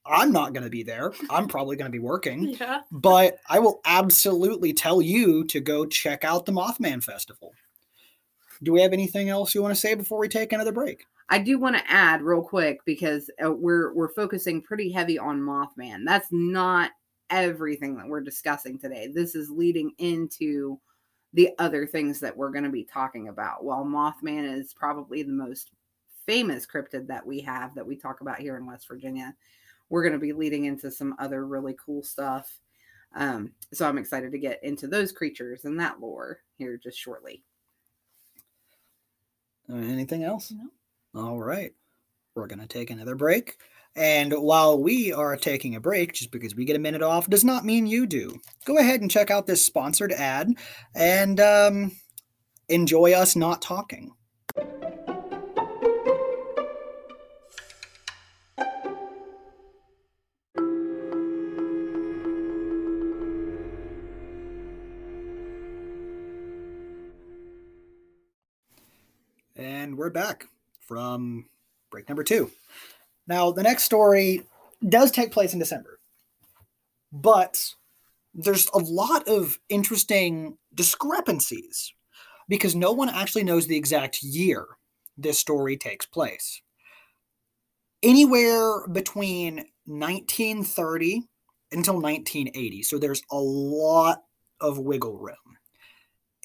I'm 0.06 0.32
not 0.32 0.54
going 0.54 0.64
to 0.64 0.70
be 0.70 0.84
there. 0.84 1.14
I'm 1.30 1.48
probably 1.48 1.76
going 1.76 1.92
to 1.92 1.96
be 1.96 2.00
working, 2.04 2.50
Yeah. 2.60 2.82
but 2.92 3.38
I 3.50 3.60
will 3.60 3.82
absolutely 3.86 4.74
tell 4.74 5.02
you 5.02 5.44
to 5.46 5.60
go 5.60 5.86
check 5.86 6.24
out 6.24 6.46
the 6.46 6.52
Mothman 6.52 7.04
Festival. 7.04 7.54
Do 8.64 8.74
we 8.74 8.82
have 8.82 8.94
anything 8.94 9.30
else 9.30 9.54
you 9.56 9.62
want 9.62 9.74
to 9.74 9.80
say 9.80 9.94
before 9.94 10.20
we 10.20 10.28
take 10.28 10.52
another 10.54 10.72
break? 10.72 11.04
I 11.30 11.40
do 11.40 11.60
want 11.60 11.78
to 11.78 11.84
add 11.92 12.24
real 12.24 12.42
quick 12.42 12.80
because 12.86 13.30
uh, 13.44 13.52
we're 13.52 13.94
we're 13.94 14.14
focusing 14.14 14.62
pretty 14.64 14.92
heavy 14.92 15.20
on 15.20 15.40
Mothman. 15.40 16.04
That's 16.06 16.28
not 16.32 16.92
everything 17.30 17.96
that 17.98 18.08
we're 18.08 18.22
discussing 18.22 18.78
today. 18.78 19.08
This 19.14 19.36
is 19.36 19.50
leading 19.50 19.92
into 19.98 20.80
the 21.34 21.52
other 21.60 21.86
things 21.86 22.20
that 22.20 22.36
we're 22.36 22.52
going 22.52 22.64
to 22.64 22.70
be 22.70 22.84
talking 22.84 23.28
about. 23.28 23.64
While 23.64 23.86
Mothman 23.86 24.60
is 24.60 24.74
probably 24.74 25.24
the 25.24 25.32
most 25.32 25.72
famous 26.26 26.66
cryptid 26.66 27.08
that 27.08 27.26
we 27.26 27.40
have 27.42 27.76
that 27.76 27.86
we 27.86 27.96
talk 27.96 28.22
about 28.22 28.40
here 28.40 28.58
in 28.58 28.66
West 28.66 28.88
Virginia, 28.88 29.36
we're 29.90 30.04
going 30.04 30.14
to 30.14 30.20
be 30.20 30.34
leading 30.34 30.66
into 30.66 30.92
some 30.92 31.16
other 31.20 31.46
really 31.46 31.76
cool 31.84 32.04
stuff. 32.04 32.60
Um, 33.16 33.52
so 33.74 33.88
I'm 33.88 33.98
excited 33.98 34.32
to 34.32 34.40
get 34.40 34.64
into 34.64 34.88
those 34.88 35.12
creatures 35.12 35.66
and 35.66 35.80
that 35.80 36.00
lore 36.00 36.40
here 36.58 36.78
just 36.78 36.98
shortly. 36.98 37.44
Uh, 39.72 39.78
anything 39.78 40.24
else? 40.24 40.52
No. 40.52 40.70
All 41.20 41.40
right. 41.40 41.74
We're 42.36 42.48
going 42.48 42.60
to 42.60 42.68
take 42.68 42.90
another 42.90 43.16
break. 43.16 43.58
And 44.00 44.32
while 44.32 44.82
we 44.82 45.12
are 45.12 45.36
taking 45.36 45.76
a 45.76 45.82
break, 45.82 46.14
just 46.14 46.32
because 46.32 46.56
we 46.56 46.64
get 46.64 46.78
a 46.78 46.80
minute 46.80 47.02
off 47.02 47.30
does 47.30 47.44
not 47.44 47.66
mean 47.66 47.86
you 47.86 48.08
do. 48.08 48.40
Go 48.64 48.78
ahead 48.78 49.02
and 49.02 49.12
check 49.12 49.30
out 49.30 49.46
this 49.46 49.66
sponsored 49.66 50.14
ad 50.14 50.54
and 50.96 51.38
um, 51.42 51.92
enjoy 52.70 53.12
us 53.12 53.36
not 53.36 53.62
talking. 53.62 54.14
And 69.58 69.98
we're 69.98 70.10
back 70.10 70.46
from 70.88 71.50
break 71.92 72.08
number 72.08 72.24
two. 72.24 72.50
Now, 73.30 73.52
the 73.52 73.62
next 73.62 73.84
story 73.84 74.42
does 74.90 75.12
take 75.12 75.32
place 75.32 75.54
in 75.54 75.60
December, 75.60 76.00
but 77.12 77.76
there's 78.34 78.68
a 78.74 78.80
lot 78.80 79.28
of 79.28 79.60
interesting 79.70 80.58
discrepancies 80.74 81.94
because 82.48 82.76
no 82.76 82.92
one 82.92 83.08
actually 83.08 83.44
knows 83.44 83.68
the 83.68 83.78
exact 83.78 84.24
year 84.24 84.66
this 85.16 85.38
story 85.38 85.78
takes 85.78 86.08
place. 86.08 86.62
Anywhere 88.02 88.88
between 88.88 89.58
1930 89.86 91.28
until 91.72 91.96
1980. 91.96 92.82
So 92.82 92.98
there's 92.98 93.22
a 93.30 93.38
lot 93.38 94.24
of 94.60 94.80
wiggle 94.80 95.20
room. 95.20 95.36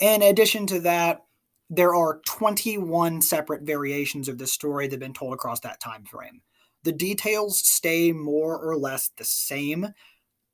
In 0.01 0.21
addition 0.21 0.67
to 0.67 0.81
that, 0.81 1.25
there 1.71 1.95
are 1.95 2.21
21 2.27 3.23
separate 3.23 3.63
variations 3.63 4.29
of 4.29 4.37
this 4.37 4.53
story 4.53 4.87
that 4.87 4.95
have 4.95 5.01
been 5.01 5.15
told 5.15 5.33
across 5.33 5.61
that 5.61 5.81
time 5.81 6.05
frame. 6.05 6.43
The 6.85 6.93
details 6.93 7.59
stay 7.59 8.13
more 8.13 8.59
or 8.59 8.77
less 8.77 9.11
the 9.17 9.25
same. 9.25 9.89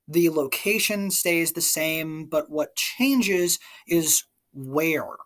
The 0.08 0.30
location 0.30 1.10
stays 1.10 1.52
the 1.52 1.60
same, 1.60 2.26
but 2.26 2.50
what 2.50 2.76
changes 2.76 3.58
is 3.86 4.24
where 4.52 5.16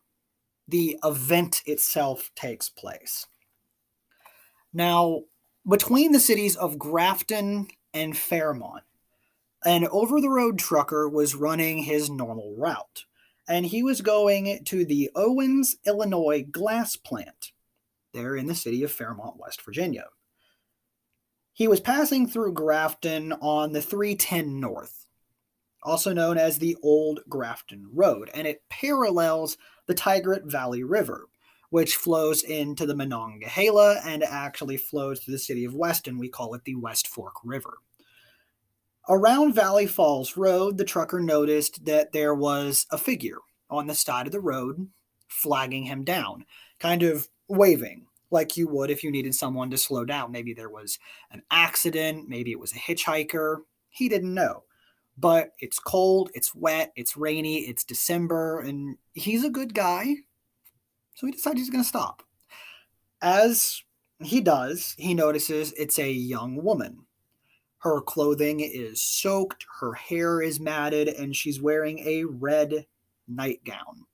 the 0.66 0.98
event 1.04 1.62
itself 1.66 2.30
takes 2.34 2.68
place. 2.68 3.26
Now, 4.72 5.22
between 5.68 6.12
the 6.12 6.20
cities 6.20 6.56
of 6.56 6.78
Grafton 6.78 7.68
and 7.92 8.16
Fairmont, 8.16 8.82
an 9.64 9.86
over 9.88 10.20
the 10.20 10.30
road 10.30 10.58
trucker 10.58 11.08
was 11.08 11.34
running 11.34 11.78
his 11.78 12.10
normal 12.10 12.54
route 12.56 13.04
and 13.48 13.66
he 13.66 13.82
was 13.82 14.00
going 14.00 14.64
to 14.64 14.84
the 14.84 15.10
Owens, 15.14 15.76
Illinois 15.86 16.44
glass 16.50 16.96
plant 16.96 17.52
there 18.12 18.36
in 18.36 18.46
the 18.46 18.54
city 18.54 18.82
of 18.82 18.92
Fairmont, 18.92 19.38
West 19.38 19.62
Virginia. 19.62 20.06
He 21.56 21.68
was 21.68 21.78
passing 21.78 22.26
through 22.26 22.54
Grafton 22.54 23.32
on 23.34 23.70
the 23.70 23.80
310 23.80 24.58
North, 24.58 25.06
also 25.84 26.12
known 26.12 26.36
as 26.36 26.58
the 26.58 26.76
Old 26.82 27.20
Grafton 27.28 27.86
Road, 27.92 28.28
and 28.34 28.44
it 28.44 28.64
parallels 28.68 29.56
the 29.86 29.94
Tygart 29.94 30.50
Valley 30.50 30.82
River, 30.82 31.28
which 31.70 31.94
flows 31.94 32.42
into 32.42 32.86
the 32.86 32.96
Monongahela 32.96 34.00
and 34.04 34.24
actually 34.24 34.76
flows 34.76 35.20
to 35.20 35.30
the 35.30 35.38
city 35.38 35.64
of 35.64 35.76
Weston. 35.76 36.18
We 36.18 36.28
call 36.28 36.54
it 36.54 36.64
the 36.64 36.74
West 36.74 37.06
Fork 37.06 37.34
River. 37.44 37.78
Around 39.08 39.54
Valley 39.54 39.86
Falls 39.86 40.36
Road, 40.36 40.76
the 40.76 40.84
trucker 40.84 41.20
noticed 41.20 41.84
that 41.84 42.10
there 42.10 42.34
was 42.34 42.84
a 42.90 42.98
figure 42.98 43.38
on 43.70 43.86
the 43.86 43.94
side 43.94 44.26
of 44.26 44.32
the 44.32 44.40
road 44.40 44.88
flagging 45.28 45.84
him 45.84 46.02
down, 46.02 46.46
kind 46.80 47.04
of 47.04 47.28
waving 47.46 48.06
like 48.34 48.58
you 48.58 48.68
would 48.68 48.90
if 48.90 49.02
you 49.02 49.10
needed 49.10 49.34
someone 49.34 49.70
to 49.70 49.78
slow 49.78 50.04
down. 50.04 50.30
Maybe 50.30 50.52
there 50.52 50.68
was 50.68 50.98
an 51.30 51.42
accident, 51.50 52.28
maybe 52.28 52.52
it 52.52 52.60
was 52.60 52.72
a 52.72 52.78
hitchhiker. 52.78 53.60
He 53.88 54.10
didn't 54.10 54.34
know. 54.34 54.64
But 55.16 55.52
it's 55.60 55.78
cold, 55.78 56.30
it's 56.34 56.54
wet, 56.54 56.92
it's 56.96 57.16
rainy, 57.16 57.60
it's 57.60 57.84
December, 57.84 58.60
and 58.60 58.98
he's 59.12 59.44
a 59.44 59.50
good 59.50 59.72
guy. 59.72 60.16
So 61.14 61.26
he 61.26 61.32
decides 61.32 61.60
he's 61.60 61.70
going 61.70 61.84
to 61.84 61.88
stop. 61.88 62.24
As 63.22 63.82
he 64.20 64.40
does, 64.40 64.94
he 64.98 65.14
notices 65.14 65.72
it's 65.78 65.98
a 65.98 66.10
young 66.10 66.62
woman. 66.62 67.06
Her 67.78 68.00
clothing 68.00 68.60
is 68.60 69.04
soaked, 69.04 69.64
her 69.80 69.92
hair 69.92 70.42
is 70.42 70.58
matted, 70.58 71.08
and 71.08 71.36
she's 71.36 71.62
wearing 71.62 72.00
a 72.00 72.24
red 72.24 72.86
nightgown. 73.28 74.06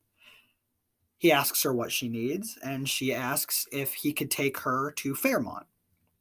He 1.21 1.31
asks 1.31 1.63
her 1.65 1.75
what 1.75 1.93
she 1.93 2.09
needs, 2.09 2.57
and 2.65 2.89
she 2.89 3.13
asks 3.13 3.69
if 3.71 3.93
he 3.93 4.15
could 4.15 4.31
take 4.31 4.57
her 4.61 4.91
to 4.93 5.15
Fairmont. 5.15 5.67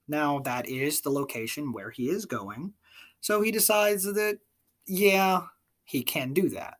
Now, 0.09 0.39
that 0.39 0.67
is 0.67 0.99
the 0.99 1.09
location 1.09 1.71
where 1.71 1.89
he 1.89 2.09
is 2.09 2.25
going, 2.25 2.73
so 3.21 3.41
he 3.41 3.49
decides 3.49 4.03
that, 4.03 4.39
yeah, 4.85 5.43
he 5.85 6.03
can 6.03 6.33
do 6.33 6.49
that. 6.49 6.79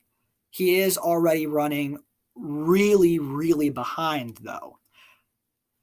He 0.50 0.80
is 0.80 0.98
already 0.98 1.48
running 1.48 2.00
really, 2.36 3.20
really 3.20 3.70
behind, 3.70 4.40
though. 4.42 4.80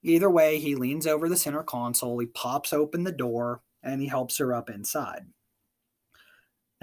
Either 0.02 0.28
way, 0.28 0.58
he 0.58 0.74
leans 0.74 1.06
over 1.06 1.30
the 1.30 1.38
center 1.38 1.62
console, 1.62 2.18
he 2.18 2.26
pops 2.26 2.74
open 2.74 3.04
the 3.04 3.12
door, 3.12 3.62
and 3.82 4.02
he 4.02 4.08
helps 4.08 4.36
her 4.36 4.52
up 4.52 4.68
inside. 4.68 5.24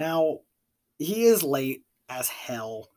Now, 0.00 0.40
he 0.98 1.26
is 1.26 1.44
late 1.44 1.84
as 2.08 2.28
hell, 2.28 2.88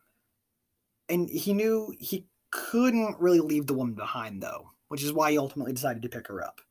and 1.08 1.30
he 1.30 1.54
knew 1.54 1.94
he 2.00 2.26
couldn't 2.52 3.20
really 3.20 3.40
leave 3.40 3.68
the 3.68 3.74
woman 3.74 3.96
behind, 3.96 4.42
though, 4.42 4.72
which 4.88 5.04
is 5.04 5.14
why 5.14 5.32
he 5.32 5.38
ultimately 5.38 5.74
decided 5.74 6.02
to 6.04 6.10
pick 6.10 6.28
her 6.28 6.44
up. 6.44 6.62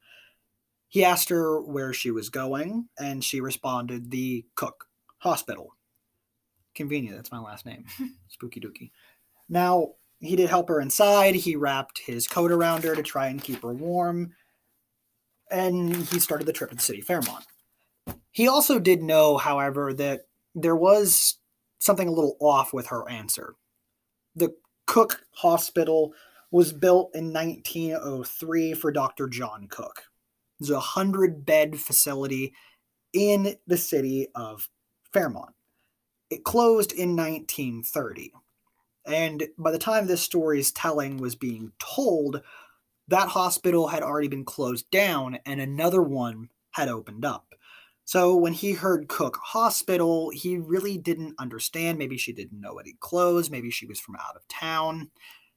He 0.88 1.04
asked 1.04 1.28
her 1.28 1.60
where 1.60 1.92
she 1.92 2.10
was 2.10 2.28
going, 2.28 2.88
and 2.98 3.22
she 3.22 3.40
responded, 3.40 4.10
The 4.10 4.46
Cook 4.54 4.86
Hospital. 5.18 5.74
Convenient, 6.74 7.16
that's 7.16 7.32
my 7.32 7.40
last 7.40 7.66
name. 7.66 7.84
Spooky 8.28 8.60
dookie. 8.60 8.90
Now, 9.48 9.94
he 10.20 10.36
did 10.36 10.48
help 10.48 10.68
her 10.68 10.80
inside. 10.80 11.34
He 11.34 11.56
wrapped 11.56 11.98
his 11.98 12.26
coat 12.26 12.50
around 12.50 12.84
her 12.84 12.94
to 12.94 13.02
try 13.02 13.28
and 13.28 13.42
keep 13.42 13.62
her 13.62 13.74
warm, 13.74 14.32
and 15.50 15.94
he 15.94 16.20
started 16.20 16.46
the 16.46 16.52
trip 16.52 16.70
to 16.70 16.76
the 16.76 16.82
city 16.82 17.00
of 17.00 17.06
Fairmont. 17.06 17.44
He 18.30 18.48
also 18.48 18.78
did 18.78 19.02
know, 19.02 19.36
however, 19.36 19.92
that 19.94 20.22
there 20.54 20.76
was 20.76 21.38
something 21.78 22.08
a 22.08 22.12
little 22.12 22.36
off 22.40 22.72
with 22.72 22.88
her 22.88 23.08
answer. 23.08 23.54
The 24.34 24.54
Cook 24.86 25.24
Hospital 25.32 26.14
was 26.50 26.72
built 26.72 27.10
in 27.14 27.32
1903 27.32 28.74
for 28.74 28.92
Dr. 28.92 29.28
John 29.28 29.66
Cook. 29.68 30.04
It's 30.60 30.70
a 30.70 30.80
hundred 30.80 31.44
bed 31.44 31.78
facility 31.78 32.54
in 33.12 33.56
the 33.66 33.76
city 33.76 34.28
of 34.34 34.68
Fairmont. 35.12 35.54
It 36.30 36.44
closed 36.44 36.92
in 36.92 37.16
1930. 37.16 38.32
And 39.06 39.48
by 39.58 39.70
the 39.70 39.78
time 39.78 40.06
this 40.06 40.22
story's 40.22 40.72
telling 40.72 41.18
was 41.18 41.34
being 41.34 41.72
told, 41.78 42.42
that 43.08 43.28
hospital 43.28 43.88
had 43.88 44.02
already 44.02 44.28
been 44.28 44.44
closed 44.44 44.90
down 44.90 45.38
and 45.46 45.60
another 45.60 46.02
one 46.02 46.48
had 46.72 46.88
opened 46.88 47.24
up. 47.24 47.54
So 48.06 48.36
when 48.36 48.52
he 48.52 48.72
heard 48.72 49.08
Cook 49.08 49.36
Hospital, 49.42 50.30
he 50.30 50.58
really 50.58 50.96
didn't 50.96 51.34
understand. 51.40 51.98
Maybe 51.98 52.16
she 52.16 52.32
didn't 52.32 52.60
know 52.60 52.78
it 52.78 52.86
had 52.86 53.00
closed. 53.00 53.50
Maybe 53.50 53.68
she 53.68 53.84
was 53.84 53.98
from 53.98 54.14
out 54.14 54.36
of 54.36 54.46
town. 54.46 55.10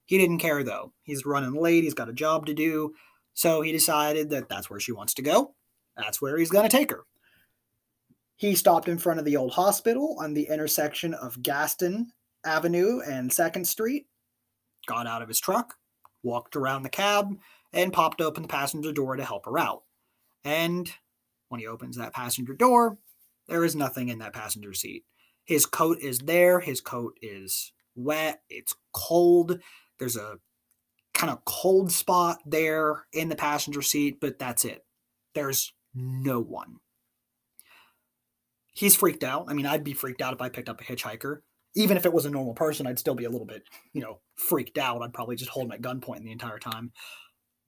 He 0.06 0.18
didn't 0.18 0.40
care 0.40 0.64
though. 0.64 0.92
He's 1.04 1.28
running 1.28 1.54
late. 1.54 1.84
He's 1.84 1.94
got 1.94 2.10
a 2.10 2.14
job 2.14 2.48
to 2.48 2.56
do. 2.56 2.94
So 3.36 3.62
he 3.62 3.72
decided 3.72 4.32
that 4.32 4.50
that's 4.50 4.68
where 4.68 4.80
she 4.80 4.92
wants 4.92 5.14
to 5.14 5.22
go. 5.22 5.54
That's 5.96 6.22
where 6.22 6.38
he's 6.40 6.50
going 6.50 6.68
to 6.68 6.76
take 6.76 6.90
her. 6.90 7.04
He 8.36 8.56
stopped 8.56 8.88
in 8.88 8.98
front 8.98 9.20
of 9.20 9.26
the 9.26 9.38
old 9.38 9.54
hospital 9.54 10.18
on 10.20 10.34
the 10.34 10.48
intersection 10.48 11.14
of 11.14 11.44
Gaston 11.44 12.12
Avenue 12.44 13.02
and 13.06 13.30
2nd 13.30 13.68
Street, 13.68 14.08
got 14.88 15.06
out 15.06 15.22
of 15.22 15.28
his 15.28 15.40
truck, 15.40 15.76
walked 16.24 16.56
around 16.56 16.82
the 16.82 16.90
cab, 16.90 17.38
and 17.74 17.94
popped 17.94 18.22
open 18.22 18.42
the 18.42 18.50
passenger 18.50 18.92
door 18.92 19.16
to 19.18 19.24
help 19.24 19.46
her 19.46 19.60
out. 19.60 19.84
And 20.44 20.92
when 21.50 21.60
he 21.60 21.68
opens 21.68 21.98
that 21.98 22.14
passenger 22.14 22.54
door, 22.54 22.98
there 23.48 23.64
is 23.64 23.76
nothing 23.76 24.10
in 24.10 24.20
that 24.20 24.34
passenger 24.34 24.74
seat. 24.74 25.04
His 25.44 25.66
coat 25.66 26.00
is 26.00 26.20
there, 26.20 26.60
his 26.60 26.82
coat 26.82 27.18
is 27.22 27.74
wet, 27.96 28.42
it's 28.50 28.76
cold. 28.94 29.60
There's 29.98 30.16
a 30.16 30.40
kind 31.14 31.32
of 31.32 31.44
cold 31.46 31.92
spot 31.92 32.40
there 32.46 33.06
in 33.12 33.30
the 33.30 33.36
passenger 33.36 33.82
seat, 33.82 34.20
but 34.22 34.40
that's 34.40 34.64
it. 34.64 34.86
There's 35.34 35.74
no 35.94 36.40
one 36.40 36.78
he's 38.80 38.96
freaked 38.96 39.26
out. 39.26 39.46
I 39.50 39.54
mean, 39.54 39.66
I'd 39.66 39.84
be 39.84 39.94
freaked 39.94 40.22
out 40.22 40.34
if 40.34 40.42
I 40.42 40.48
picked 40.48 40.70
up 40.70 40.80
a 40.80 40.84
hitchhiker. 40.86 41.40
Even 41.76 41.98
if 41.98 42.06
it 42.06 42.14
was 42.14 42.26
a 42.26 42.30
normal 42.30 42.54
person, 42.54 42.88
I'd 42.88 42.98
still 42.98 43.14
be 43.14 43.26
a 43.26 43.30
little 43.30 43.46
bit, 43.46 43.64
you 43.94 44.02
know, 44.02 44.22
freaked 44.36 44.78
out. 44.78 45.02
I'd 45.02 45.14
probably 45.14 45.36
just 45.36 45.52
hold 45.52 45.66
him 45.66 45.74
at 45.74 45.82
gunpoint 45.82 46.24
the 46.24 46.32
entire 46.32 46.60
time. 46.60 46.94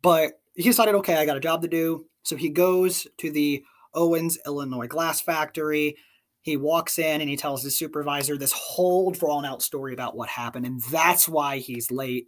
But 0.01 0.39
he 0.55 0.63
decided, 0.63 0.95
okay, 0.95 1.15
I 1.15 1.25
got 1.25 1.37
a 1.37 1.41
job 1.41 1.61
to 1.63 1.67
do. 1.67 2.05
So 2.23 2.37
he 2.37 2.49
goes 2.49 3.07
to 3.17 3.29
the 3.29 3.63
Owens, 3.93 4.37
Illinois 4.45 4.87
glass 4.87 5.21
factory. 5.21 5.95
He 6.41 6.57
walks 6.57 6.97
in 6.97 7.21
and 7.21 7.29
he 7.29 7.37
tells 7.37 7.63
his 7.63 7.77
supervisor 7.77 8.37
this 8.37 8.51
whole 8.51 9.11
drawn 9.11 9.45
out 9.45 9.61
story 9.61 9.93
about 9.93 10.15
what 10.15 10.29
happened. 10.29 10.65
And 10.65 10.81
that's 10.91 11.29
why 11.29 11.57
he's 11.57 11.91
late. 11.91 12.27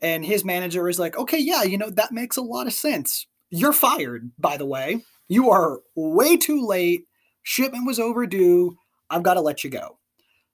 And 0.00 0.24
his 0.24 0.44
manager 0.44 0.88
is 0.88 0.98
like, 0.98 1.16
okay, 1.18 1.38
yeah, 1.38 1.62
you 1.62 1.76
know, 1.76 1.90
that 1.90 2.12
makes 2.12 2.36
a 2.36 2.42
lot 2.42 2.66
of 2.66 2.72
sense. 2.72 3.26
You're 3.50 3.72
fired, 3.72 4.30
by 4.38 4.56
the 4.56 4.66
way. 4.66 5.04
You 5.28 5.50
are 5.50 5.80
way 5.94 6.36
too 6.36 6.64
late 6.64 7.04
Shipment 7.42 7.86
was 7.86 7.98
overdue. 7.98 8.76
I've 9.08 9.22
got 9.22 9.34
to 9.34 9.40
let 9.40 9.64
you 9.64 9.70
go. 9.70 9.98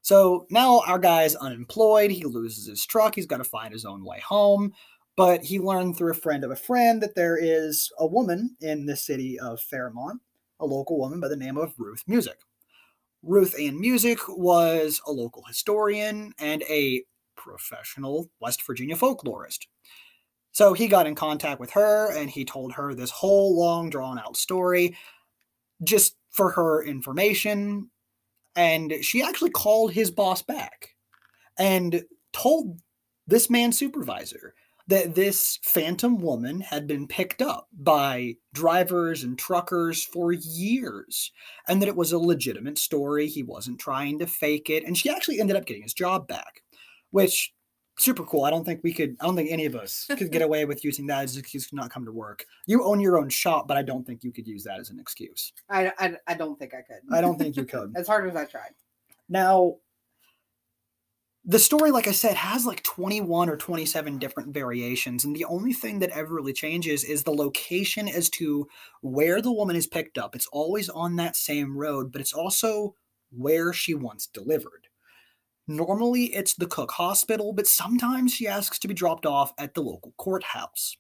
So 0.03 0.47
now 0.51 0.83
our 0.87 0.99
guy's 0.99 1.35
unemployed. 1.35 2.11
He 2.11 2.25
loses 2.25 2.67
his 2.67 2.87
truck. 2.87 3.15
He's 3.15 3.27
got 3.27 3.39
to 3.39 3.45
find 3.45 3.73
his 3.73 3.85
own 3.85 4.05
way 4.05 4.21
home. 4.21 4.73
But 5.17 5.43
he 5.43 5.59
learned 5.59 5.97
through 5.97 6.13
a 6.13 6.15
friend 6.15 6.45
of 6.45 6.51
a 6.51 6.57
friend 6.57 7.03
that 7.03 7.15
there 7.15 7.37
is 7.37 7.91
a 7.99 8.07
woman 8.07 8.57
in 8.61 8.87
the 8.87 8.97
city 8.97 9.39
of 9.39 9.61
Fairmont, 9.61 10.21
a 10.61 10.67
local 10.67 10.99
woman 10.99 11.21
by 11.21 11.29
the 11.29 11.37
name 11.37 11.57
of 11.57 11.75
Ruth 11.79 12.03
Musick. 12.07 12.39
Ruth 13.23 13.55
Ann 13.59 13.81
Musick 13.81 14.19
was 14.29 15.01
a 15.07 15.13
local 15.13 15.43
historian 15.45 16.33
and 16.39 16.63
a 16.63 17.05
professional 17.37 18.31
West 18.41 18.65
Virginia 18.67 18.97
folklorist. 18.97 19.67
So 20.53 20.73
he 20.73 20.89
got 20.89 21.07
in 21.07 21.15
contact 21.15 21.61
with 21.61 21.71
her 21.73 22.11
and 22.17 22.31
he 22.31 22.45
told 22.45 22.73
her 22.73 22.95
this 22.95 23.11
whole 23.11 23.59
long, 23.59 23.91
drawn 23.91 24.19
out 24.19 24.37
story 24.37 24.97
just 25.83 26.17
for 26.31 26.51
her 26.53 26.83
information. 26.83 27.91
And 28.55 28.95
she 29.03 29.23
actually 29.23 29.51
called 29.51 29.93
his 29.93 30.11
boss 30.11 30.41
back 30.41 30.95
and 31.59 32.05
told 32.33 32.81
this 33.27 33.51
man's 33.51 33.77
supervisor 33.77 34.55
that 34.89 35.15
this 35.15 35.59
phantom 35.63 36.19
woman 36.19 36.61
had 36.61 36.87
been 36.87 37.09
picked 37.09 37.43
up 37.43 37.69
by 37.73 38.35
drivers 38.53 39.25
and 39.25 39.39
truckers 39.39 40.05
for 40.05 40.33
years 40.33 41.33
and 41.69 41.83
that 41.83 41.89
it 41.89 41.97
was 41.97 42.13
a 42.13 42.19
legitimate 42.19 42.79
story. 42.79 43.27
He 43.27 43.43
wasn't 43.43 43.81
trying 43.81 44.19
to 44.21 44.27
fake 44.27 44.71
it. 44.71 44.85
And 44.85 44.97
she 44.97 45.11
actually 45.11 45.41
ended 45.41 45.57
up 45.57 45.67
getting 45.67 45.83
his 45.83 45.95
job 45.95 46.29
back, 46.29 46.63
which 47.11 47.53
super 47.99 48.25
cool. 48.25 48.45
I 48.45 48.51
don't 48.51 48.65
think 48.65 48.81
we 48.85 48.93
could. 48.93 49.17
I 49.21 49.25
don't 49.25 49.37
think 49.37 49.51
any 49.51 49.65
of 49.65 49.75
us 49.75 50.07
could 50.17 50.31
get 50.31 50.43
away 50.43 50.65
with 50.65 50.85
using 50.85 51.07
that 51.07 51.25
as 51.25 51.35
an 51.35 51.41
excuse 51.41 51.69
to 51.69 51.77
not 51.77 51.91
come 51.91 52.05
to 52.05 52.13
work. 52.13 52.45
You 52.67 52.85
own 52.85 53.01
your 53.01 53.19
own 53.19 53.29
shop, 53.29 53.67
but 53.67 53.77
I 53.77 53.83
don't 53.83 54.07
think 54.07 54.23
you 54.23 54.33
could 54.33 54.47
use 54.47 54.63
that 54.65 54.79
as 54.79 54.91
an 54.91 55.01
excuse. 55.01 55.53
I, 55.69 55.93
I, 55.99 56.17
I 56.27 56.35
don't 56.35 56.59
think 56.59 56.75
I 56.75 56.83
could. 56.83 57.01
I 57.13 57.21
don't 57.21 57.39
think 57.39 57.57
you 57.57 57.65
could. 57.67 57.93
as 57.97 58.07
hard 58.07 58.29
as 58.29 58.37
I 58.37 58.45
tried. 58.45 58.71
Now, 59.29 59.77
the 61.49 61.61
story, 61.61 61.93
like 61.93 62.09
I 62.09 62.13
said, 62.13 62.35
has 62.35 62.67
like 62.67 62.83
21 62.83 63.49
or 63.49 63.57
27 63.57 64.19
different 64.19 64.53
variations. 64.53 65.25
And 65.25 65.35
the 65.35 65.45
only 65.45 65.73
thing 65.73 66.01
that 66.01 66.11
ever 66.11 66.35
really 66.35 66.53
changes 66.53 67.05
is 67.05 67.23
the 67.23 67.31
location 67.31 68.09
as 68.09 68.29
to 68.31 68.67
where 69.01 69.41
the 69.41 69.53
woman 69.53 69.77
is 69.77 69.87
picked 69.87 70.19
up. 70.19 70.35
It's 70.35 70.49
always 70.49 70.89
on 70.89 71.15
that 71.17 71.37
same 71.37 71.79
road, 71.79 72.11
but 72.11 72.21
it's 72.21 72.33
also 72.33 72.97
where 73.31 73.73
she 73.73 73.95
once 73.95 74.27
delivered. 74.27 74.89
Normally, 75.69 76.35
it's 76.35 76.55
the 76.55 76.67
Cook 76.67 76.91
Hospital, 76.93 77.53
but 77.53 77.69
sometimes 77.69 78.35
she 78.35 78.49
asks 78.49 78.81
to 78.81 78.89
be 78.89 78.95
dropped 78.95 79.27
off 79.27 79.53
at 79.57 79.75
the 79.75 79.83
local 79.83 80.15
courthouse. 80.17 80.97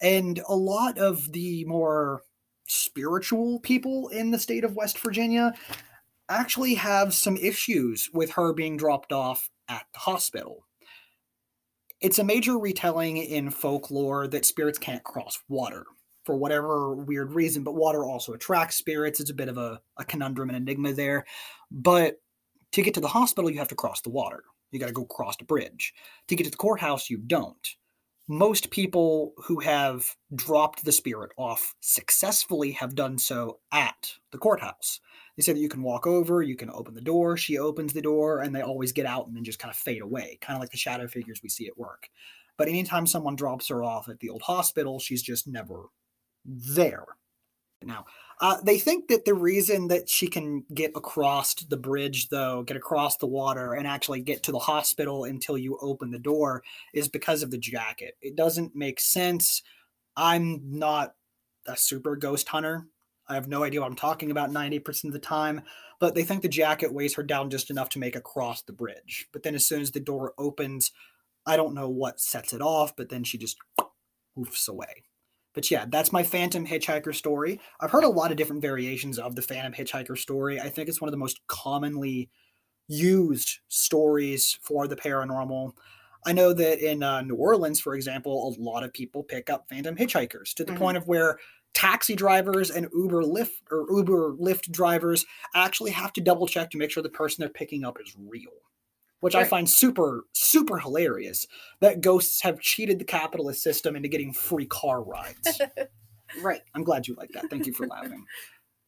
And 0.00 0.40
a 0.48 0.54
lot 0.54 0.98
of 0.98 1.32
the 1.32 1.64
more 1.64 2.22
spiritual 2.68 3.58
people 3.58 4.08
in 4.08 4.30
the 4.30 4.38
state 4.38 4.62
of 4.62 4.76
West 4.76 4.98
Virginia 5.00 5.52
actually 6.28 6.74
have 6.74 7.12
some 7.12 7.36
issues 7.36 8.08
with 8.14 8.30
her 8.30 8.52
being 8.52 8.76
dropped 8.76 9.12
off 9.12 9.50
at 9.70 9.86
the 9.94 10.00
hospital. 10.00 10.66
It's 12.00 12.18
a 12.18 12.24
major 12.24 12.58
retelling 12.58 13.18
in 13.18 13.50
folklore 13.50 14.26
that 14.28 14.44
spirits 14.44 14.78
can't 14.78 15.04
cross 15.04 15.38
water 15.48 15.84
for 16.24 16.36
whatever 16.36 16.94
weird 16.94 17.32
reason, 17.32 17.62
but 17.62 17.74
water 17.74 18.04
also 18.04 18.32
attracts 18.32 18.76
spirits. 18.76 19.20
It's 19.20 19.30
a 19.30 19.34
bit 19.34 19.48
of 19.48 19.58
a, 19.58 19.80
a 19.98 20.04
conundrum 20.04 20.50
and 20.50 20.56
enigma 20.56 20.92
there. 20.92 21.24
But 21.70 22.20
to 22.72 22.82
get 22.82 22.94
to 22.94 23.00
the 23.00 23.08
hospital, 23.08 23.50
you 23.50 23.58
have 23.58 23.68
to 23.68 23.74
cross 23.74 24.00
the 24.00 24.10
water. 24.10 24.44
You 24.70 24.78
got 24.78 24.86
to 24.86 24.92
go 24.92 25.02
across 25.02 25.36
a 25.40 25.44
bridge. 25.44 25.92
To 26.28 26.36
get 26.36 26.44
to 26.44 26.50
the 26.50 26.56
courthouse, 26.56 27.10
you 27.10 27.18
don't. 27.18 27.68
Most 28.28 28.70
people 28.70 29.32
who 29.38 29.58
have 29.60 30.14
dropped 30.34 30.84
the 30.84 30.92
spirit 30.92 31.32
off 31.36 31.74
successfully 31.80 32.72
have 32.72 32.94
done 32.94 33.18
so 33.18 33.58
at 33.72 34.12
the 34.30 34.38
courthouse. 34.38 35.00
They 35.40 35.44
say 35.44 35.52
that 35.54 35.60
you 35.60 35.70
can 35.70 35.82
walk 35.82 36.06
over, 36.06 36.42
you 36.42 36.54
can 36.54 36.68
open 36.68 36.92
the 36.92 37.00
door, 37.00 37.38
she 37.38 37.56
opens 37.56 37.94
the 37.94 38.02
door, 38.02 38.40
and 38.40 38.54
they 38.54 38.60
always 38.60 38.92
get 38.92 39.06
out 39.06 39.26
and 39.26 39.34
then 39.34 39.42
just 39.42 39.58
kind 39.58 39.72
of 39.72 39.78
fade 39.78 40.02
away, 40.02 40.36
kind 40.42 40.54
of 40.54 40.60
like 40.60 40.70
the 40.70 40.76
shadow 40.76 41.08
figures 41.08 41.40
we 41.42 41.48
see 41.48 41.66
at 41.66 41.78
work. 41.78 42.10
But 42.58 42.68
anytime 42.68 43.06
someone 43.06 43.36
drops 43.36 43.70
her 43.70 43.82
off 43.82 44.10
at 44.10 44.20
the 44.20 44.28
old 44.28 44.42
hospital, 44.42 44.98
she's 44.98 45.22
just 45.22 45.48
never 45.48 45.86
there. 46.44 47.06
Now, 47.82 48.04
uh, 48.42 48.58
they 48.62 48.78
think 48.78 49.08
that 49.08 49.24
the 49.24 49.32
reason 49.32 49.88
that 49.88 50.10
she 50.10 50.26
can 50.26 50.62
get 50.74 50.92
across 50.94 51.54
the 51.54 51.78
bridge, 51.78 52.28
though, 52.28 52.62
get 52.62 52.76
across 52.76 53.16
the 53.16 53.26
water 53.26 53.72
and 53.72 53.86
actually 53.86 54.20
get 54.20 54.42
to 54.42 54.52
the 54.52 54.58
hospital 54.58 55.24
until 55.24 55.56
you 55.56 55.78
open 55.80 56.10
the 56.10 56.18
door 56.18 56.62
is 56.92 57.08
because 57.08 57.42
of 57.42 57.50
the 57.50 57.56
jacket. 57.56 58.14
It 58.20 58.36
doesn't 58.36 58.76
make 58.76 59.00
sense. 59.00 59.62
I'm 60.18 60.60
not 60.66 61.14
a 61.66 61.78
super 61.78 62.14
ghost 62.14 62.46
hunter. 62.46 62.86
I 63.30 63.34
have 63.34 63.48
no 63.48 63.62
idea 63.62 63.80
what 63.80 63.86
I'm 63.86 63.96
talking 63.96 64.30
about 64.32 64.50
90% 64.50 65.04
of 65.04 65.12
the 65.12 65.20
time, 65.20 65.62
but 66.00 66.16
they 66.16 66.24
think 66.24 66.42
the 66.42 66.48
jacket 66.48 66.92
weighs 66.92 67.14
her 67.14 67.22
down 67.22 67.48
just 67.48 67.70
enough 67.70 67.88
to 67.90 68.00
make 68.00 68.16
across 68.16 68.62
the 68.62 68.72
bridge. 68.72 69.28
But 69.32 69.44
then 69.44 69.54
as 69.54 69.64
soon 69.64 69.80
as 69.80 69.92
the 69.92 70.00
door 70.00 70.34
opens, 70.36 70.90
I 71.46 71.56
don't 71.56 71.74
know 71.74 71.88
what 71.88 72.20
sets 72.20 72.52
it 72.52 72.60
off, 72.60 72.96
but 72.96 73.08
then 73.08 73.22
she 73.22 73.38
just 73.38 73.56
hoofs 74.34 74.66
away. 74.66 75.04
But 75.54 75.70
yeah, 75.70 75.84
that's 75.88 76.12
my 76.12 76.24
Phantom 76.24 76.66
Hitchhiker 76.66 77.14
story. 77.14 77.60
I've 77.80 77.92
heard 77.92 78.04
a 78.04 78.08
lot 78.08 78.32
of 78.32 78.36
different 78.36 78.62
variations 78.62 79.18
of 79.18 79.36
the 79.36 79.42
Phantom 79.42 79.72
Hitchhiker 79.72 80.18
story. 80.18 80.60
I 80.60 80.68
think 80.68 80.88
it's 80.88 81.00
one 81.00 81.08
of 81.08 81.12
the 81.12 81.18
most 81.18 81.40
commonly 81.46 82.30
used 82.88 83.58
stories 83.68 84.58
for 84.60 84.88
the 84.88 84.96
paranormal. 84.96 85.72
I 86.26 86.32
know 86.32 86.52
that 86.52 86.78
in 86.80 87.02
uh, 87.02 87.22
New 87.22 87.36
Orleans, 87.36 87.80
for 87.80 87.94
example, 87.94 88.54
a 88.58 88.62
lot 88.62 88.84
of 88.84 88.92
people 88.92 89.22
pick 89.22 89.48
up 89.48 89.68
Phantom 89.68 89.96
Hitchhikers 89.96 90.52
to 90.54 90.64
the 90.64 90.72
mm-hmm. 90.72 90.82
point 90.82 90.96
of 90.96 91.06
where 91.06 91.38
taxi 91.74 92.14
drivers 92.14 92.70
and 92.70 92.88
Uber 92.94 93.22
Lyft 93.22 93.50
or 93.70 93.86
Uber 93.90 94.34
Lyft 94.34 94.70
drivers 94.70 95.24
actually 95.54 95.90
have 95.92 96.12
to 96.14 96.20
double 96.20 96.46
check 96.46 96.70
to 96.70 96.78
make 96.78 96.90
sure 96.90 97.02
the 97.02 97.08
person 97.08 97.42
they're 97.42 97.48
picking 97.48 97.84
up 97.84 97.98
is 98.00 98.14
real 98.18 98.50
which 99.20 99.34
right. 99.34 99.44
I 99.44 99.48
find 99.48 99.68
super, 99.68 100.24
super 100.32 100.78
hilarious 100.78 101.46
that 101.80 102.00
ghosts 102.00 102.42
have 102.42 102.60
cheated 102.60 102.98
the 102.98 103.04
capitalist 103.04 103.62
system 103.62 103.94
into 103.96 104.08
getting 104.08 104.32
free 104.32 104.66
car 104.66 105.02
rides. 105.02 105.60
right. 106.42 106.62
I'm 106.74 106.82
glad 106.82 107.06
you 107.06 107.14
like 107.14 107.30
that. 107.32 107.48
Thank 107.50 107.66
you 107.66 107.72
for 107.72 107.86
laughing. 107.86 108.24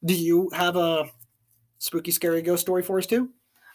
Do 0.05 0.15
you 0.15 0.51
have 0.53 0.77
a 0.77 1.11
spooky, 1.79 2.11
scary 2.11 2.43
ghost 2.43 2.63
story 2.63 2.83
for 2.83 2.99
us 2.99 3.07
too? 3.07 3.31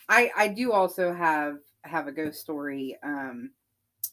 I 0.10 0.32
I 0.36 0.48
do 0.50 0.72
also 0.72 1.14
have 1.14 1.58
have 1.84 2.08
a 2.08 2.12
ghost 2.12 2.42
story 2.42 2.98
um 3.04 3.52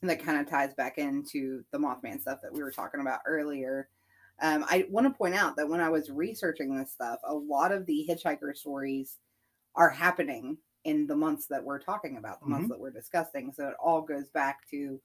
that 0.03 0.23
kind 0.23 0.39
of 0.39 0.49
ties 0.49 0.75
back 0.75 0.99
into 0.99 1.63
the 1.73 1.79
Mothman 1.79 2.21
stuff 2.21 2.41
that 2.43 2.53
we 2.53 2.63
were 2.63 2.71
talking 2.71 3.01
about 3.01 3.21
earlier. 3.27 3.89
Um, 4.41 4.65
I 4.69 4.87
want 4.91 5.07
to 5.07 5.17
point 5.17 5.35
out 5.35 5.57
that 5.57 5.69
when 5.69 5.81
I 5.81 5.89
was 5.89 6.11
researching 6.11 6.77
this 6.77 6.93
stuff, 6.93 7.21
a 7.25 7.35
lot 7.35 7.73
of 7.73 7.87
the 7.87 8.07
hitchhiker 8.09 8.57
stories 8.57 9.19
are 9.77 9.91
happening 9.91 10.59
in 10.85 11.07
the 11.07 11.17
months 11.17 11.47
that 11.47 11.65
we're 11.65 11.79
talking 11.81 12.17
about, 12.19 12.41
the 12.41 12.47
months 12.47 12.67
Mhm. 12.67 12.69
that 12.69 12.79
we're 12.81 12.91
discussing. 12.91 13.53
So 13.53 13.69
it 13.69 13.77
all 13.83 14.03
goes 14.03 14.31
back 14.31 14.69
to 14.71 15.01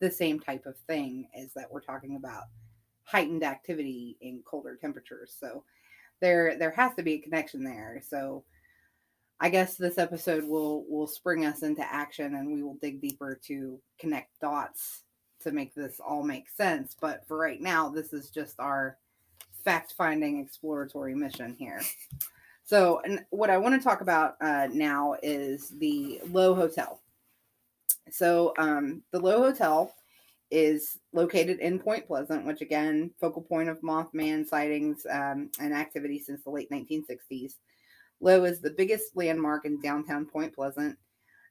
the 0.00 0.10
same 0.10 0.40
type 0.40 0.66
of 0.66 0.76
thing 0.80 1.28
as 1.34 1.52
that 1.54 1.70
we're 1.70 1.80
talking 1.80 2.16
about 2.16 2.44
heightened 3.04 3.44
activity 3.44 4.18
in 4.20 4.42
colder 4.44 4.76
temperatures. 4.76 5.36
So 5.38 5.64
there 6.20 6.56
there 6.58 6.70
has 6.72 6.94
to 6.96 7.02
be 7.02 7.14
a 7.14 7.20
connection 7.20 7.64
there. 7.64 8.00
So 8.06 8.44
I 9.40 9.50
guess 9.50 9.76
this 9.76 9.98
episode 9.98 10.44
will 10.44 10.84
will 10.88 11.06
spring 11.06 11.44
us 11.44 11.62
into 11.62 11.82
action 11.84 12.34
and 12.36 12.52
we 12.52 12.62
will 12.62 12.76
dig 12.76 13.00
deeper 13.00 13.34
to 13.44 13.82
connect 13.98 14.38
dots 14.40 15.04
to 15.42 15.52
make 15.52 15.74
this 15.74 16.00
all 16.00 16.22
make 16.22 16.48
sense. 16.48 16.96
But 17.00 17.26
for 17.26 17.36
right 17.36 17.60
now, 17.60 17.88
this 17.88 18.12
is 18.12 18.30
just 18.30 18.58
our 18.58 18.98
fact 19.64 19.94
finding 19.96 20.38
exploratory 20.38 21.14
mission 21.14 21.54
here. 21.58 21.80
So, 22.64 23.00
and 23.04 23.24
what 23.30 23.50
I 23.50 23.58
want 23.58 23.74
to 23.74 23.84
talk 23.86 24.00
about 24.00 24.36
uh, 24.40 24.68
now 24.72 25.16
is 25.22 25.70
the 25.78 26.20
Lowe 26.30 26.54
Hotel. 26.54 27.00
So, 28.10 28.54
um, 28.56 29.02
the 29.10 29.20
Lowe 29.20 29.42
Hotel 29.42 29.94
is 30.50 30.98
located 31.12 31.58
in 31.58 31.78
Point 31.78 32.06
Pleasant, 32.06 32.46
which 32.46 32.60
again, 32.60 33.10
focal 33.18 33.42
point 33.42 33.68
of 33.68 33.80
Mothman 33.80 34.46
sightings 34.46 35.06
um, 35.10 35.50
and 35.58 35.74
activity 35.74 36.18
since 36.18 36.44
the 36.44 36.50
late 36.50 36.70
1960s. 36.70 37.54
Lowe 38.20 38.44
is 38.44 38.60
the 38.60 38.70
biggest 38.70 39.16
landmark 39.16 39.64
in 39.64 39.80
downtown 39.80 40.26
Point 40.26 40.54
Pleasant. 40.54 40.96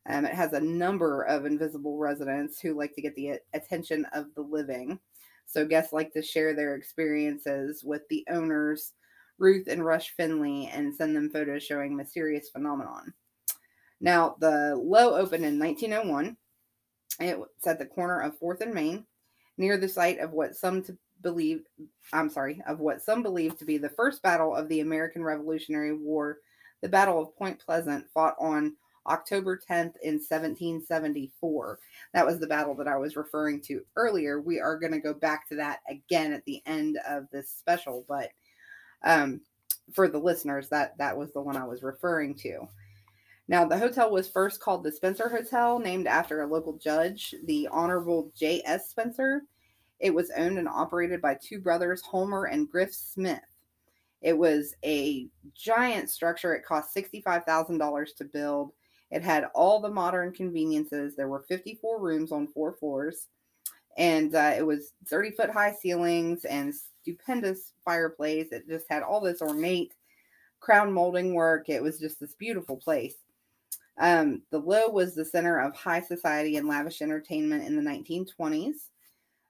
Um, 0.08 0.26
it 0.26 0.34
has 0.34 0.54
a 0.54 0.60
number 0.60 1.24
of 1.24 1.46
invisible 1.46 1.98
residents 1.98 2.60
who 2.60 2.74
like 2.74 2.96
to 2.96 3.02
get 3.02 3.16
the 3.16 3.40
attention 3.54 4.06
of 4.14 4.34
the 4.36 4.42
living. 4.42 5.00
So 5.46 5.66
guests 5.66 5.94
like 5.94 6.14
to 6.14 6.22
share 6.22 6.56
their 6.56 6.76
experiences 6.76 7.84
with 7.84 8.02
the 8.10 8.26
owners, 8.30 8.94
Ruth 9.38 9.68
and 9.68 9.86
Rush 9.86 10.12
Finley, 10.12 10.70
and 10.74 10.96
send 10.96 11.16
them 11.16 11.30
photos 11.30 11.64
showing 11.64 11.96
mysterious 11.96 12.50
phenomenon. 12.50 13.14
Now, 14.00 14.36
the 14.40 14.76
Lowe 14.76 15.16
opened 15.16 15.46
in 15.46 15.60
1901. 15.60 16.36
It's 17.20 17.68
at 17.68 17.78
the 17.78 17.86
corner 17.86 18.22
of 18.22 18.38
Fourth 18.38 18.62
and 18.62 18.74
Main, 18.74 19.06
near 19.58 19.78
the 19.78 19.90
site 19.90 20.20
of 20.20 20.32
what 20.32 20.56
some 20.56 20.82
to 20.84 20.98
believe, 21.22 21.64
I'm 22.14 22.30
sorry, 22.30 22.64
of 22.68 22.80
what 22.80 23.04
some 23.04 23.22
believe 23.22 23.58
to 23.60 23.66
be 23.66 23.78
the 23.78 23.90
first 23.90 24.24
battle 24.24 24.56
of 24.56 24.68
the 24.70 24.80
American 24.80 25.24
Revolutionary 25.24 25.94
War, 25.94 26.40
the 26.82 26.90
Battle 26.90 27.22
of 27.22 27.36
Point 27.36 27.60
Pleasant, 27.60 28.06
fought 28.12 28.36
on 28.40 28.76
October 29.08 29.58
10th 29.58 29.96
in 30.04 30.16
1774. 30.16 31.80
That 32.14 32.26
was 32.26 32.40
the 32.40 32.48
battle 32.48 32.76
that 32.76 32.88
I 32.88 32.98
was 32.98 33.16
referring 33.16 33.62
to 33.62 33.82
earlier. 33.96 34.40
We 34.42 34.60
are 34.60 34.78
going 34.78 34.94
to 34.94 35.00
go 35.00 35.14
back 35.14 35.48
to 35.50 35.56
that 35.56 35.80
again 35.90 36.34
at 36.34 36.46
the 36.46 36.62
end 36.66 37.00
of 37.08 37.28
this 37.32 37.50
special, 37.50 38.06
but 38.08 38.30
um, 39.04 39.42
for 39.94 40.08
the 40.08 40.20
listeners, 40.20 40.70
that 40.70 40.98
that 40.98 41.18
was 41.18 41.32
the 41.34 41.42
one 41.42 41.58
I 41.58 41.66
was 41.66 41.84
referring 41.84 42.36
to. 42.36 42.68
Now, 43.48 43.66
the 43.66 43.78
hotel 43.78 44.12
was 44.12 44.30
first 44.30 44.62
called 44.62 44.84
the 44.84 44.92
Spencer 44.92 45.28
Hotel, 45.28 45.80
named 45.80 46.08
after 46.08 46.42
a 46.42 46.48
local 46.48 46.78
judge, 46.78 47.36
the 47.46 47.68
Honorable 47.70 48.32
J.S. 48.36 48.90
Spencer. 48.90 49.42
It 50.00 50.14
was 50.14 50.32
owned 50.38 50.58
and 50.58 50.70
operated 50.70 51.22
by 51.22 51.36
two 51.36 51.60
brothers, 51.60 52.02
Homer 52.02 52.46
and 52.46 52.70
Griff 52.70 52.94
Smith. 52.94 53.40
It 54.22 54.38
was 54.38 54.76
a 54.86 55.28
giant 55.56 56.10
structure. 56.10 56.54
It 56.54 56.64
cost 56.64 56.96
$65,000 56.96 58.16
to 58.16 58.24
build. 58.24 58.72
It 59.12 59.24
had 59.24 59.46
all 59.54 59.80
the 59.80 59.90
modern 59.90 60.32
conveniences. 60.32 61.16
There 61.16 61.28
were 61.28 61.44
54 61.48 62.00
rooms 62.00 62.32
on 62.32 62.48
four 62.48 62.74
floors, 62.74 63.28
and 63.98 64.34
uh, 64.34 64.54
it 64.58 64.66
was 64.66 64.94
30 65.08 65.32
foot 65.32 65.50
high 65.50 65.74
ceilings 65.74 66.46
and 66.46 66.74
stupendous 66.74 67.74
fireplace. 67.84 68.48
It 68.52 68.68
just 68.68 68.86
had 68.90 69.04
all 69.04 69.20
this 69.20 69.42
ornate 69.42 69.94
crown 70.62 70.94
molding 70.94 71.34
work. 71.34 71.68
It 71.68 71.84
was 71.84 72.00
just 72.00 72.20
this 72.20 72.36
beautiful 72.36 72.78
place. 72.78 73.16
Um, 73.98 74.44
the 74.50 74.60
Lowe 74.60 74.90
was 74.90 75.14
the 75.14 75.26
center 75.26 75.60
of 75.60 75.76
high 75.76 76.02
society 76.02 76.56
and 76.56 76.68
lavish 76.68 77.02
entertainment 77.02 77.66
in 77.66 77.76
the 77.76 77.82
1920s. 77.82 78.88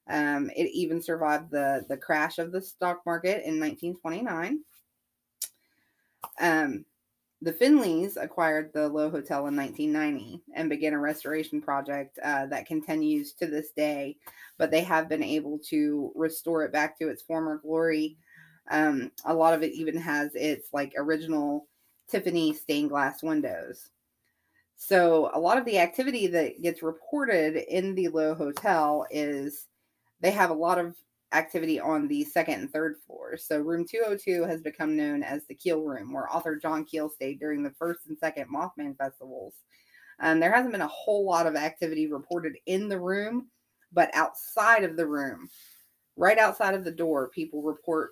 Um, 0.09 0.49
it 0.55 0.69
even 0.73 1.01
survived 1.01 1.51
the, 1.51 1.85
the 1.87 1.97
crash 1.97 2.39
of 2.39 2.51
the 2.51 2.61
stock 2.61 3.01
market 3.05 3.45
in 3.45 3.59
1929. 3.59 4.61
Um, 6.39 6.85
the 7.41 7.53
Finleys 7.53 8.21
acquired 8.21 8.71
the 8.71 8.87
Lowe 8.87 9.09
Hotel 9.09 9.47
in 9.47 9.55
1990 9.55 10.43
and 10.55 10.69
began 10.69 10.93
a 10.93 10.99
restoration 10.99 11.59
project 11.59 12.19
uh, 12.23 12.45
that 12.47 12.67
continues 12.67 13.33
to 13.33 13.47
this 13.47 13.71
day, 13.71 14.17
but 14.59 14.69
they 14.69 14.81
have 14.81 15.09
been 15.09 15.23
able 15.23 15.57
to 15.69 16.11
restore 16.13 16.63
it 16.63 16.71
back 16.71 16.97
to 16.99 17.09
its 17.09 17.23
former 17.23 17.57
glory. 17.57 18.17
Um, 18.69 19.11
a 19.25 19.33
lot 19.33 19.55
of 19.55 19.63
it 19.63 19.73
even 19.73 19.97
has 19.97 20.35
its 20.35 20.67
like 20.71 20.93
original 20.95 21.67
Tiffany 22.07 22.53
stained 22.53 22.89
glass 22.89 23.23
windows. 23.23 23.89
So 24.75 25.31
a 25.33 25.39
lot 25.39 25.57
of 25.57 25.65
the 25.65 25.79
activity 25.79 26.27
that 26.27 26.61
gets 26.61 26.83
reported 26.83 27.55
in 27.55 27.95
the 27.95 28.09
Lowe 28.09 28.35
Hotel 28.35 29.07
is 29.09 29.67
they 30.19 30.31
have 30.31 30.51
a 30.51 30.55
lot 30.55 30.77
of 30.77 30.95
activity 31.33 31.79
on 31.79 32.07
the 32.07 32.23
second 32.23 32.59
and 32.59 32.71
third 32.71 32.97
floors. 33.05 33.45
So 33.45 33.59
room 33.59 33.85
202 33.89 34.43
has 34.43 34.61
become 34.61 34.97
known 34.97 35.23
as 35.23 35.45
the 35.45 35.55
Keel 35.55 35.81
Room, 35.81 36.13
where 36.13 36.33
author 36.33 36.55
John 36.55 36.85
Keel 36.85 37.09
stayed 37.09 37.39
during 37.39 37.63
the 37.63 37.71
first 37.71 38.07
and 38.07 38.17
second 38.17 38.47
Mothman 38.53 38.97
festivals. 38.97 39.55
Um, 40.19 40.39
there 40.39 40.51
hasn't 40.51 40.71
been 40.71 40.81
a 40.81 40.87
whole 40.87 41.25
lot 41.25 41.47
of 41.47 41.55
activity 41.55 42.07
reported 42.07 42.57
in 42.65 42.87
the 42.89 42.99
room, 42.99 43.47
but 43.91 44.11
outside 44.13 44.83
of 44.83 44.95
the 44.95 45.07
room, 45.07 45.49
right 46.15 46.37
outside 46.37 46.75
of 46.75 46.83
the 46.83 46.91
door, 46.91 47.29
people 47.29 47.63
report 47.63 48.11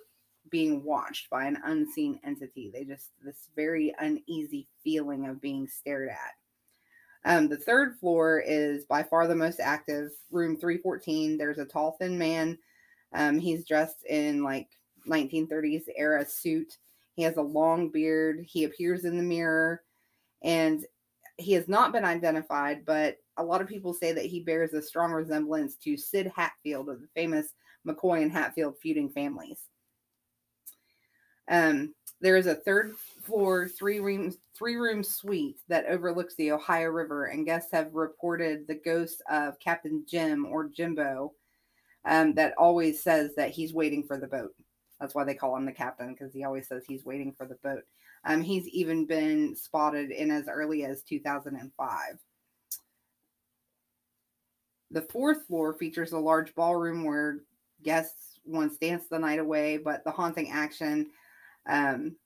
being 0.50 0.82
watched 0.82 1.30
by 1.30 1.44
an 1.44 1.58
unseen 1.64 2.18
entity. 2.24 2.70
They 2.72 2.84
just 2.84 3.10
this 3.24 3.48
very 3.54 3.94
uneasy 4.00 4.66
feeling 4.82 5.28
of 5.28 5.40
being 5.40 5.68
stared 5.68 6.08
at. 6.08 6.34
Um, 7.24 7.48
the 7.48 7.56
third 7.56 7.98
floor 7.98 8.42
is 8.44 8.86
by 8.86 9.02
far 9.02 9.26
the 9.26 9.34
most 9.34 9.60
active. 9.60 10.10
Room 10.30 10.56
314. 10.56 11.36
There's 11.36 11.58
a 11.58 11.66
tall, 11.66 11.96
thin 12.00 12.18
man. 12.18 12.58
Um, 13.12 13.38
he's 13.38 13.64
dressed 13.64 14.04
in 14.04 14.42
like 14.42 14.68
1930s 15.08 15.84
era 15.96 16.24
suit. 16.24 16.78
He 17.14 17.22
has 17.22 17.36
a 17.36 17.42
long 17.42 17.88
beard. 17.88 18.44
He 18.46 18.64
appears 18.64 19.04
in 19.04 19.16
the 19.16 19.22
mirror, 19.22 19.82
and 20.42 20.84
he 21.36 21.52
has 21.54 21.68
not 21.68 21.92
been 21.92 22.04
identified. 22.04 22.84
But 22.84 23.18
a 23.36 23.44
lot 23.44 23.60
of 23.60 23.68
people 23.68 23.92
say 23.92 24.12
that 24.12 24.26
he 24.26 24.40
bears 24.40 24.72
a 24.72 24.82
strong 24.82 25.12
resemblance 25.12 25.76
to 25.76 25.96
Sid 25.96 26.32
Hatfield 26.34 26.88
of 26.88 27.00
the 27.00 27.08
famous 27.14 27.54
McCoy 27.86 28.22
and 28.22 28.32
Hatfield 28.32 28.76
feuding 28.80 29.08
families. 29.08 29.60
Um, 31.48 31.94
there 32.20 32.36
is 32.36 32.46
a 32.46 32.54
third 32.54 32.96
floor, 33.22 33.66
three 33.66 33.98
room, 33.98 34.32
three 34.56 34.76
room 34.76 35.02
suite 35.02 35.58
that 35.68 35.86
overlooks 35.86 36.34
the 36.36 36.52
Ohio 36.52 36.88
River, 36.88 37.26
and 37.26 37.46
guests 37.46 37.72
have 37.72 37.94
reported 37.94 38.66
the 38.66 38.74
ghost 38.74 39.22
of 39.28 39.58
Captain 39.58 40.04
Jim 40.06 40.46
or 40.46 40.68
Jimbo, 40.68 41.32
um, 42.04 42.34
that 42.34 42.54
always 42.56 43.02
says 43.02 43.34
that 43.36 43.50
he's 43.50 43.74
waiting 43.74 44.02
for 44.02 44.18
the 44.18 44.26
boat. 44.26 44.54
That's 45.00 45.14
why 45.14 45.24
they 45.24 45.34
call 45.34 45.56
him 45.56 45.64
the 45.64 45.72
captain 45.72 46.12
because 46.12 46.32
he 46.32 46.44
always 46.44 46.68
says 46.68 46.84
he's 46.86 47.04
waiting 47.04 47.32
for 47.32 47.46
the 47.46 47.56
boat. 47.62 47.82
Um, 48.24 48.42
he's 48.42 48.68
even 48.68 49.06
been 49.06 49.56
spotted 49.56 50.10
in 50.10 50.30
as 50.30 50.46
early 50.48 50.84
as 50.84 51.02
2005. 51.02 52.18
The 54.90 55.02
fourth 55.02 55.46
floor 55.46 55.72
features 55.72 56.12
a 56.12 56.18
large 56.18 56.54
ballroom 56.54 57.04
where 57.04 57.38
guests 57.82 58.40
once 58.44 58.76
danced 58.76 59.08
the 59.08 59.18
night 59.18 59.38
away, 59.38 59.78
but 59.78 60.04
the 60.04 60.10
haunting 60.10 60.50
action 60.50 61.10
um, 61.68 62.16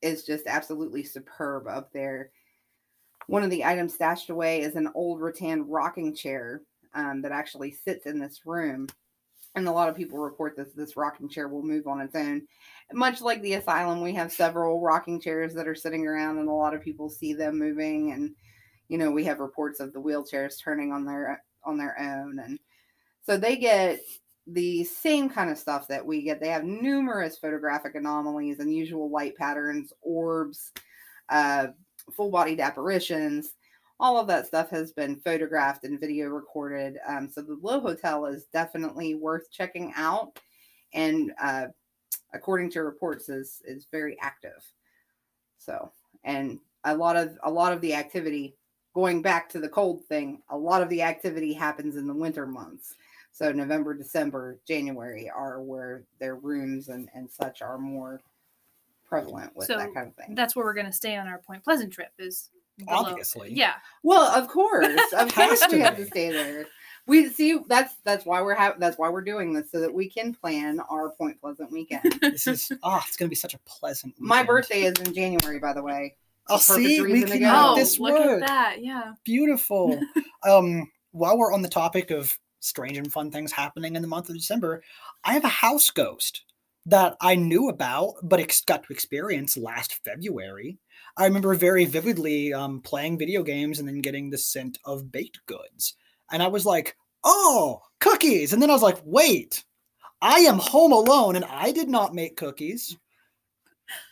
is 0.00 0.24
just 0.24 0.46
absolutely 0.46 1.02
superb 1.02 1.66
up 1.66 1.92
there. 1.92 2.30
One 3.26 3.42
of 3.42 3.50
the 3.50 3.64
items 3.64 3.94
stashed 3.94 4.30
away 4.30 4.60
is 4.60 4.76
an 4.76 4.90
old 4.94 5.20
rattan 5.20 5.68
rocking 5.68 6.14
chair 6.14 6.62
um, 6.94 7.22
that 7.22 7.32
actually 7.32 7.72
sits 7.72 8.06
in 8.06 8.18
this 8.18 8.42
room. 8.44 8.88
And 9.54 9.68
a 9.68 9.72
lot 9.72 9.88
of 9.88 9.96
people 9.96 10.18
report 10.18 10.56
that 10.56 10.74
this 10.74 10.96
rocking 10.96 11.28
chair 11.28 11.48
will 11.48 11.62
move 11.62 11.86
on 11.86 12.00
its 12.00 12.14
own. 12.14 12.42
Much 12.92 13.20
like 13.20 13.42
the 13.42 13.54
asylum, 13.54 14.00
we 14.00 14.14
have 14.14 14.32
several 14.32 14.80
rocking 14.80 15.20
chairs 15.20 15.52
that 15.54 15.68
are 15.68 15.74
sitting 15.74 16.06
around, 16.06 16.38
and 16.38 16.48
a 16.48 16.52
lot 16.52 16.74
of 16.74 16.80
people 16.80 17.10
see 17.10 17.34
them 17.34 17.58
moving. 17.58 18.12
And 18.12 18.34
you 18.88 18.98
know, 18.98 19.10
we 19.10 19.24
have 19.24 19.40
reports 19.40 19.80
of 19.80 19.92
the 19.92 20.00
wheelchairs 20.00 20.62
turning 20.62 20.92
on 20.92 21.04
their 21.04 21.42
on 21.64 21.76
their 21.76 21.98
own, 22.00 22.38
and 22.38 22.58
so 23.24 23.36
they 23.36 23.56
get 23.56 24.00
the 24.46 24.84
same 24.84 25.28
kind 25.28 25.50
of 25.50 25.58
stuff 25.58 25.86
that 25.88 26.04
we 26.04 26.22
get. 26.22 26.40
They 26.40 26.48
have 26.48 26.64
numerous 26.64 27.38
photographic 27.38 27.94
anomalies, 27.94 28.58
unusual 28.58 29.10
light 29.10 29.36
patterns, 29.36 29.92
orbs, 30.02 30.72
uh, 31.28 31.68
full 32.16 32.30
bodied 32.30 32.60
apparitions. 32.60 33.52
All 34.02 34.18
of 34.18 34.26
that 34.26 34.46
stuff 34.46 34.68
has 34.70 34.92
been 34.92 35.16
photographed 35.20 35.84
and 35.84 35.98
video 35.98 36.28
recorded. 36.28 36.98
Um, 37.06 37.30
so 37.30 37.40
the 37.40 37.56
Lowe 37.62 37.80
Hotel 37.80 38.26
is 38.26 38.46
definitely 38.52 39.14
worth 39.14 39.50
checking 39.50 39.92
out, 39.96 40.38
and 40.92 41.32
uh, 41.40 41.66
according 42.34 42.70
to 42.72 42.82
reports, 42.82 43.28
is 43.28 43.62
is 43.64 43.86
very 43.90 44.18
active. 44.20 44.60
So, 45.58 45.92
and 46.24 46.58
a 46.84 46.96
lot 46.96 47.16
of 47.16 47.38
a 47.44 47.50
lot 47.50 47.72
of 47.72 47.80
the 47.80 47.94
activity 47.94 48.56
going 48.94 49.22
back 49.22 49.48
to 49.50 49.60
the 49.60 49.68
cold 49.68 50.04
thing, 50.06 50.42
a 50.50 50.58
lot 50.58 50.82
of 50.82 50.88
the 50.88 51.02
activity 51.02 51.52
happens 51.52 51.96
in 51.96 52.06
the 52.06 52.14
winter 52.14 52.46
months. 52.46 52.96
So 53.30 53.50
November, 53.50 53.94
December, 53.94 54.58
January 54.66 55.30
are 55.30 55.62
where 55.62 56.04
their 56.20 56.34
rooms 56.34 56.88
and, 56.88 57.08
and 57.14 57.30
such 57.30 57.62
are 57.62 57.78
more 57.78 58.20
prevalent 59.04 59.56
with 59.56 59.66
So 59.66 59.76
that 59.76 59.94
kind 59.94 60.08
of 60.08 60.14
thing. 60.16 60.34
That's 60.34 60.54
where 60.54 60.64
we're 60.64 60.74
gonna 60.74 60.92
stay 60.92 61.16
on 61.16 61.28
our 61.28 61.38
Point 61.38 61.64
Pleasant 61.64 61.92
trip. 61.92 62.10
Is 62.18 62.50
below. 62.78 62.92
Obviously. 62.98 63.52
Yeah. 63.52 63.74
Well, 64.02 64.22
of 64.22 64.48
course, 64.48 64.86
of 65.16 65.34
course, 65.34 65.62
we 65.70 65.80
have 65.80 65.96
to 65.96 66.06
stay 66.06 66.30
there. 66.30 66.66
We 67.06 67.28
see 67.30 67.58
that's 67.68 67.94
that's 68.04 68.24
why 68.24 68.40
we're 68.42 68.54
having 68.54 68.78
that's 68.78 68.96
why 68.96 69.08
we're 69.08 69.22
doing 69.24 69.52
this 69.52 69.70
so 69.72 69.80
that 69.80 69.92
we 69.92 70.08
can 70.08 70.32
plan 70.34 70.78
our 70.88 71.10
Point 71.10 71.40
Pleasant 71.40 71.72
weekend. 71.72 72.18
This 72.20 72.46
is 72.46 72.70
oh, 72.84 73.02
it's 73.06 73.16
gonna 73.16 73.28
be 73.28 73.34
such 73.34 73.54
a 73.54 73.58
pleasant. 73.66 74.14
My 74.18 74.42
birthday 74.44 74.82
is 74.82 74.94
in 75.00 75.12
January, 75.12 75.58
by 75.58 75.72
the 75.72 75.82
way. 75.82 76.14
Oh, 76.48 76.56
It's 76.56 76.70
a 76.70 76.74
see, 76.74 77.00
we 77.00 77.12
reason 77.12 77.28
to 77.28 77.32
can 77.38 77.42
go. 77.42 77.46
make 77.52 77.56
Oh, 77.62 77.74
this 77.76 77.98
look 77.98 78.12
work. 78.18 78.42
at 78.42 78.46
that. 78.48 78.76
Yeah. 78.84 79.14
Beautiful. 79.24 80.00
um, 80.48 80.90
while 81.10 81.36
we're 81.36 81.52
on 81.52 81.62
the 81.62 81.68
topic 81.68 82.10
of 82.12 82.36
strange 82.60 82.96
and 82.96 83.12
fun 83.12 83.30
things 83.32 83.50
happening 83.52 83.96
in 83.96 84.02
the 84.02 84.08
month 84.08 84.28
of 84.28 84.36
December, 84.36 84.82
I 85.24 85.32
have 85.34 85.44
a 85.44 85.48
house 85.48 85.90
ghost 85.90 86.42
that 86.86 87.16
I 87.20 87.34
knew 87.34 87.68
about, 87.68 88.14
but 88.22 88.40
ex- 88.40 88.64
got 88.64 88.84
to 88.84 88.92
experience 88.92 89.56
last 89.56 90.00
February. 90.04 90.78
I 91.16 91.26
remember 91.26 91.54
very 91.54 91.84
vividly 91.84 92.54
um, 92.54 92.80
playing 92.80 93.18
video 93.18 93.42
games 93.42 93.78
and 93.78 93.86
then 93.86 94.00
getting 94.00 94.30
the 94.30 94.38
scent 94.38 94.78
of 94.84 95.12
baked 95.12 95.44
goods. 95.46 95.94
And 96.30 96.42
I 96.42 96.48
was 96.48 96.64
like, 96.64 96.96
oh, 97.24 97.82
cookies. 98.00 98.52
And 98.52 98.62
then 98.62 98.70
I 98.70 98.72
was 98.72 98.82
like, 98.82 98.98
wait, 99.04 99.64
I 100.20 100.38
am 100.40 100.58
home 100.58 100.92
alone 100.92 101.36
and 101.36 101.44
I 101.44 101.72
did 101.72 101.88
not 101.88 102.14
make 102.14 102.36
cookies. 102.36 102.96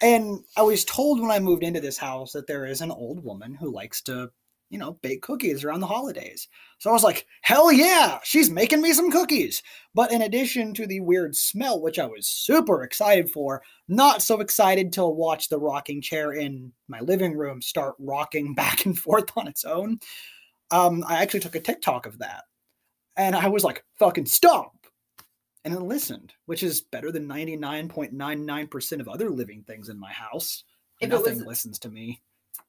And 0.03 0.41
I 0.57 0.63
was 0.63 0.85
told 0.85 1.21
when 1.21 1.31
I 1.31 1.39
moved 1.39 1.63
into 1.63 1.81
this 1.81 1.97
house 1.97 2.33
that 2.33 2.47
there 2.47 2.67
is 2.67 2.83
an 2.83 2.91
old 2.91 3.25
woman 3.25 3.55
who 3.55 3.73
likes 3.73 4.03
to, 4.03 4.31
you 4.69 4.79
know, 4.79 4.99
bake 5.03 5.23
cookies 5.23 5.65
around 5.65 5.81
the 5.81 5.87
holidays. 5.87 6.49
So 6.81 6.89
I 6.89 6.95
was 6.95 7.05
like, 7.05 7.27
hell 7.43 7.71
yeah, 7.71 8.21
she's 8.25 8.49
making 8.49 8.81
me 8.81 8.95
some 8.95 9.11
cookies. 9.11 9.63
But 9.95 10.13
in 10.13 10.23
addition 10.23 10.73
to 10.75 10.87
the 10.87 11.01
weird 11.01 11.37
smell, 11.37 11.79
which 11.79 11.99
I 11.99 12.07
was 12.07 12.27
super 12.27 12.83
excited 12.83 13.31
for, 13.31 13.63
not 13.87 14.23
so 14.23 14.41
excited 14.41 14.91
to 14.95 15.05
watch 15.07 15.51
the 15.51 15.59
rocking 15.59 16.01
chair 16.01 16.33
in 16.33 16.73
my 16.89 17.01
living 17.01 17.37
room 17.37 17.61
start 17.61 17.97
rocking 17.99 18.55
back 18.57 18.87
and 18.87 18.99
forth 18.99 19.31
on 19.37 19.47
its 19.47 19.67
own. 19.67 19.99
Um, 20.71 21.05
I 21.07 21.21
actually 21.21 21.41
took 21.41 21.55
a 21.55 21.61
TikTok 21.61 22.07
of 22.07 22.19
that. 22.21 22.45
And 23.15 23.37
I 23.37 23.49
was 23.49 23.63
like, 23.63 23.85
fucking 23.99 24.25
stop. 24.27 24.73
And 25.67 25.75
it 25.75 25.81
listened, 25.83 26.33
which 26.47 26.63
is 26.63 26.81
better 26.81 27.13
than 27.13 27.29
99.99% 27.29 29.01
of 29.01 29.09
other 29.09 29.29
living 29.29 29.65
things 29.65 29.91
in 29.91 30.01
my 30.01 30.13
house. 30.13 30.65
If 31.03 31.11
Nothing 31.11 31.39
was- 31.39 31.47
listens 31.47 31.79
to 31.81 31.91
me. 31.91 32.23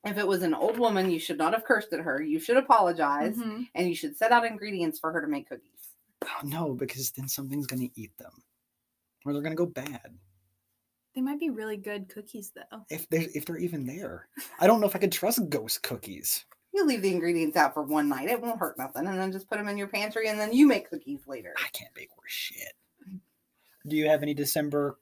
If 0.03 0.17
it 0.17 0.27
was 0.27 0.41
an 0.41 0.53
old 0.55 0.79
woman, 0.79 1.11
you 1.11 1.19
should 1.19 1.37
not 1.37 1.53
have 1.53 1.63
cursed 1.63 1.93
at 1.93 1.99
her. 1.99 2.21
You 2.21 2.39
should 2.39 2.57
apologize 2.57 3.35
Mhm. 3.37 3.69
and 3.75 3.87
you 3.87 3.93
should 3.95 4.17
set 4.17 4.31
out 4.31 4.45
ingredients 4.45 4.99
for 4.99 5.11
her 5.11 5.21
to 5.21 5.27
make 5.27 5.47
cookies. 5.47 5.89
Oh, 6.23 6.41
no, 6.43 6.73
because 6.73 7.11
then 7.11 7.27
something's 7.27 7.67
going 7.67 7.87
to 7.87 7.99
eat 8.01 8.15
them. 8.17 8.43
Or 9.25 9.33
they're 9.33 9.41
going 9.43 9.55
to 9.55 9.57
go 9.57 9.67
bad. 9.67 10.17
They 11.13 11.21
might 11.21 11.39
be 11.39 11.49
really 11.49 11.77
good 11.77 12.07
cookies 12.09 12.51
though. 12.55 12.85
If 12.89 13.07
they're, 13.09 13.27
if 13.35 13.45
they're 13.45 13.57
even 13.57 13.85
there. 13.85 14.27
I 14.59 14.65
don't 14.65 14.79
know 14.79 14.87
if 14.87 14.95
I 14.95 14.99
could 14.99 15.11
trust 15.11 15.49
ghost 15.49 15.83
cookies. 15.83 16.45
You 16.73 16.85
leave 16.85 17.01
the 17.01 17.11
ingredients 17.11 17.57
out 17.57 17.73
for 17.73 17.83
one 17.83 18.07
night, 18.07 18.29
it 18.29 18.41
won't 18.41 18.57
hurt 18.59 18.77
nothing, 18.77 19.05
and 19.05 19.19
then 19.19 19.31
just 19.31 19.49
put 19.49 19.57
them 19.57 19.67
in 19.67 19.77
your 19.77 19.89
pantry, 19.89 20.29
and 20.29 20.39
then 20.39 20.53
you 20.53 20.65
make 20.67 20.89
cookies 20.89 21.27
later. 21.27 21.53
I 21.57 21.67
can't 21.73 21.93
bake 21.93 22.15
worth 22.17 22.29
shit. 22.31 22.71
Do 23.87 23.95
you 23.97 24.07
have 24.07 24.23
any 24.23 24.33
December, 24.33 24.97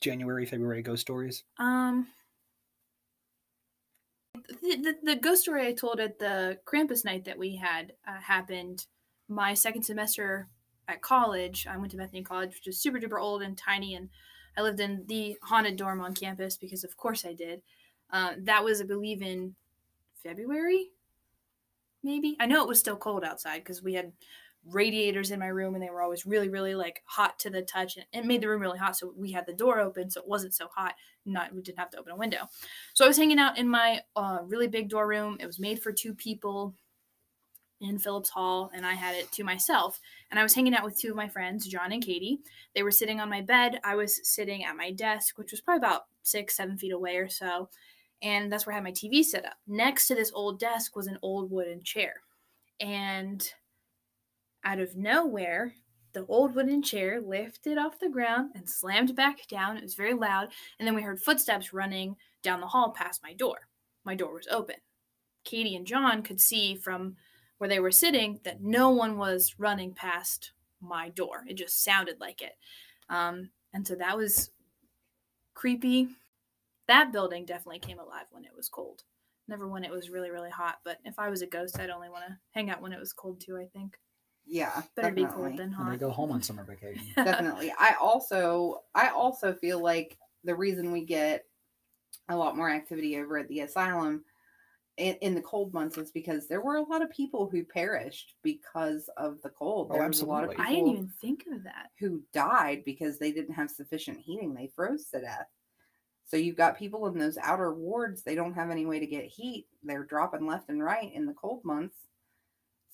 January, 0.00 0.44
February 0.44 0.82
ghost 0.82 1.02
stories? 1.02 1.44
Um, 1.58 2.08
the, 4.48 4.94
the, 5.02 5.16
ghost 5.16 5.42
story 5.42 5.66
I 5.66 5.72
told 5.72 6.00
at 6.00 6.18
the 6.18 6.58
Krampus 6.66 7.04
night 7.04 7.24
that 7.24 7.38
we 7.38 7.56
had 7.56 7.92
uh, 8.06 8.20
happened 8.20 8.86
my 9.28 9.54
second 9.54 9.82
semester 9.82 10.48
at 10.88 11.02
college. 11.02 11.66
I 11.68 11.76
went 11.76 11.90
to 11.92 11.96
Bethany 11.96 12.22
College, 12.22 12.54
which 12.54 12.68
is 12.68 12.80
super 12.80 12.98
duper 12.98 13.20
old 13.20 13.42
and 13.42 13.56
tiny, 13.56 13.94
and 13.94 14.10
I 14.56 14.62
lived 14.62 14.80
in 14.80 15.04
the 15.08 15.36
haunted 15.42 15.76
dorm 15.76 16.00
on 16.00 16.14
campus 16.14 16.56
because, 16.56 16.84
of 16.84 16.96
course, 16.96 17.24
I 17.24 17.32
did. 17.32 17.62
Uh, 18.10 18.34
that 18.42 18.64
was, 18.64 18.80
I 18.80 18.84
believe, 18.84 19.22
in 19.22 19.54
February, 20.22 20.90
maybe. 22.02 22.36
I 22.38 22.46
know 22.46 22.62
it 22.62 22.68
was 22.68 22.78
still 22.78 22.96
cold 22.96 23.24
outside 23.24 23.58
because 23.58 23.82
we 23.82 23.94
had 23.94 24.12
radiators 24.70 25.30
in 25.30 25.38
my 25.38 25.46
room 25.46 25.74
and 25.74 25.82
they 25.82 25.90
were 25.90 26.02
always 26.02 26.26
really, 26.26 26.48
really 26.48 26.74
like 26.74 27.02
hot 27.04 27.38
to 27.40 27.50
the 27.50 27.62
touch, 27.62 27.96
and 27.96 28.06
it 28.12 28.26
made 28.26 28.40
the 28.40 28.48
room 28.48 28.60
really 28.60 28.78
hot. 28.78 28.96
So 28.96 29.12
we 29.16 29.32
had 29.32 29.46
the 29.46 29.52
door 29.52 29.80
open, 29.80 30.10
so 30.10 30.20
it 30.20 30.28
wasn't 30.28 30.54
so 30.54 30.68
hot. 30.68 30.94
Not 31.26 31.54
we 31.54 31.62
didn't 31.62 31.78
have 31.78 31.90
to 31.90 31.98
open 31.98 32.12
a 32.12 32.16
window. 32.16 32.48
So 32.94 33.04
I 33.04 33.08
was 33.08 33.16
hanging 33.16 33.38
out 33.38 33.58
in 33.58 33.68
my 33.68 34.00
uh, 34.16 34.38
really 34.44 34.68
big 34.68 34.88
door 34.88 35.06
room. 35.06 35.36
It 35.40 35.46
was 35.46 35.58
made 35.58 35.82
for 35.82 35.92
two 35.92 36.14
people 36.14 36.74
in 37.80 37.98
Phillips 37.98 38.30
Hall, 38.30 38.70
and 38.74 38.86
I 38.86 38.94
had 38.94 39.14
it 39.14 39.30
to 39.32 39.44
myself. 39.44 40.00
And 40.30 40.38
I 40.38 40.42
was 40.42 40.54
hanging 40.54 40.74
out 40.74 40.84
with 40.84 40.98
two 40.98 41.10
of 41.10 41.16
my 41.16 41.28
friends, 41.28 41.66
John 41.66 41.92
and 41.92 42.04
Katie. 42.04 42.40
They 42.74 42.82
were 42.82 42.90
sitting 42.90 43.20
on 43.20 43.28
my 43.28 43.40
bed. 43.40 43.80
I 43.84 43.96
was 43.96 44.26
sitting 44.26 44.64
at 44.64 44.76
my 44.76 44.90
desk, 44.90 45.38
which 45.38 45.50
was 45.50 45.60
probably 45.60 45.86
about 45.86 46.02
six, 46.22 46.56
seven 46.56 46.78
feet 46.78 46.92
away 46.92 47.16
or 47.16 47.28
so. 47.28 47.68
And 48.22 48.50
that's 48.50 48.66
where 48.66 48.72
I 48.72 48.76
had 48.76 48.84
my 48.84 48.92
TV 48.92 49.22
set 49.22 49.44
up. 49.44 49.56
Next 49.66 50.06
to 50.08 50.14
this 50.14 50.32
old 50.34 50.58
desk 50.58 50.96
was 50.96 51.06
an 51.06 51.18
old 51.20 51.50
wooden 51.50 51.82
chair. 51.82 52.14
And 52.80 53.46
out 54.64 54.80
of 54.80 54.96
nowhere, 54.96 55.74
the 56.12 56.26
old 56.26 56.54
wooden 56.54 56.82
chair 56.82 57.20
lifted 57.20 57.76
off 57.76 57.98
the 57.98 58.08
ground 58.08 58.52
and 58.54 58.68
slammed 58.68 59.14
back 59.14 59.46
down. 59.48 59.76
It 59.76 59.82
was 59.82 59.94
very 59.94 60.14
loud. 60.14 60.48
And 60.78 60.86
then 60.86 60.94
we 60.94 61.02
heard 61.02 61.20
footsteps 61.20 61.72
running 61.72 62.16
down 62.42 62.60
the 62.60 62.66
hall 62.66 62.90
past 62.90 63.22
my 63.22 63.34
door. 63.34 63.68
My 64.04 64.14
door 64.14 64.34
was 64.34 64.48
open. 64.50 64.76
Katie 65.44 65.76
and 65.76 65.86
John 65.86 66.22
could 66.22 66.40
see 66.40 66.76
from 66.76 67.16
where 67.58 67.68
they 67.68 67.80
were 67.80 67.90
sitting 67.90 68.40
that 68.44 68.62
no 68.62 68.90
one 68.90 69.18
was 69.18 69.54
running 69.58 69.92
past 69.92 70.52
my 70.80 71.10
door. 71.10 71.44
It 71.48 71.54
just 71.54 71.82
sounded 71.82 72.20
like 72.20 72.42
it. 72.42 72.52
Um, 73.08 73.50
and 73.72 73.86
so 73.86 73.94
that 73.96 74.16
was 74.16 74.50
creepy. 75.54 76.08
That 76.86 77.12
building 77.12 77.44
definitely 77.44 77.80
came 77.80 77.98
alive 77.98 78.26
when 78.30 78.44
it 78.44 78.54
was 78.56 78.68
cold. 78.68 79.02
Never 79.48 79.68
when 79.68 79.84
it 79.84 79.90
was 79.90 80.10
really, 80.10 80.30
really 80.30 80.50
hot. 80.50 80.76
But 80.84 80.98
if 81.04 81.18
I 81.18 81.28
was 81.28 81.42
a 81.42 81.46
ghost, 81.46 81.78
I'd 81.78 81.90
only 81.90 82.08
want 82.08 82.24
to 82.28 82.38
hang 82.52 82.70
out 82.70 82.80
when 82.80 82.92
it 82.92 83.00
was 83.00 83.12
cold 83.12 83.40
too, 83.40 83.56
I 83.56 83.66
think. 83.66 83.98
Yeah, 84.46 84.82
Better 84.96 85.14
be 85.14 85.22
definitely. 85.24 85.50
cold 85.50 85.58
than 85.58 85.72
When 85.72 85.90
they 85.90 85.96
go 85.98 86.10
home 86.10 86.30
on 86.32 86.42
summer 86.42 86.64
vacation. 86.64 87.06
definitely. 87.16 87.72
I 87.78 87.94
also 88.00 88.84
I 88.94 89.08
also 89.08 89.54
feel 89.54 89.80
like 89.80 90.18
the 90.44 90.54
reason 90.54 90.92
we 90.92 91.04
get 91.04 91.46
a 92.28 92.36
lot 92.36 92.56
more 92.56 92.70
activity 92.70 93.16
over 93.18 93.38
at 93.38 93.48
the 93.48 93.60
asylum 93.60 94.24
in, 94.96 95.16
in 95.16 95.34
the 95.34 95.42
cold 95.42 95.72
months 95.74 95.98
is 95.98 96.10
because 96.10 96.46
there 96.46 96.60
were 96.60 96.76
a 96.76 96.82
lot 96.82 97.02
of 97.02 97.10
people 97.10 97.48
who 97.48 97.64
perished 97.64 98.34
because 98.42 99.08
of 99.16 99.40
the 99.42 99.50
cold. 99.50 99.90
Oh, 99.90 99.94
There 99.94 100.06
was 100.06 100.20
a 100.20 100.24
lot 100.26 100.44
of 100.44 100.50
absolutely. 100.50 100.66
I 100.66 100.72
didn't 100.74 100.88
even 100.92 101.08
think 101.08 101.46
of 101.50 101.62
that. 101.64 101.90
who 101.98 102.22
died 102.32 102.84
because 102.84 103.18
they 103.18 103.32
didn't 103.32 103.54
have 103.54 103.70
sufficient 103.70 104.20
heating. 104.20 104.54
They 104.54 104.68
froze 104.68 105.06
to 105.10 105.20
death. 105.20 105.48
So 106.26 106.36
you've 106.36 106.56
got 106.56 106.78
people 106.78 107.06
in 107.06 107.18
those 107.18 107.36
outer 107.38 107.74
wards, 107.74 108.22
they 108.22 108.34
don't 108.34 108.54
have 108.54 108.70
any 108.70 108.86
way 108.86 108.98
to 108.98 109.06
get 109.06 109.24
heat. 109.26 109.68
They're 109.82 110.04
dropping 110.04 110.46
left 110.46 110.70
and 110.70 110.82
right 110.82 111.12
in 111.12 111.26
the 111.26 111.34
cold 111.34 111.64
months. 111.64 112.03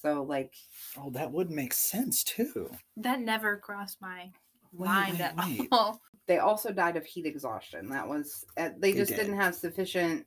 So 0.02 0.22
like 0.22 0.54
Oh, 0.98 1.10
that 1.10 1.30
would 1.32 1.50
make 1.50 1.72
sense 1.72 2.24
too. 2.24 2.70
That 2.96 3.20
never 3.20 3.56
crossed 3.58 4.00
my 4.00 4.30
Wait, 4.72 4.86
mind 4.86 5.12
wait, 5.18 5.20
at 5.20 5.36
wait. 5.36 5.68
all. 5.72 6.00
they 6.26 6.38
also 6.38 6.70
died 6.72 6.96
of 6.96 7.04
heat 7.04 7.26
exhaustion. 7.26 7.88
That 7.88 8.06
was 8.08 8.44
uh, 8.56 8.70
they 8.78 8.92
They 8.92 8.98
just 8.98 9.10
did. 9.10 9.18
did. 9.26 9.28
not 9.30 9.42
have 9.42 9.54
sufficient. 9.54 10.26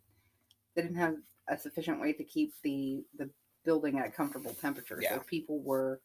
They 0.76 0.82
didn't 0.82 0.98
have 0.98 1.16
a 1.50 1.58
sufficient 1.58 2.00
way 2.02 2.14
to 2.14 2.24
keep 2.24 2.54
the 2.64 3.04
the 3.18 3.30
building 3.66 3.98
at 4.00 4.08
a 4.08 4.12
comfortable 4.12 4.54
temperature. 4.62 5.00
Yeah. 5.02 5.16
So 5.16 5.22
people 5.22 5.62
were, 5.62 6.02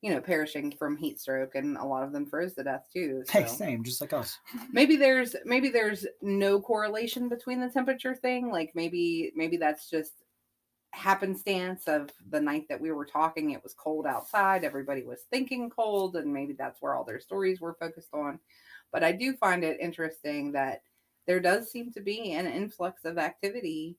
you 0.00 0.10
know, 0.10 0.20
perishing 0.20 0.72
from 0.78 0.96
heat 0.96 1.20
stroke, 1.20 1.54
and 1.54 1.76
a 1.76 1.84
lot 1.84 2.02
of 2.04 2.12
them 2.12 2.24
froze 2.26 2.54
to 2.54 2.62
death 2.64 2.86
too. 2.92 3.22
Hey, 3.28 3.46
same, 3.46 3.84
just 3.84 4.00
like 4.00 4.12
us. 4.14 4.38
maybe 4.72 4.96
there's 4.96 5.36
maybe 5.44 5.68
there's 5.68 6.06
no 6.22 6.60
correlation 6.60 7.28
between 7.28 7.60
the 7.60 7.68
temperature 7.68 8.14
thing. 8.14 8.50
Like 8.50 8.72
maybe 8.74 9.32
maybe 9.36 9.56
that's 9.58 9.90
just 9.90 10.12
happenstance 10.96 11.86
of 11.88 12.10
the 12.30 12.40
night 12.40 12.64
that 12.68 12.80
we 12.80 12.90
were 12.90 13.04
talking. 13.04 13.50
It 13.50 13.62
was 13.62 13.74
cold 13.74 14.06
outside. 14.06 14.64
Everybody 14.64 15.02
was 15.02 15.26
thinking 15.30 15.68
cold, 15.68 16.16
and 16.16 16.32
maybe 16.32 16.54
that's 16.54 16.80
where 16.80 16.94
all 16.94 17.04
their 17.04 17.20
stories 17.20 17.60
were 17.60 17.76
focused 17.78 18.14
on. 18.14 18.40
But 18.92 19.04
I 19.04 19.12
do 19.12 19.34
find 19.34 19.62
it 19.62 19.78
interesting 19.78 20.52
that 20.52 20.82
there 21.26 21.38
does 21.38 21.70
seem 21.70 21.92
to 21.92 22.00
be 22.00 22.32
an 22.32 22.46
influx 22.46 23.04
of 23.04 23.18
activity 23.18 23.98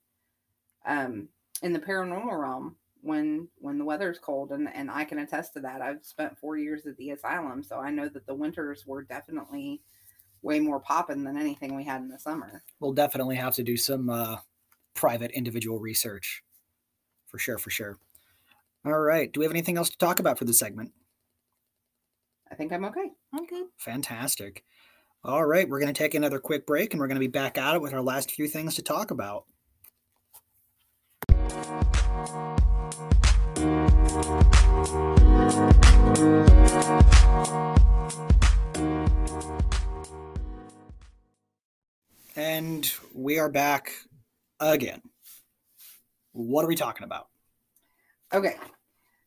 um, 0.86 1.30
in 1.62 1.72
the 1.72 1.80
paranormal 1.80 2.40
realm 2.40 2.76
when 3.02 3.48
when 3.60 3.78
the 3.78 3.86
weather's 3.86 4.18
cold, 4.18 4.52
and 4.52 4.68
and 4.74 4.90
I 4.90 5.04
can 5.06 5.20
attest 5.20 5.54
to 5.54 5.60
that. 5.62 5.82
I've 5.82 6.04
spent 6.04 6.38
four 6.40 6.58
years 6.58 6.88
at 6.88 6.98
the 6.98 7.12
asylum, 7.12 7.64
so 7.64 7.78
I 7.78 7.92
know 7.92 8.10
that 8.10 8.26
the 8.26 8.36
winters 8.36 8.86
were 8.88 9.04
definitely 9.04 9.82
way 10.42 10.60
more 10.60 10.80
popping 10.80 11.24
than 11.24 11.38
anything 11.38 11.76
we 11.76 11.84
had 11.84 12.02
in 12.02 12.10
the 12.10 12.18
summer. 12.18 12.64
We'll 12.80 12.94
definitely 12.94 13.36
have 13.36 13.54
to 13.56 13.64
do 13.64 13.78
some 13.78 14.10
uh, 14.10 14.38
private 14.96 15.32
individual 15.32 15.80
research 15.80 16.44
for 17.28 17.38
sure, 17.40 17.58
for 17.58 17.70
sure. 17.70 17.98
All 18.86 19.00
right. 19.00 19.32
Do 19.32 19.40
we 19.40 19.46
have 19.46 19.52
anything 19.52 19.78
else 19.78 19.90
to 19.90 19.98
talk 19.98 20.20
about 20.20 20.38
for 20.38 20.46
the 20.46 20.54
segment? 20.54 20.92
I 22.50 22.56
think 22.56 22.72
I'm 22.72 22.86
okay. 22.86 23.12
I'm 23.34 23.46
good. 23.46 23.66
Fantastic. 23.78 24.64
All 25.24 25.46
right. 25.46 25.68
We're 25.68 25.80
going 25.80 25.94
to 25.94 25.98
take 25.98 26.14
another 26.14 26.40
quick 26.40 26.66
break 26.66 26.94
and 26.94 27.00
we're 27.02 27.08
going 27.08 27.16
to 27.16 27.20
be 27.20 27.28
back 27.28 27.58
at 27.58 27.76
it 27.76 27.82
with 27.82 27.94
our 27.94 28.02
last 28.02 28.32
few 28.32 28.48
things 28.48 28.76
to 28.76 28.82
talk 28.82 29.12
about. 29.12 29.46
And 42.38 42.90
we 43.14 43.40
are 43.40 43.50
back 43.50 43.92
again. 44.60 45.02
What 46.38 46.64
are 46.64 46.68
we 46.68 46.76
talking 46.76 47.04
about? 47.04 47.30
Okay. 48.32 48.58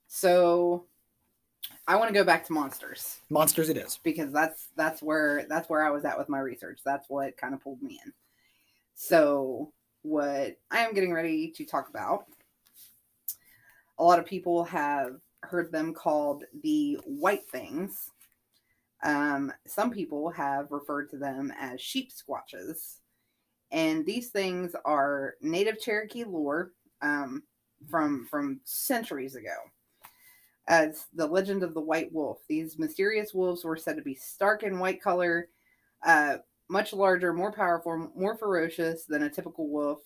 So 0.07 0.87
I 1.89 1.97
want 1.97 2.09
to 2.09 2.15
go 2.15 2.23
back 2.23 2.47
to 2.47 2.53
monsters 2.53 3.19
Monsters 3.29 3.69
it 3.69 3.77
is. 3.77 3.99
because 4.05 4.33
that's 4.33 4.69
that's 4.77 5.03
where 5.03 5.45
that's 5.49 5.69
where 5.69 5.85
I 5.85 5.91
was 5.91 6.05
at 6.05 6.17
with 6.17 6.29
my 6.29 6.39
research. 6.39 6.81
That's 6.85 7.11
what 7.11 7.37
kind 7.37 7.53
of 7.53 7.61
pulled 7.61 7.83
me 7.83 8.01
in. 8.05 8.13
So 8.95 9.73
what 10.03 10.57
I 10.71 10.81
am 10.81 10.95
getting 10.95 11.13
ready 11.13 11.51
to 11.57 11.65
talk 11.65 11.89
about 11.89 12.27
a 13.99 14.05
lot 14.05 14.21
of 14.21 14.25
people 14.25 14.65
have 14.65 15.17
heard 15.43 15.73
them 15.73 15.93
called 15.93 16.45
the 16.63 16.99
white 17.05 17.49
things. 17.51 18.11
Um, 19.03 19.53
some 19.67 19.91
people 19.91 20.31
have 20.31 20.71
referred 20.71 21.11
to 21.11 21.19
them 21.19 21.53
as 21.59 21.81
sheep 21.81 22.11
squatches. 22.13 22.99
And 23.73 24.05
these 24.05 24.29
things 24.31 24.75
are 24.85 25.35
native 25.41 25.81
Cherokee 25.81 26.25
lore 26.25 26.73
um, 27.03 27.43
from 27.89 28.27
from 28.31 28.61
centuries 28.65 29.35
ago. 29.35 29.57
As 30.69 31.07
the 31.15 31.27
legend 31.27 31.63
of 31.63 31.75
the 31.75 31.81
white 31.81 32.13
wolf, 32.13 32.39
these 32.49 32.79
mysterious 32.79 33.35
wolves 33.35 33.65
were 33.65 33.77
said 33.77 33.97
to 33.97 34.03
be 34.03 34.15
stark 34.15 34.63
in 34.63 34.79
white 34.79 35.03
color, 35.03 35.49
uh, 36.05 36.37
much 36.69 36.93
larger, 36.93 37.33
more 37.33 37.51
powerful, 37.53 38.11
more 38.15 38.37
ferocious 38.37 39.05
than 39.05 39.25
a 39.25 39.31
typical 39.31 39.69
wolf. 39.69 39.99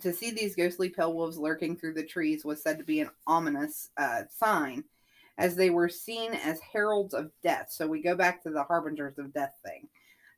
To 0.00 0.12
see 0.12 0.30
these 0.30 0.56
ghostly 0.56 0.88
pale 0.88 1.12
wolves 1.12 1.36
lurking 1.36 1.76
through 1.76 1.94
the 1.94 2.04
trees 2.04 2.44
was 2.44 2.62
said 2.62 2.78
to 2.78 2.84
be 2.84 3.00
an 3.00 3.10
ominous 3.26 3.90
uh, 3.98 4.22
sign, 4.30 4.84
as 5.36 5.56
they 5.56 5.68
were 5.68 5.88
seen 5.88 6.32
as 6.32 6.60
heralds 6.60 7.12
of 7.12 7.30
death. 7.42 7.68
So 7.70 7.86
we 7.86 8.00
go 8.00 8.14
back 8.14 8.42
to 8.42 8.50
the 8.50 8.64
harbingers 8.64 9.18
of 9.18 9.34
death 9.34 9.54
thing. 9.64 9.88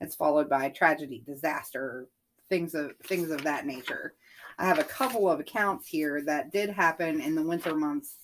It's 0.01 0.17
followed 0.17 0.49
by 0.49 0.71
tragedy, 0.71 1.23
disaster, 1.25 2.09
things 2.49 2.75
of 2.75 2.93
things 3.05 3.31
of 3.31 3.43
that 3.45 3.67
nature. 3.67 4.15
I 4.59 4.67
have 4.67 4.79
a 4.79 4.85
couple 4.85 5.31
of 5.31 5.39
accounts 5.39 5.87
here 5.87 6.23
that 6.27 6.53
did 6.53 6.71
happen 6.71 7.21
in 7.21 7.35
the 7.35 7.43
winter 7.43 7.75
months. 7.75 8.17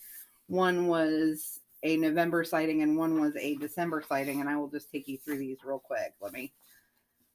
One 0.49 0.89
was 0.89 1.61
a 1.85 1.97
November 1.97 2.43
sighting 2.43 2.82
and 2.82 2.97
one 2.97 3.20
was 3.20 3.37
a 3.37 3.55
December 3.57 4.03
sighting, 4.07 4.41
and 4.41 4.49
I 4.49 4.57
will 4.57 4.68
just 4.68 4.91
take 4.91 5.07
you 5.07 5.18
through 5.18 5.39
these 5.39 5.59
real 5.64 5.78
quick. 5.78 6.14
Let 6.20 6.32
me 6.32 6.53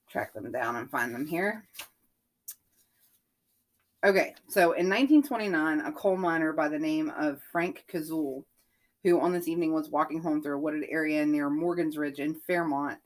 track 0.09 0.33
them 0.33 0.51
down 0.51 0.75
and 0.75 0.89
find 0.89 1.13
them 1.13 1.25
here. 1.25 1.65
Okay, 4.03 4.33
so 4.47 4.61
in 4.61 4.89
1929, 4.89 5.81
a 5.81 5.91
coal 5.91 6.17
miner 6.17 6.53
by 6.53 6.67
the 6.67 6.79
name 6.79 7.11
of 7.17 7.41
Frank 7.51 7.85
Kazul, 7.91 8.43
who 9.03 9.19
on 9.19 9.33
this 9.33 9.47
evening 9.47 9.73
was 9.73 9.89
walking 9.89 10.21
home 10.21 10.41
through 10.41 10.55
a 10.55 10.59
wooded 10.59 10.85
area 10.89 11.25
near 11.25 11.49
Morgan's 11.49 11.97
Ridge 11.97 12.19
in 12.19 12.35
Fairmont, 12.47 12.99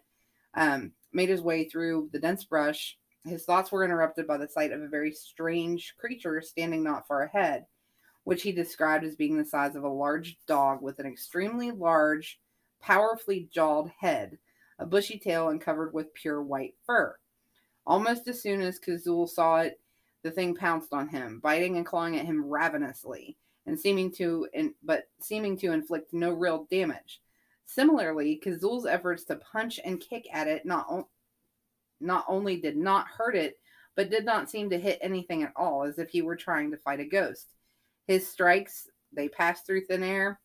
um, 0.54 0.92
made 1.12 1.30
his 1.30 1.42
way 1.42 1.68
through 1.68 2.10
the 2.14 2.20
dense 2.20 2.44
brush. 2.44 2.98
His 3.26 3.46
thoughts 3.46 3.72
were 3.72 3.86
interrupted 3.86 4.28
by 4.28 4.38
the 4.38 4.50
sight 4.50 4.72
of 4.72 4.82
a 4.82 4.88
very 4.88 5.12
strange 5.12 5.96
creature 5.98 6.42
standing 6.42 6.84
not 6.84 7.08
far 7.08 7.24
ahead, 7.24 7.66
which 8.26 8.44
he 8.44 8.52
described 8.52 9.06
as 9.06 9.16
being 9.16 9.38
the 9.38 9.46
size 9.46 9.76
of 9.76 9.84
a 9.84 9.90
large 9.90 10.38
dog 10.46 10.82
with 10.82 11.00
an 11.00 11.06
extremely 11.06 11.72
large, 11.72 12.40
powerfully 12.82 13.48
jawed 13.52 13.92
head, 13.98 14.38
a 14.80 14.86
bushy 14.86 15.18
tail, 15.18 15.50
and 15.50 15.62
covered 15.62 15.94
with 15.94 16.14
pure 16.14 16.42
white 16.42 16.76
fur. 16.86 17.16
Almost 17.86 18.28
as 18.28 18.42
soon 18.42 18.62
as 18.62 18.80
Kazul 18.80 19.28
saw 19.30 19.60
it, 19.60 19.80
the 20.24 20.32
thing 20.32 20.56
pounced 20.56 20.94
on 20.94 21.08
him, 21.08 21.40
biting 21.42 21.78
and 21.78 21.86
clawing 21.86 22.18
at 22.18 22.26
him 22.26 22.46
ravenously, 22.46 23.38
and 23.66 23.80
seeming 23.80 24.12
to, 24.14 24.48
in, 24.54 24.74
but 24.84 25.10
seeming 25.20 25.58
to 25.58 25.72
inflict 25.72 26.14
no 26.14 26.32
real 26.32 26.66
damage. 26.70 27.22
Similarly, 27.66 28.42
Kazul's 28.44 28.86
efforts 28.86 29.24
to 29.26 29.38
punch 29.38 29.80
and 29.84 30.00
kick 30.00 30.28
at 30.34 30.48
it 30.48 30.66
not, 30.66 31.08
not 32.04 32.26
only 32.28 32.58
did 32.58 32.78
not 32.78 33.08
hurt 33.08 33.36
it, 33.36 33.60
but 33.96 34.10
did 34.10 34.26
not 34.26 34.50
seem 34.50 34.70
to 34.70 34.80
hit 34.80 35.00
anything 35.02 35.44
at 35.44 35.54
all, 35.56 35.84
as 35.84 36.00
if 36.00 36.10
he 36.10 36.22
were 36.22 36.36
trying 36.36 36.72
to 36.72 36.78
fight 36.78 37.00
a 37.00 37.06
ghost. 37.06 37.48
His 38.08 38.28
strikes, 38.28 38.88
they 39.12 39.30
passed 39.30 39.66
through 39.66 39.86
thin 39.86 40.04
air, 40.04 40.40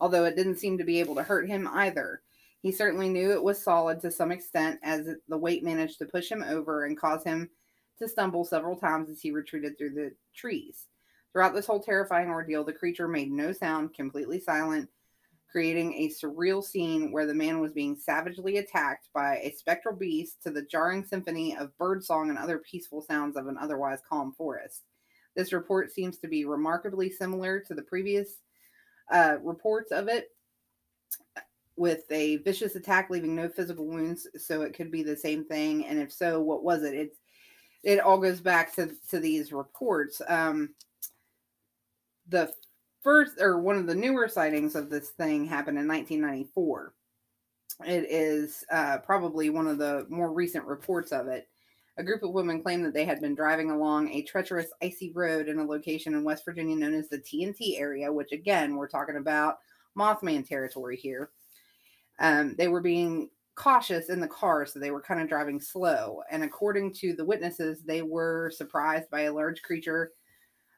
although 0.00 0.24
it 0.24 0.36
didn't 0.36 0.58
seem 0.58 0.78
to 0.78 0.84
be 0.84 1.00
able 1.00 1.16
to 1.16 1.22
hurt 1.22 1.48
him 1.48 1.68
either. 1.72 2.22
He 2.60 2.72
certainly 2.72 3.08
knew 3.08 3.32
it 3.32 3.42
was 3.42 3.62
solid 3.62 4.00
to 4.00 4.10
some 4.10 4.32
extent, 4.32 4.80
as 4.82 5.08
the 5.28 5.38
weight 5.38 5.62
managed 5.62 5.98
to 5.98 6.06
push 6.06 6.30
him 6.30 6.42
over 6.42 6.84
and 6.84 6.98
cause 6.98 7.22
him 7.24 7.50
to 7.98 8.08
stumble 8.08 8.44
several 8.44 8.76
times 8.76 9.10
as 9.10 9.20
he 9.20 9.30
retreated 9.30 9.76
through 9.76 9.94
the 9.94 10.12
trees. 10.34 10.86
Throughout 11.32 11.54
this 11.54 11.66
whole 11.66 11.80
terrifying 11.80 12.28
ordeal, 12.28 12.64
the 12.64 12.72
creature 12.72 13.08
made 13.08 13.30
no 13.30 13.52
sound, 13.52 13.94
completely 13.94 14.40
silent, 14.40 14.88
creating 15.50 15.94
a 15.94 16.08
surreal 16.08 16.62
scene 16.62 17.10
where 17.10 17.26
the 17.26 17.34
man 17.34 17.60
was 17.60 17.72
being 17.72 17.96
savagely 17.96 18.58
attacked 18.58 19.08
by 19.14 19.36
a 19.36 19.54
spectral 19.56 19.96
beast 19.96 20.42
to 20.42 20.50
the 20.50 20.62
jarring 20.62 21.04
symphony 21.04 21.56
of 21.56 21.76
birdsong 21.78 22.28
and 22.28 22.38
other 22.38 22.58
peaceful 22.58 23.00
sounds 23.00 23.36
of 23.36 23.46
an 23.46 23.56
otherwise 23.60 24.00
calm 24.08 24.32
forest. 24.32 24.82
This 25.34 25.52
report 25.52 25.92
seems 25.92 26.18
to 26.18 26.28
be 26.28 26.44
remarkably 26.44 27.10
similar 27.10 27.60
to 27.60 27.74
the 27.74 27.82
previous 27.82 28.40
uh, 29.10 29.36
reports 29.42 29.90
of 29.90 30.08
it, 30.08 30.30
with 31.76 32.10
a 32.10 32.36
vicious 32.38 32.74
attack 32.74 33.08
leaving 33.08 33.36
no 33.36 33.48
physical 33.48 33.86
wounds. 33.86 34.26
So 34.36 34.62
it 34.62 34.74
could 34.74 34.90
be 34.90 35.02
the 35.02 35.16
same 35.16 35.44
thing. 35.44 35.86
And 35.86 35.98
if 35.98 36.12
so, 36.12 36.40
what 36.40 36.64
was 36.64 36.82
it? 36.82 36.94
It's 36.94 37.18
it 37.84 38.00
all 38.00 38.18
goes 38.18 38.40
back 38.40 38.74
to 38.74 38.90
to 39.10 39.20
these 39.20 39.52
reports. 39.52 40.20
Um, 40.28 40.74
the 42.28 42.52
first 43.02 43.40
or 43.40 43.58
one 43.58 43.76
of 43.76 43.86
the 43.86 43.94
newer 43.94 44.28
sightings 44.28 44.74
of 44.74 44.90
this 44.90 45.10
thing 45.10 45.44
happened 45.46 45.78
in 45.78 45.88
1994. 45.88 46.94
It 47.86 48.06
is 48.10 48.64
uh, 48.72 48.98
probably 48.98 49.50
one 49.50 49.68
of 49.68 49.78
the 49.78 50.06
more 50.08 50.32
recent 50.32 50.64
reports 50.64 51.12
of 51.12 51.28
it. 51.28 51.48
A 51.96 52.04
group 52.04 52.22
of 52.22 52.30
women 52.30 52.62
claimed 52.62 52.84
that 52.84 52.94
they 52.94 53.04
had 53.04 53.20
been 53.20 53.34
driving 53.34 53.70
along 53.70 54.10
a 54.10 54.22
treacherous, 54.22 54.68
icy 54.82 55.12
road 55.12 55.48
in 55.48 55.58
a 55.58 55.64
location 55.64 56.14
in 56.14 56.24
West 56.24 56.44
Virginia 56.44 56.76
known 56.76 56.94
as 56.94 57.08
the 57.08 57.18
TNT 57.18 57.78
area, 57.78 58.12
which 58.12 58.32
again, 58.32 58.76
we're 58.76 58.88
talking 58.88 59.16
about 59.16 59.58
Mothman 59.96 60.46
territory 60.46 60.96
here. 60.96 61.30
Um, 62.20 62.54
they 62.56 62.68
were 62.68 62.80
being 62.80 63.30
cautious 63.56 64.08
in 64.08 64.20
the 64.20 64.28
car, 64.28 64.64
so 64.64 64.78
they 64.78 64.92
were 64.92 65.02
kind 65.02 65.20
of 65.20 65.28
driving 65.28 65.60
slow. 65.60 66.22
And 66.30 66.44
according 66.44 66.94
to 66.94 67.14
the 67.14 67.24
witnesses, 67.24 67.82
they 67.82 68.02
were 68.02 68.52
surprised 68.54 69.10
by 69.10 69.22
a 69.22 69.32
large 69.32 69.62
creature 69.62 70.12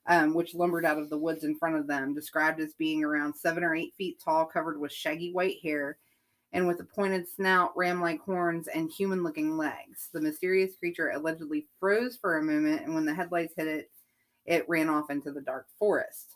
um, 0.06 0.34
which 0.34 0.54
lumbered 0.54 0.84
out 0.84 0.98
of 0.98 1.10
the 1.10 1.18
woods 1.18 1.44
in 1.44 1.56
front 1.56 1.76
of 1.76 1.86
them, 1.86 2.14
described 2.14 2.60
as 2.60 2.74
being 2.74 3.04
around 3.04 3.34
seven 3.34 3.62
or 3.62 3.74
eight 3.74 3.94
feet 3.96 4.20
tall, 4.22 4.44
covered 4.44 4.80
with 4.80 4.92
shaggy 4.92 5.32
white 5.32 5.56
hair, 5.62 5.98
and 6.52 6.66
with 6.66 6.80
a 6.80 6.84
pointed 6.84 7.28
snout, 7.28 7.76
ram 7.76 8.00
like 8.00 8.20
horns, 8.20 8.66
and 8.68 8.90
human 8.90 9.22
looking 9.22 9.56
legs. 9.56 10.08
The 10.12 10.20
mysterious 10.20 10.76
creature 10.76 11.10
allegedly 11.10 11.66
froze 11.78 12.16
for 12.20 12.38
a 12.38 12.42
moment, 12.42 12.82
and 12.82 12.94
when 12.94 13.04
the 13.04 13.14
headlights 13.14 13.54
hit 13.56 13.68
it, 13.68 13.90
it 14.46 14.68
ran 14.68 14.88
off 14.88 15.10
into 15.10 15.30
the 15.30 15.42
dark 15.42 15.66
forest. 15.78 16.34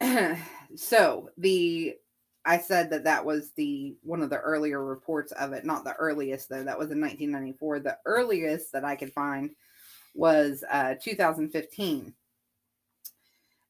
so 0.74 1.30
the 1.36 1.96
I 2.44 2.58
said 2.58 2.90
that 2.90 3.04
that 3.04 3.24
was 3.24 3.50
the 3.56 3.96
one 4.02 4.22
of 4.22 4.30
the 4.30 4.38
earlier 4.38 4.84
reports 4.84 5.32
of 5.32 5.52
it, 5.52 5.64
not 5.64 5.84
the 5.84 5.94
earliest 5.94 6.48
though. 6.48 6.62
That 6.62 6.78
was 6.78 6.92
in 6.92 7.00
1994. 7.00 7.80
The 7.80 7.98
earliest 8.06 8.72
that 8.72 8.84
I 8.84 8.94
could 8.94 9.12
find 9.12 9.50
was 10.16 10.64
uh, 10.70 10.94
2015. 11.02 12.12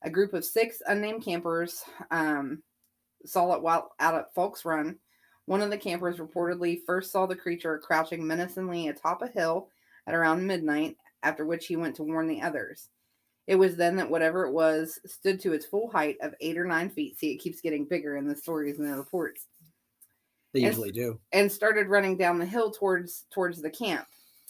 A 0.02 0.10
group 0.10 0.34
of 0.34 0.44
six 0.44 0.82
unnamed 0.86 1.24
campers 1.24 1.82
um, 2.10 2.62
saw 3.24 3.54
it 3.54 3.62
while 3.62 3.92
out 3.98 4.14
at 4.14 4.34
Folks 4.34 4.64
Run. 4.64 4.96
One 5.46 5.62
of 5.62 5.70
the 5.70 5.78
campers 5.78 6.18
reportedly 6.18 6.80
first 6.86 7.10
saw 7.12 7.26
the 7.26 7.36
creature 7.36 7.78
crouching 7.78 8.26
menacingly 8.26 8.88
atop 8.88 9.22
a 9.22 9.28
hill 9.28 9.68
at 10.06 10.14
around 10.14 10.46
midnight, 10.46 10.96
after 11.22 11.44
which 11.44 11.66
he 11.66 11.76
went 11.76 11.96
to 11.96 12.02
warn 12.02 12.26
the 12.28 12.42
others. 12.42 12.88
It 13.46 13.56
was 13.56 13.76
then 13.76 13.96
that 13.96 14.10
whatever 14.10 14.44
it 14.46 14.52
was 14.52 14.98
stood 15.06 15.40
to 15.40 15.52
its 15.52 15.66
full 15.66 15.88
height 15.88 16.16
of 16.20 16.34
eight 16.40 16.58
or 16.58 16.64
nine 16.64 16.90
feet. 16.90 17.18
See, 17.18 17.32
it 17.32 17.38
keeps 17.38 17.60
getting 17.60 17.84
bigger 17.84 18.16
in 18.16 18.26
the 18.26 18.34
stories 18.34 18.78
and 18.78 18.88
the 18.92 18.96
reports. 18.96 19.46
They 20.52 20.60
And- 20.60 20.68
usually 20.68 20.90
do. 20.92 21.20
and 21.32 21.50
started 21.50 21.86
running 21.88 22.16
down 22.16 22.38
the 22.38 22.46
hill 22.46 22.70
towards 22.70 23.24
towards 23.30 23.62
the 23.62 23.70
camp. 23.70 24.06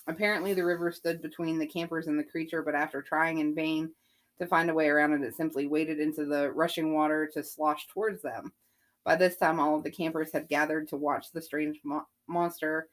Apparently, 0.06 0.54
the 0.54 0.64
river 0.64 0.92
stood 0.92 1.20
between 1.20 1.58
the 1.58 1.66
campers 1.66 2.06
and 2.06 2.18
the 2.18 2.24
creature, 2.24 2.62
but 2.62 2.74
after 2.74 3.02
trying 3.02 3.38
in 3.38 3.54
vain 3.54 3.90
to 4.38 4.46
find 4.46 4.70
a 4.70 4.74
way 4.74 4.88
around 4.88 5.12
it, 5.12 5.22
it 5.22 5.34
simply 5.34 5.66
waded 5.66 5.98
into 5.98 6.24
the 6.24 6.52
rushing 6.52 6.94
water 6.94 7.28
to 7.32 7.42
slosh 7.42 7.86
towards 7.88 8.22
them. 8.22 8.52
By 9.04 9.16
this 9.16 9.36
time, 9.36 9.58
all 9.58 9.76
of 9.76 9.84
the 9.84 9.90
campers 9.90 10.32
had 10.32 10.48
gathered 10.48 10.88
to 10.88 10.96
watch 10.96 11.32
the 11.32 11.42
strange 11.42 11.80
mo- 11.84 12.06
monster 12.26 12.88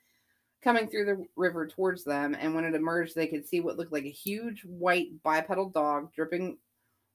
coming 0.61 0.87
through 0.87 1.05
the 1.05 1.25
river 1.35 1.67
towards 1.67 2.03
them, 2.03 2.35
and 2.39 2.55
when 2.55 2.63
it 2.63 2.73
emerged, 2.73 3.15
they 3.15 3.27
could 3.27 3.45
see 3.45 3.59
what 3.59 3.77
looked 3.77 3.91
like 3.91 4.05
a 4.05 4.09
huge 4.09 4.63
white 4.63 5.21
bipedal 5.21 5.69
dog 5.69 6.13
dripping 6.13 6.57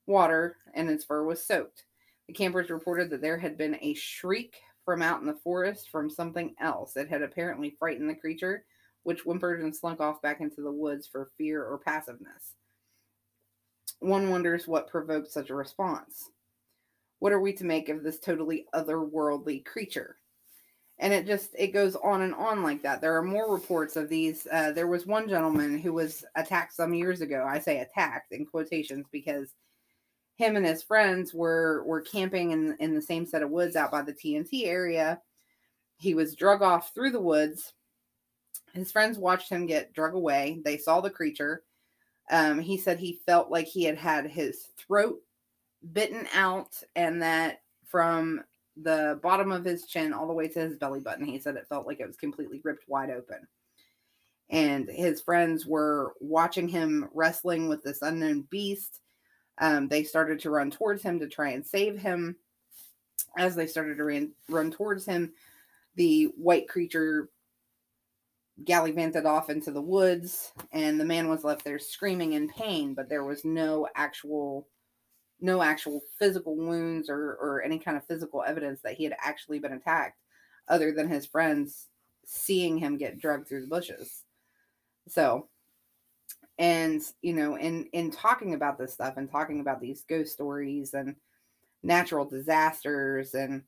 water, 0.06 0.56
and 0.74 0.90
its 0.90 1.04
fur 1.04 1.24
was 1.24 1.44
soaked. 1.44 1.84
The 2.26 2.34
campers 2.34 2.70
reported 2.70 3.08
that 3.10 3.22
there 3.22 3.38
had 3.38 3.56
been 3.56 3.78
a 3.80 3.94
shriek 3.94 4.60
from 4.84 5.00
out 5.00 5.20
in 5.20 5.26
the 5.26 5.34
forest 5.34 5.88
from 5.90 6.10
something 6.10 6.54
else. 6.60 6.96
It 6.96 7.08
had 7.08 7.22
apparently 7.22 7.76
frightened 7.78 8.10
the 8.10 8.14
creature, 8.14 8.64
which 9.08 9.22
whimpered 9.24 9.62
and 9.62 9.74
slunk 9.74 10.02
off 10.02 10.20
back 10.20 10.42
into 10.42 10.60
the 10.60 10.70
woods 10.70 11.06
for 11.06 11.30
fear 11.38 11.64
or 11.64 11.78
passiveness. 11.78 12.56
one 14.00 14.28
wonders 14.28 14.68
what 14.68 14.86
provoked 14.86 15.32
such 15.32 15.48
a 15.48 15.54
response. 15.54 16.28
What 17.18 17.32
are 17.32 17.40
we 17.40 17.54
to 17.54 17.64
make 17.64 17.88
of 17.88 18.02
this 18.02 18.18
totally 18.18 18.66
otherworldly 18.74 19.64
creature? 19.64 20.16
And 20.98 21.14
it 21.14 21.26
just 21.26 21.54
it 21.58 21.68
goes 21.68 21.96
on 21.96 22.20
and 22.20 22.34
on 22.34 22.62
like 22.62 22.82
that. 22.82 23.00
There 23.00 23.16
are 23.16 23.22
more 23.22 23.50
reports 23.50 23.96
of 23.96 24.10
these. 24.10 24.46
Uh, 24.52 24.72
there 24.72 24.86
was 24.86 25.06
one 25.06 25.26
gentleman 25.26 25.78
who 25.78 25.94
was 25.94 26.22
attacked 26.36 26.74
some 26.74 26.92
years 26.92 27.22
ago. 27.22 27.46
I 27.48 27.60
say 27.60 27.78
attacked 27.78 28.32
in 28.32 28.44
quotations 28.44 29.06
because 29.10 29.54
him 30.36 30.54
and 30.54 30.66
his 30.66 30.82
friends 30.82 31.32
were 31.32 31.82
were 31.86 32.02
camping 32.02 32.50
in 32.50 32.76
in 32.78 32.94
the 32.94 33.00
same 33.00 33.24
set 33.24 33.42
of 33.42 33.48
woods 33.48 33.74
out 33.74 33.90
by 33.90 34.02
the 34.02 34.12
TNT 34.12 34.66
area. 34.66 35.22
He 35.96 36.12
was 36.12 36.36
drug 36.36 36.60
off 36.60 36.92
through 36.92 37.12
the 37.12 37.22
woods. 37.22 37.72
His 38.78 38.92
friends 38.92 39.18
watched 39.18 39.50
him 39.50 39.66
get 39.66 39.92
drug 39.92 40.14
away. 40.14 40.60
They 40.64 40.76
saw 40.78 41.00
the 41.00 41.10
creature. 41.10 41.64
Um, 42.30 42.60
he 42.60 42.76
said 42.76 42.98
he 42.98 43.20
felt 43.26 43.50
like 43.50 43.66
he 43.66 43.84
had 43.84 43.98
had 43.98 44.26
his 44.26 44.68
throat 44.76 45.20
bitten 45.92 46.26
out 46.34 46.80
and 46.94 47.22
that 47.22 47.62
from 47.84 48.42
the 48.76 49.18
bottom 49.22 49.50
of 49.50 49.64
his 49.64 49.86
chin 49.86 50.12
all 50.12 50.26
the 50.26 50.32
way 50.32 50.46
to 50.46 50.60
his 50.60 50.76
belly 50.76 51.00
button, 51.00 51.24
he 51.24 51.38
said 51.38 51.56
it 51.56 51.66
felt 51.68 51.86
like 51.86 52.00
it 52.00 52.06
was 52.06 52.16
completely 52.16 52.60
ripped 52.62 52.88
wide 52.88 53.10
open. 53.10 53.46
And 54.50 54.88
his 54.88 55.20
friends 55.20 55.66
were 55.66 56.14
watching 56.20 56.68
him 56.68 57.08
wrestling 57.12 57.68
with 57.68 57.82
this 57.82 58.02
unknown 58.02 58.42
beast. 58.50 59.00
Um, 59.58 59.88
they 59.88 60.04
started 60.04 60.38
to 60.40 60.50
run 60.50 60.70
towards 60.70 61.02
him 61.02 61.18
to 61.18 61.26
try 61.26 61.50
and 61.50 61.66
save 61.66 61.98
him. 61.98 62.36
As 63.36 63.54
they 63.54 63.66
started 63.66 63.96
to 63.96 64.04
run, 64.04 64.30
run 64.48 64.70
towards 64.70 65.04
him, 65.04 65.32
the 65.96 66.26
white 66.36 66.68
creature 66.68 67.28
gallivanted 68.64 69.26
off 69.26 69.50
into 69.50 69.70
the 69.70 69.82
woods, 69.82 70.52
and 70.72 71.00
the 71.00 71.04
man 71.04 71.28
was 71.28 71.44
left 71.44 71.64
there 71.64 71.78
screaming 71.78 72.32
in 72.32 72.48
pain, 72.48 72.94
but 72.94 73.08
there 73.08 73.24
was 73.24 73.44
no 73.44 73.88
actual 73.94 74.68
no 75.40 75.62
actual 75.62 76.00
physical 76.18 76.56
wounds 76.56 77.08
or, 77.08 77.38
or 77.40 77.62
any 77.62 77.78
kind 77.78 77.96
of 77.96 78.04
physical 78.04 78.42
evidence 78.42 78.80
that 78.82 78.94
he 78.94 79.04
had 79.04 79.14
actually 79.22 79.60
been 79.60 79.74
attacked 79.74 80.18
other 80.66 80.90
than 80.90 81.08
his 81.08 81.26
friends 81.26 81.86
seeing 82.26 82.76
him 82.76 82.98
get 82.98 83.20
drugged 83.20 83.46
through 83.46 83.60
the 83.60 83.68
bushes. 83.68 84.24
So 85.06 85.48
and 86.58 87.00
you 87.22 87.32
know 87.32 87.56
in 87.56 87.84
in 87.92 88.10
talking 88.10 88.54
about 88.54 88.78
this 88.78 88.92
stuff 88.92 89.16
and 89.16 89.30
talking 89.30 89.60
about 89.60 89.80
these 89.80 90.04
ghost 90.08 90.32
stories 90.32 90.92
and 90.92 91.14
natural 91.82 92.24
disasters 92.24 93.34
and 93.34 93.62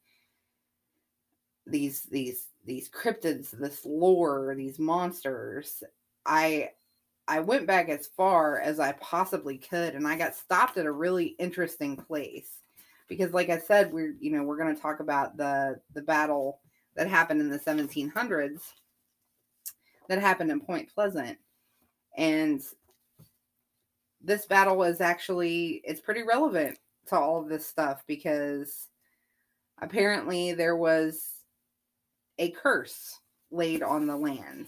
these 1.71 2.03
these 2.03 2.49
these 2.65 2.91
cryptids 2.91 3.51
this 3.51 3.85
lore 3.85 4.55
these 4.57 4.79
monsters 4.79 5.83
i 6.27 6.71
I 7.31 7.39
went 7.39 7.65
back 7.65 7.89
as 7.89 8.09
far 8.09 8.59
as 8.59 8.81
I 8.81 8.91
possibly 8.95 9.57
could 9.57 9.95
and 9.95 10.07
I 10.07 10.17
got 10.17 10.35
stopped 10.35 10.77
at 10.79 10.87
a 10.87 10.91
really 10.91 11.37
interesting 11.39 11.97
place. 11.97 12.59
Because 13.09 13.33
like 13.33 13.51
I 13.51 13.59
said, 13.59 13.93
we're 13.93 14.17
you 14.19 14.33
know, 14.33 14.43
we're 14.43 14.57
going 14.57 14.75
to 14.75 14.83
talk 14.83 14.99
about 14.99 15.37
the 15.37 15.81
the 15.95 16.03
battle 16.03 16.59
that 16.97 17.07
happened 17.07 17.41
in 17.41 17.49
the 17.49 17.59
1700s 17.59 18.63
that 20.09 20.21
happened 20.21 20.51
in 20.51 20.61
Point 20.61 20.93
Pleasant. 20.93 21.39
And 22.17 22.61
this 24.21 24.47
battle 24.47 24.83
is 24.83 25.01
actually 25.01 25.83
it's 25.85 26.01
pretty 26.01 26.25
relevant 26.25 26.79
to 27.07 27.17
all 27.17 27.41
of 27.41 27.49
this 27.49 27.65
stuff 27.65 28.03
because 28.09 28.89
apparently 29.81 30.53
there 30.53 30.77
was 30.77 31.40
a 32.41 32.51
curse 32.51 33.21
laid 33.53 33.85
on 33.85 34.09
the 34.09 34.17
land 34.17 34.67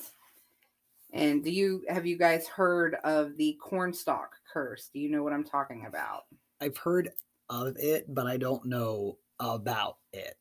and 1.12 1.44
do 1.44 1.50
you 1.50 1.84
have 1.88 2.06
you 2.06 2.16
guys 2.16 2.48
heard 2.48 2.96
of 3.04 3.36
the 3.36 3.58
cornstalk 3.60 4.34
curse? 4.50 4.88
Do 4.92 4.98
you 4.98 5.10
know 5.10 5.22
what 5.22 5.32
I'm 5.32 5.44
talking 5.44 5.84
about? 5.86 6.22
I've 6.60 6.76
heard 6.76 7.10
of 7.50 7.76
it, 7.78 8.06
but 8.14 8.26
I 8.26 8.38
don't 8.38 8.64
know 8.64 9.18
about 9.38 9.98
it. 10.12 10.36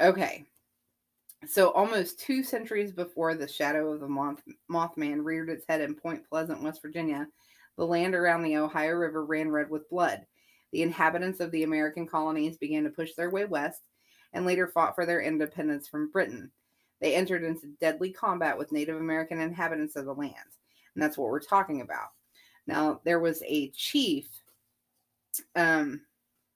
Okay. 0.00 0.46
So 1.46 1.70
almost 1.70 2.18
two 2.18 2.42
centuries 2.42 2.92
before 2.92 3.34
the 3.34 3.48
shadow 3.48 3.92
of 3.92 4.00
the 4.00 4.08
Moth- 4.08 4.42
Mothman 4.70 5.24
reared 5.24 5.50
its 5.50 5.64
head 5.68 5.80
in 5.80 5.94
Point 5.94 6.22
Pleasant, 6.28 6.62
West 6.62 6.82
Virginia, 6.82 7.26
the 7.76 7.86
land 7.86 8.14
around 8.14 8.42
the 8.42 8.56
Ohio 8.56 8.92
River 8.92 9.24
ran 9.24 9.50
red 9.50 9.70
with 9.70 9.88
blood. 9.88 10.24
The 10.72 10.82
inhabitants 10.82 11.40
of 11.40 11.50
the 11.50 11.64
American 11.64 12.06
colonies 12.06 12.56
began 12.58 12.84
to 12.84 12.90
push 12.90 13.14
their 13.14 13.30
way 13.30 13.44
west 13.44 13.80
and 14.32 14.46
later 14.46 14.66
fought 14.66 14.94
for 14.94 15.06
their 15.06 15.20
independence 15.20 15.88
from 15.88 16.10
Britain. 16.10 16.50
They 17.00 17.14
entered 17.14 17.44
into 17.44 17.68
deadly 17.80 18.10
combat 18.10 18.58
with 18.58 18.72
Native 18.72 18.96
American 18.96 19.40
inhabitants 19.40 19.96
of 19.96 20.04
the 20.04 20.14
land. 20.14 20.34
And 20.94 21.02
that's 21.02 21.16
what 21.16 21.30
we're 21.30 21.40
talking 21.40 21.80
about. 21.80 22.08
Now, 22.66 23.00
there 23.04 23.20
was 23.20 23.42
a 23.46 23.70
chief. 23.70 24.26
Um, 25.56 26.02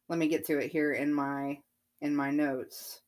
let 0.09 0.19
me 0.19 0.29
get 0.29 0.45
to 0.47 0.59
it 0.59 0.71
here 0.71 0.93
in 0.93 1.13
my 1.13 1.59
in 2.01 2.15
my 2.15 2.31
notes. 2.31 3.01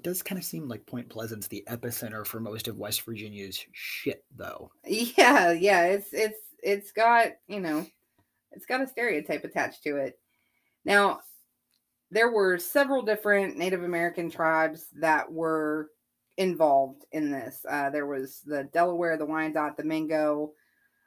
It 0.00 0.04
does 0.04 0.22
kind 0.22 0.38
of 0.38 0.44
seem 0.44 0.68
like 0.68 0.86
Point 0.86 1.08
Pleasant's 1.08 1.48
the 1.48 1.64
epicenter 1.68 2.26
for 2.26 2.40
most 2.40 2.68
of 2.68 2.78
West 2.78 3.02
Virginia's 3.02 3.64
shit, 3.72 4.24
though. 4.34 4.70
Yeah, 4.84 5.52
yeah, 5.52 5.84
it's 5.86 6.12
it's 6.12 6.40
it's 6.62 6.92
got 6.92 7.28
you 7.46 7.60
know, 7.60 7.86
it's 8.52 8.66
got 8.66 8.80
a 8.80 8.86
stereotype 8.86 9.44
attached 9.44 9.82
to 9.84 9.96
it. 9.96 10.18
Now, 10.84 11.20
there 12.10 12.30
were 12.30 12.58
several 12.58 13.02
different 13.02 13.56
Native 13.56 13.82
American 13.82 14.30
tribes 14.30 14.86
that 15.00 15.30
were 15.30 15.90
involved 16.38 17.04
in 17.12 17.30
this. 17.30 17.64
Uh, 17.68 17.90
there 17.90 18.06
was 18.06 18.40
the 18.46 18.64
Delaware, 18.72 19.16
the 19.16 19.26
Wyandot, 19.26 19.76
the 19.76 19.84
Mingo, 19.84 20.52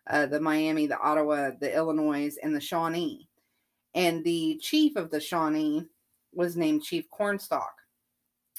uh, 0.10 0.26
the 0.26 0.40
Miami, 0.40 0.88
the 0.88 1.00
Ottawa, 1.00 1.52
the 1.60 1.74
Illinois, 1.74 2.36
and 2.44 2.56
the 2.56 2.62
Shawnee. 2.62 3.28
And 3.96 4.24
the 4.24 4.60
chief 4.62 4.96
of 4.96 5.10
the 5.10 5.20
Shawnee 5.20 5.88
was 6.34 6.56
named 6.56 6.84
Chief 6.84 7.10
Cornstalk. 7.10 7.74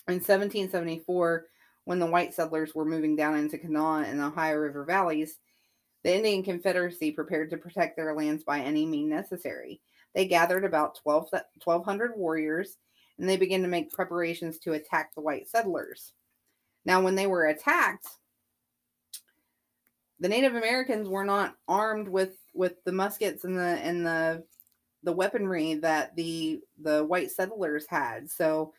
In 0.09 0.15
1774, 0.15 1.47
when 1.85 1.99
the 1.99 2.07
white 2.07 2.35
settlers 2.35 2.75
were 2.75 2.85
moving 2.85 3.17
down 3.17 3.37
into 3.37 3.59
Kanawha 3.59 4.05
and 4.05 4.19
the 4.19 4.27
Ohio 4.27 4.57
River 4.57 4.85
valleys, 4.85 5.39
the 6.05 6.15
Indian 6.15 6.43
Confederacy 6.43 7.13
prepared 7.13 7.51
to 7.51 7.57
protect 7.57 7.97
their 7.97 8.15
lands 8.15 8.45
by 8.45 8.61
any 8.61 8.87
means 8.87 9.11
necessary. 9.11 9.81
They 10.15 10.27
gathered 10.27 10.65
about 10.65 10.97
12, 11.03 11.29
1,200 11.33 12.17
warriors 12.17 12.77
and 13.19 13.29
they 13.29 13.37
began 13.37 13.63
to 13.63 13.69
make 13.69 13.93
preparations 13.93 14.59
to 14.59 14.73
attack 14.73 15.15
the 15.15 15.21
white 15.21 15.49
settlers. 15.49 16.13
Now, 16.85 17.01
when 17.03 17.15
they 17.15 17.27
were 17.27 17.47
attacked, 17.47 18.09
the 20.19 20.29
Native 20.29 20.55
Americans 20.55 21.09
were 21.09 21.25
not 21.25 21.57
armed 21.69 22.09
with 22.09 22.37
with 22.55 22.83
the 22.85 22.93
muskets 22.93 23.45
and 23.45 23.57
the 23.57 23.79
and 23.83 24.07
the 24.07 24.45
the 25.03 25.13
weaponry 25.13 25.75
that 25.75 26.15
the 26.17 26.61
the 26.81 27.05
white 27.05 27.31
settlers 27.31 27.87
had. 27.89 28.31
So 28.31 28.73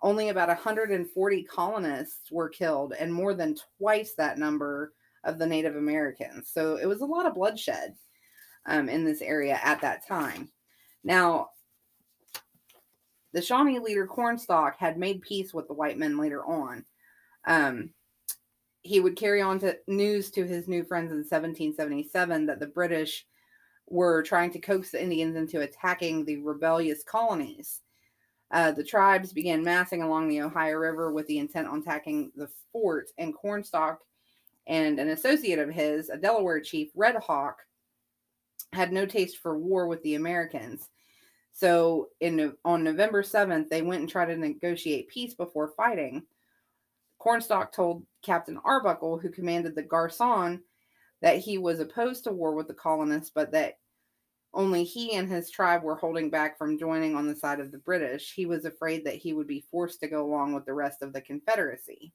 only 0.00 0.28
about 0.28 0.48
140 0.48 1.42
colonists 1.44 2.30
were 2.30 2.48
killed 2.48 2.94
and 2.98 3.12
more 3.12 3.34
than 3.34 3.56
twice 3.78 4.14
that 4.14 4.38
number 4.38 4.92
of 5.24 5.38
the 5.38 5.46
Native 5.46 5.76
Americans. 5.76 6.50
So 6.52 6.76
it 6.76 6.86
was 6.86 7.00
a 7.00 7.06
lot 7.06 7.26
of 7.26 7.34
bloodshed 7.34 7.94
um, 8.66 8.88
in 8.88 9.04
this 9.04 9.22
area 9.22 9.58
at 9.62 9.80
that 9.80 10.06
time. 10.06 10.50
Now, 11.04 11.50
the 13.32 13.42
Shawnee 13.42 13.78
leader 13.78 14.06
Cornstalk 14.06 14.76
had 14.78 14.98
made 14.98 15.22
peace 15.22 15.52
with 15.52 15.68
the 15.68 15.74
white 15.74 15.98
men 15.98 16.16
later 16.16 16.44
on. 16.44 16.84
Um, 17.46 17.90
he 18.82 19.00
would 19.00 19.16
carry 19.16 19.42
on 19.42 19.58
to 19.60 19.76
news 19.86 20.30
to 20.30 20.46
his 20.46 20.68
new 20.68 20.84
friends 20.84 21.10
in 21.10 21.18
1777 21.18 22.46
that 22.46 22.60
the 22.60 22.66
British 22.66 23.26
were 23.86 24.22
trying 24.22 24.50
to 24.52 24.58
coax 24.58 24.90
the 24.90 25.02
Indians 25.02 25.36
into 25.36 25.60
attacking 25.60 26.24
the 26.24 26.38
rebellious 26.38 27.02
colonies. 27.02 27.80
Uh, 28.50 28.72
the 28.72 28.84
tribes 28.84 29.32
began 29.32 29.62
massing 29.62 30.02
along 30.02 30.28
the 30.28 30.40
Ohio 30.40 30.74
River 30.74 31.12
with 31.12 31.26
the 31.26 31.38
intent 31.38 31.68
on 31.68 31.80
attacking 31.80 32.32
the 32.34 32.48
fort, 32.72 33.10
and 33.18 33.34
Cornstalk 33.34 34.00
and 34.68 35.00
an 35.00 35.08
associate 35.08 35.58
of 35.58 35.70
his, 35.70 36.10
a 36.10 36.16
Delaware 36.16 36.60
chief, 36.60 36.90
Red 36.94 37.16
Hawk, 37.16 37.58
had 38.72 38.92
no 38.92 39.06
taste 39.06 39.38
for 39.38 39.58
war 39.58 39.88
with 39.88 40.02
the 40.02 40.14
Americans. 40.14 40.88
So 41.54 42.10
in 42.20 42.54
on 42.64 42.84
November 42.84 43.22
7th, 43.22 43.68
they 43.68 43.82
went 43.82 44.00
and 44.00 44.08
tried 44.08 44.26
to 44.26 44.36
negotiate 44.36 45.08
peace 45.08 45.34
before 45.34 45.72
fighting. 45.76 46.22
Cornstalk 47.18 47.72
told 47.72 48.04
Captain 48.22 48.60
Arbuckle, 48.64 49.18
who 49.18 49.30
commanded 49.30 49.74
the 49.74 49.82
Garrison, 49.82 50.62
that 51.22 51.38
he 51.38 51.58
was 51.58 51.80
opposed 51.80 52.24
to 52.24 52.32
war 52.32 52.54
with 52.54 52.68
the 52.68 52.74
colonists, 52.74 53.32
but 53.34 53.50
that 53.52 53.78
only 54.54 54.84
he 54.84 55.14
and 55.14 55.28
his 55.28 55.50
tribe 55.50 55.82
were 55.82 55.96
holding 55.96 56.30
back 56.30 56.56
from 56.56 56.78
joining 56.78 57.16
on 57.16 57.26
the 57.26 57.34
side 57.34 57.58
of 57.58 57.72
the 57.72 57.78
British. 57.78 58.32
He 58.34 58.46
was 58.46 58.64
afraid 58.64 59.04
that 59.04 59.16
he 59.16 59.32
would 59.32 59.46
be 59.46 59.66
forced 59.70 60.00
to 60.00 60.08
go 60.08 60.24
along 60.24 60.52
with 60.52 60.64
the 60.64 60.74
rest 60.74 61.02
of 61.02 61.12
the 61.12 61.20
Confederacy. 61.20 62.12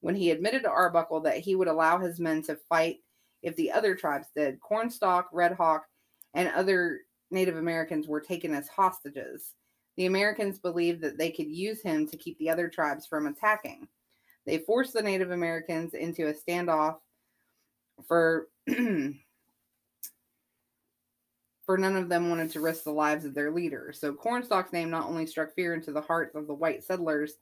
When 0.00 0.14
he 0.14 0.30
admitted 0.30 0.62
to 0.62 0.70
Arbuckle 0.70 1.20
that 1.20 1.38
he 1.38 1.54
would 1.54 1.68
allow 1.68 1.98
his 1.98 2.20
men 2.20 2.42
to 2.42 2.56
fight 2.68 2.98
if 3.42 3.56
the 3.56 3.72
other 3.72 3.94
tribes 3.94 4.28
did, 4.34 4.60
Cornstalk, 4.60 5.28
Red 5.32 5.52
Hawk, 5.52 5.86
and 6.34 6.48
other 6.48 7.00
Native 7.30 7.56
Americans 7.56 8.06
were 8.06 8.20
taken 8.20 8.54
as 8.54 8.68
hostages. 8.68 9.54
The 9.96 10.06
Americans 10.06 10.58
believed 10.58 11.00
that 11.02 11.18
they 11.18 11.30
could 11.30 11.48
use 11.48 11.82
him 11.82 12.06
to 12.08 12.16
keep 12.16 12.38
the 12.38 12.50
other 12.50 12.68
tribes 12.68 13.06
from 13.06 13.26
attacking. 13.26 13.88
They 14.44 14.58
forced 14.58 14.92
the 14.92 15.02
Native 15.02 15.30
Americans 15.30 15.94
into 15.94 16.28
a 16.28 16.34
standoff 16.34 16.98
for 18.06 18.48
for 21.66 21.76
none 21.76 21.96
of 21.96 22.08
them 22.08 22.30
wanted 22.30 22.52
to 22.52 22.60
risk 22.60 22.84
the 22.84 22.92
lives 22.92 23.24
of 23.24 23.34
their 23.34 23.50
leader. 23.50 23.92
So 23.92 24.12
Cornstalk's 24.12 24.72
name 24.72 24.88
not 24.88 25.08
only 25.08 25.26
struck 25.26 25.52
fear 25.54 25.74
into 25.74 25.90
the 25.90 26.00
hearts 26.00 26.36
of 26.36 26.46
the 26.46 26.54
white 26.54 26.84
settlers 26.84 27.34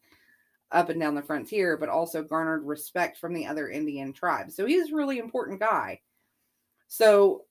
up 0.72 0.88
and 0.88 1.00
down 1.00 1.14
the 1.14 1.22
frontier, 1.22 1.76
but 1.76 1.88
also 1.88 2.22
garnered 2.22 2.64
respect 2.64 3.18
from 3.18 3.32
the 3.32 3.46
other 3.46 3.68
Indian 3.68 4.12
tribes. 4.12 4.56
So 4.56 4.66
he's 4.66 4.90
a 4.90 4.96
really 4.96 5.18
important 5.18 5.60
guy. 5.60 6.00
So 6.88 7.44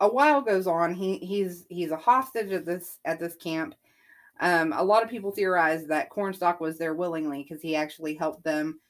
a 0.00 0.08
while 0.08 0.40
goes 0.40 0.66
on. 0.66 0.94
He 0.94 1.18
he's 1.18 1.66
he's 1.68 1.90
a 1.90 1.96
hostage 1.96 2.52
at 2.52 2.66
this 2.66 2.98
at 3.04 3.18
this 3.18 3.36
camp. 3.36 3.74
Um, 4.40 4.72
a 4.72 4.82
lot 4.82 5.02
of 5.02 5.10
people 5.10 5.30
theorize 5.30 5.86
that 5.86 6.10
Cornstalk 6.10 6.60
was 6.60 6.76
there 6.76 6.94
willingly 6.94 7.42
because 7.42 7.62
he 7.62 7.76
actually 7.76 8.14
helped 8.14 8.42
them 8.42 8.80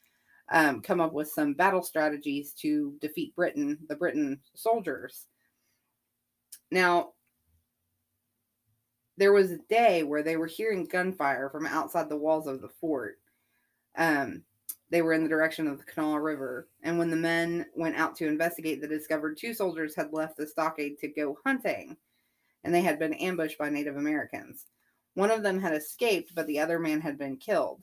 um, 0.50 0.80
come 0.80 1.00
up 1.00 1.12
with 1.12 1.28
some 1.28 1.54
battle 1.54 1.82
strategies 1.82 2.52
to 2.54 2.94
defeat 3.00 3.36
Britain, 3.36 3.78
the 3.88 3.96
Britain 3.96 4.40
soldiers. 4.54 5.26
Now, 6.70 7.12
there 9.16 9.32
was 9.32 9.50
a 9.50 9.58
day 9.68 10.02
where 10.02 10.22
they 10.22 10.36
were 10.36 10.46
hearing 10.46 10.84
gunfire 10.84 11.48
from 11.50 11.66
outside 11.66 12.08
the 12.08 12.16
walls 12.16 12.46
of 12.46 12.60
the 12.60 12.68
fort. 12.80 13.18
Um, 13.96 14.42
they 14.90 15.02
were 15.02 15.12
in 15.12 15.22
the 15.22 15.28
direction 15.28 15.66
of 15.66 15.78
the 15.78 15.84
Kanawha 15.84 16.20
River, 16.20 16.68
and 16.82 16.98
when 16.98 17.10
the 17.10 17.16
men 17.16 17.66
went 17.74 17.96
out 17.96 18.16
to 18.16 18.26
investigate, 18.26 18.80
they 18.80 18.88
discovered 18.88 19.36
two 19.36 19.54
soldiers 19.54 19.94
had 19.94 20.12
left 20.12 20.36
the 20.36 20.46
stockade 20.46 20.98
to 20.98 21.08
go 21.08 21.38
hunting, 21.44 21.96
and 22.64 22.74
they 22.74 22.82
had 22.82 22.98
been 22.98 23.14
ambushed 23.14 23.58
by 23.58 23.70
Native 23.70 23.96
Americans. 23.96 24.66
One 25.14 25.30
of 25.30 25.42
them 25.42 25.60
had 25.60 25.74
escaped, 25.74 26.34
but 26.34 26.46
the 26.46 26.58
other 26.58 26.78
man 26.78 27.00
had 27.00 27.18
been 27.18 27.36
killed. 27.36 27.82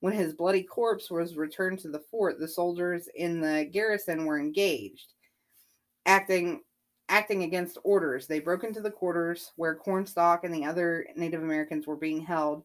When 0.00 0.14
his 0.14 0.32
bloody 0.32 0.62
corpse 0.62 1.10
was 1.10 1.36
returned 1.36 1.78
to 1.80 1.88
the 1.90 2.02
fort, 2.10 2.38
the 2.38 2.48
soldiers 2.48 3.08
in 3.14 3.40
the 3.40 3.68
garrison 3.70 4.24
were 4.24 4.40
engaged, 4.40 5.12
acting 6.06 6.62
acting 7.10 7.42
against 7.42 7.76
orders. 7.84 8.26
They 8.26 8.40
broke 8.40 8.64
into 8.64 8.80
the 8.80 8.90
quarters 8.90 9.52
where 9.56 9.74
Cornstalk 9.74 10.44
and 10.44 10.54
the 10.54 10.64
other 10.64 11.06
Native 11.16 11.42
Americans 11.42 11.86
were 11.86 11.96
being 11.96 12.20
held, 12.20 12.62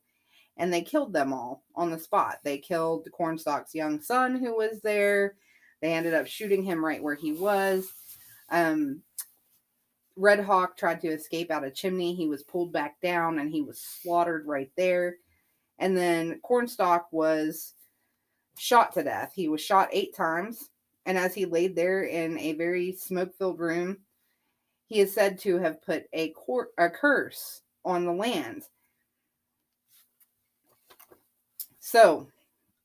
and 0.55 0.71
they 0.71 0.81
killed 0.81 1.11
them 1.11 1.33
all 1.33 1.63
on 1.75 1.89
the 1.89 1.99
spot. 1.99 2.37
They 2.43 2.59
killed 2.59 3.09
Cornstalk's 3.11 3.75
young 3.75 3.99
son 3.99 4.37
who 4.37 4.55
was 4.55 4.79
there. 4.81 5.35
They 5.81 5.93
ended 5.93 6.13
up 6.13 6.27
shooting 6.27 6.63
him 6.63 6.85
right 6.85 7.03
where 7.03 7.15
he 7.15 7.33
was. 7.33 7.91
Um, 8.49 9.01
Red 10.15 10.39
Hawk 10.39 10.77
tried 10.77 11.01
to 11.01 11.09
escape 11.09 11.51
out 11.51 11.65
a 11.65 11.71
chimney. 11.71 12.15
He 12.15 12.27
was 12.27 12.43
pulled 12.43 12.71
back 12.71 13.01
down 13.01 13.39
and 13.39 13.51
he 13.51 13.61
was 13.61 13.81
slaughtered 13.81 14.45
right 14.45 14.71
there. 14.77 15.17
And 15.79 15.97
then 15.97 16.39
Cornstalk 16.41 17.07
was 17.11 17.73
shot 18.57 18.93
to 18.93 19.03
death. 19.03 19.33
He 19.35 19.49
was 19.49 19.59
shot 19.59 19.89
eight 19.91 20.15
times. 20.15 20.69
And 21.05 21.17
as 21.17 21.33
he 21.33 21.45
laid 21.45 21.75
there 21.75 22.03
in 22.03 22.39
a 22.39 22.53
very 22.53 22.93
smoke 22.93 23.35
filled 23.37 23.59
room, 23.59 23.97
he 24.87 24.99
is 24.99 25.13
said 25.13 25.39
to 25.39 25.57
have 25.57 25.81
put 25.81 26.05
a, 26.13 26.29
cor- 26.29 26.69
a 26.77 26.89
curse 26.89 27.61
on 27.83 28.05
the 28.05 28.13
land. 28.13 28.63
So, 31.79 32.27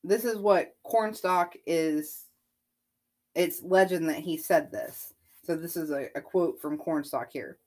this 0.05 0.24
is 0.24 0.38
what 0.38 0.76
Cornstalk 0.82 1.55
is. 1.66 2.26
It's 3.34 3.62
legend 3.62 4.09
that 4.09 4.18
he 4.18 4.36
said 4.36 4.70
this. 4.70 5.14
So, 5.44 5.57
this 5.57 5.76
is 5.76 5.90
a, 5.90 6.09
a 6.14 6.20
quote 6.20 6.61
from 6.61 6.78
Cornstalk 6.78 7.30
here. 7.32 7.59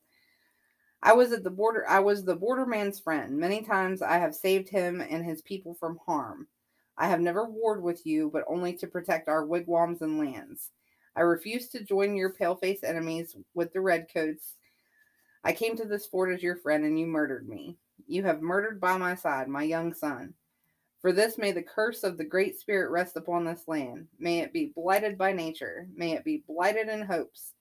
I 1.02 1.14
was 1.14 1.34
at 1.34 1.44
the 1.44 1.50
border. 1.50 1.88
I 1.88 2.00
was 2.00 2.24
the 2.24 2.36
borderman's 2.36 3.00
friend. 3.00 3.38
Many 3.38 3.62
times 3.62 4.02
I 4.02 4.18
have 4.18 4.34
saved 4.34 4.70
him 4.70 5.02
and 5.02 5.26
his 5.26 5.42
people 5.42 5.74
from 5.74 6.00
harm. 6.06 6.48
I 6.98 7.10
have 7.10 7.20
never 7.20 7.46
warred 7.46 7.84
with 7.84 8.06
you, 8.06 8.30
but 8.32 8.46
only 8.48 8.74
to 8.74 8.88
protect 8.88 9.28
our 9.28 9.46
wigwams 9.46 10.02
and 10.02 10.18
lands. 10.18 10.72
I 11.16 11.22
refuse 11.22 11.68
to 11.70 11.84
join 11.84 12.16
your 12.16 12.34
pale-faced 12.34 12.84
enemies 12.84 13.36
with 13.54 13.72
the 13.74 13.82
redcoats. 13.82 14.56
I 15.44 15.54
came 15.54 15.76
to 15.78 15.86
this 15.86 16.08
fort 16.08 16.34
as 16.34 16.42
your 16.42 16.56
friend, 16.56 16.86
and 16.86 17.00
you 17.00 17.06
murdered 17.06 17.48
me. 17.48 17.78
You 18.08 18.24
have 18.24 18.42
murdered 18.42 18.82
by 18.82 18.98
my 18.98 19.16
side 19.16 19.48
my 19.48 19.64
young 19.64 19.94
son. 19.94 20.34
For 21.02 21.12
this 21.12 21.38
may 21.38 21.52
the 21.52 21.62
curse 21.62 22.04
of 22.04 22.18
the 22.18 22.24
Great 22.24 22.58
Spirit 22.58 22.90
rest 22.90 23.18
upon 23.18 23.44
this 23.44 23.68
land. 23.68 24.08
May 24.20 24.40
it 24.40 24.54
be 24.54 24.72
blighted 24.74 25.18
by 25.18 25.34
nature. 25.34 25.88
May 25.96 26.14
it 26.14 26.24
be 26.24 26.44
blighted 26.48 26.88
in 26.88 27.02
hopes. 27.02 27.54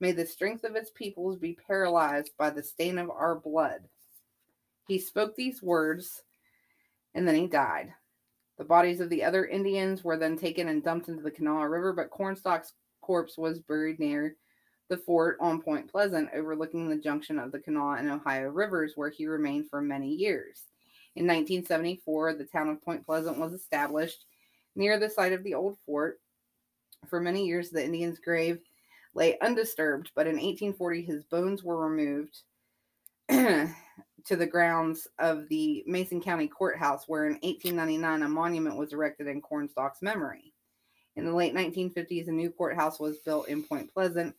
May 0.00 0.12
the 0.12 0.26
strength 0.26 0.64
of 0.64 0.74
its 0.74 0.90
peoples 0.90 1.36
be 1.36 1.58
paralyzed 1.66 2.30
by 2.38 2.50
the 2.50 2.62
stain 2.62 2.98
of 2.98 3.10
our 3.10 3.34
blood. 3.34 3.82
He 4.86 4.98
spoke 4.98 5.36
these 5.36 5.62
words, 5.62 6.22
and 7.14 7.28
then 7.28 7.34
he 7.34 7.46
died. 7.46 7.92
The 8.56 8.64
bodies 8.64 9.00
of 9.00 9.10
the 9.10 9.22
other 9.22 9.44
Indians 9.44 10.02
were 10.02 10.16
then 10.16 10.36
taken 10.36 10.68
and 10.68 10.82
dumped 10.82 11.08
into 11.08 11.22
the 11.22 11.30
Kanawha 11.30 11.68
River, 11.68 11.92
but 11.92 12.10
Cornstalk's 12.10 12.72
corpse 13.08 13.38
was 13.38 13.58
buried 13.58 13.98
near 13.98 14.36
the 14.90 14.98
fort 14.98 15.38
on 15.40 15.62
Point 15.62 15.90
Pleasant, 15.90 16.28
overlooking 16.34 16.88
the 16.88 16.96
junction 16.96 17.38
of 17.38 17.52
the 17.52 17.58
Kanawha 17.58 17.96
and 17.98 18.10
Ohio 18.10 18.50
rivers, 18.50 18.92
where 18.96 19.08
he 19.08 19.26
remained 19.26 19.70
for 19.70 19.80
many 19.80 20.10
years. 20.10 20.64
In 21.16 21.26
1974, 21.26 22.34
the 22.34 22.44
town 22.44 22.68
of 22.68 22.82
Point 22.82 23.06
Pleasant 23.06 23.38
was 23.38 23.54
established 23.54 24.26
near 24.76 24.98
the 24.98 25.08
site 25.08 25.32
of 25.32 25.42
the 25.42 25.54
old 25.54 25.78
fort. 25.86 26.20
For 27.08 27.18
many 27.18 27.46
years, 27.46 27.70
the 27.70 27.82
Indian's 27.82 28.18
grave 28.18 28.60
lay 29.14 29.38
undisturbed, 29.40 30.10
but 30.14 30.26
in 30.26 30.34
1840, 30.34 31.02
his 31.02 31.24
bones 31.24 31.64
were 31.64 31.88
removed 31.88 32.42
to 33.30 34.36
the 34.36 34.46
grounds 34.46 35.08
of 35.18 35.48
the 35.48 35.82
Mason 35.86 36.20
County 36.20 36.46
Courthouse, 36.46 37.04
where 37.06 37.26
in 37.26 37.38
1899 37.42 38.22
a 38.22 38.28
monument 38.28 38.76
was 38.76 38.92
erected 38.92 39.28
in 39.28 39.40
Cornstalk's 39.40 40.02
memory. 40.02 40.52
In 41.18 41.24
the 41.24 41.34
late 41.34 41.52
1950s, 41.52 42.28
a 42.28 42.30
new 42.30 42.48
courthouse 42.48 43.00
was 43.00 43.18
built 43.18 43.48
in 43.48 43.64
Point 43.64 43.92
Pleasant, 43.92 44.36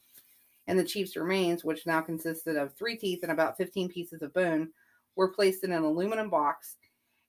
and 0.66 0.80
the 0.80 0.84
chief's 0.86 1.18
remains, 1.18 1.62
which 1.62 1.86
now 1.86 2.00
consisted 2.00 2.56
of 2.56 2.74
three 2.74 2.96
teeth 2.96 3.20
and 3.22 3.34
about 3.34 3.58
15 3.58 3.90
pieces 3.90 4.22
of 4.22 4.34
bone, 4.34 4.70
were 5.18 5.34
placed 5.34 5.66
in 5.66 5.74
an 5.74 5.84
aluminum 5.84 6.30
box 6.30 6.78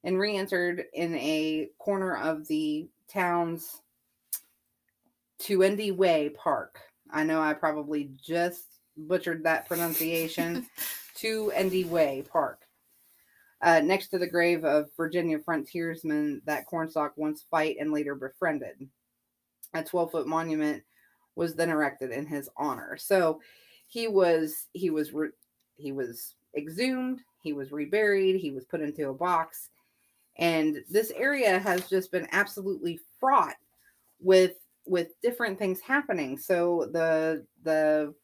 and 0.05 0.20
re 0.20 0.36
entered 0.36 0.84
in 0.94 1.16
a 1.16 1.68
corner 1.80 2.16
of 2.16 2.46
the 2.46 2.88
town's 3.09 3.82
Tu-Endie-Wei 5.40 6.28
Park. 6.28 6.78
I 7.11 7.24
know 7.24 7.40
I 7.40 7.55
probably 7.55 8.12
just 8.24 8.66
butchered 8.96 9.42
that 9.42 9.66
pronunciation. 9.66 10.64
Tu-Endie-Wei 11.16 12.22
Park. 12.30 12.61
Uh, 13.61 13.80
next 13.80 14.11
to 14.11 14.18
the 14.18 14.28
grave 14.28 14.64
of 14.64 14.90
Virginia 14.96 15.40
frontiersmen 15.40 16.40
that 16.44 16.66
Cornstalk 16.66 17.14
once 17.16 17.44
fight 17.51 17.78
and 17.80 17.92
later 17.92 18.14
befriended 18.14 18.88
a 19.75 19.83
12 19.83 20.11
foot 20.11 20.27
monument 20.27 20.83
was 21.37 21.55
then 21.55 21.71
erected 21.71 22.11
in 22.11 22.27
his 22.27 22.49
honor. 22.57 22.97
So 22.97 23.41
he 23.87 24.09
was 24.09 24.68
he 24.73 24.91
was 24.91 25.12
re, 25.12 25.31
he 25.77 25.93
was 25.93 26.35
exhumed, 26.57 27.21
he 27.43 27.53
was 27.53 27.73
reburied, 27.73 28.37
he 28.37 28.51
was 28.51 28.64
put 28.64 28.81
into 28.81 29.09
a 29.09 29.14
box, 29.14 29.71
and 30.37 30.83
this 30.89 31.11
area 31.12 31.59
has 31.59 31.89
just 31.89 32.12
been 32.12 32.29
absolutely 32.33 33.01
fraught 33.18 33.57
with 34.21 34.57
with 34.87 35.21
different 35.23 35.59
things 35.59 35.81
happening. 35.81 36.39
So 36.39 36.89
the 36.93 37.47
the 37.62 38.14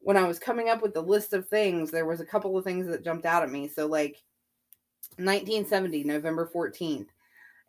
when 0.00 0.16
I 0.16 0.26
was 0.26 0.38
coming 0.38 0.68
up 0.68 0.82
with 0.82 0.94
the 0.94 1.02
list 1.02 1.32
of 1.32 1.48
things, 1.48 1.90
there 1.90 2.06
was 2.06 2.20
a 2.20 2.26
couple 2.26 2.56
of 2.56 2.64
things 2.64 2.86
that 2.88 3.04
jumped 3.04 3.24
out 3.24 3.44
at 3.44 3.50
me. 3.50 3.68
So 3.68 3.86
like 3.86 4.16
1970, 5.16 6.04
November 6.04 6.50
14th, 6.52 7.06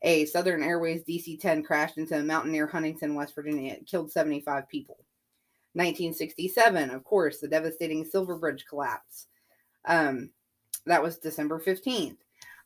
a 0.04 0.26
Southern 0.26 0.62
Airways 0.62 1.04
DC 1.04 1.40
10 1.40 1.64
crashed 1.64 1.98
into 1.98 2.18
a 2.18 2.24
mountain 2.24 2.52
near 2.52 2.68
Huntington, 2.68 3.16
West 3.16 3.34
Virginia. 3.36 3.74
It 3.74 3.88
killed 3.88 4.12
75 4.12 4.68
people. 4.68 4.98
1967, 5.74 6.92
of 6.92 7.04
course, 7.04 7.40
the 7.40 7.48
devastating 7.48 8.06
Silver 8.06 8.38
Bridge 8.38 8.66
collapse. 8.68 9.28
Um, 9.86 10.30
that 10.86 11.02
was 11.02 11.18
December 11.18 11.60
15th. 11.60 12.18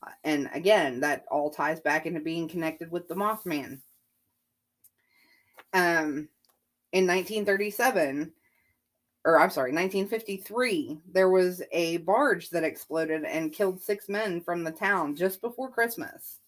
Uh, 0.04 0.12
and 0.24 0.50
again, 0.54 1.00
that 1.00 1.26
all 1.32 1.50
ties 1.50 1.80
back 1.80 2.06
into 2.06 2.20
being 2.20 2.48
connected 2.48 2.92
with 2.92 3.08
the 3.08 3.16
Mothman. 3.16 3.80
Um, 5.74 6.28
in 6.92 7.06
1937, 7.06 8.32
or 9.26 9.40
I'm 9.40 9.50
sorry, 9.50 9.72
1953, 9.72 11.00
there 11.12 11.30
was 11.30 11.62
a 11.72 11.98
barge 11.98 12.50
that 12.50 12.64
exploded 12.64 13.24
and 13.24 13.54
killed 13.54 13.82
six 13.82 14.10
men 14.10 14.42
from 14.42 14.64
the 14.64 14.72
town 14.72 15.16
just 15.16 15.42
before 15.42 15.70
Christmas. 15.70 16.40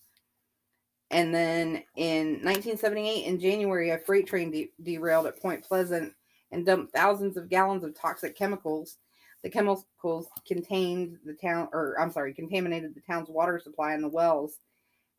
And 1.12 1.34
then 1.34 1.84
in 1.96 2.34
1978, 2.44 3.26
in 3.26 3.40
January, 3.40 3.90
a 3.90 3.98
freight 3.98 4.28
train 4.28 4.52
de- 4.52 4.72
derailed 4.84 5.26
at 5.26 5.42
Point 5.42 5.64
Pleasant 5.64 6.14
and 6.52 6.66
dumped 6.66 6.94
thousands 6.94 7.38
of 7.38 7.50
gallons 7.50 7.84
of 7.84 8.00
toxic 8.00 8.36
chemicals. 8.36 8.98
The 9.44 9.50
chemicals 9.50 10.28
contained 10.46 11.18
the 11.26 11.34
town, 11.34 11.70
or 11.74 11.96
I'm 12.00 12.12
sorry, 12.12 12.34
contaminated 12.34 12.94
the 12.94 13.02
town's 13.02 13.30
water 13.30 13.60
supply 13.60 13.94
and 13.94 14.04
the 14.04 14.10
wells, 14.10 14.60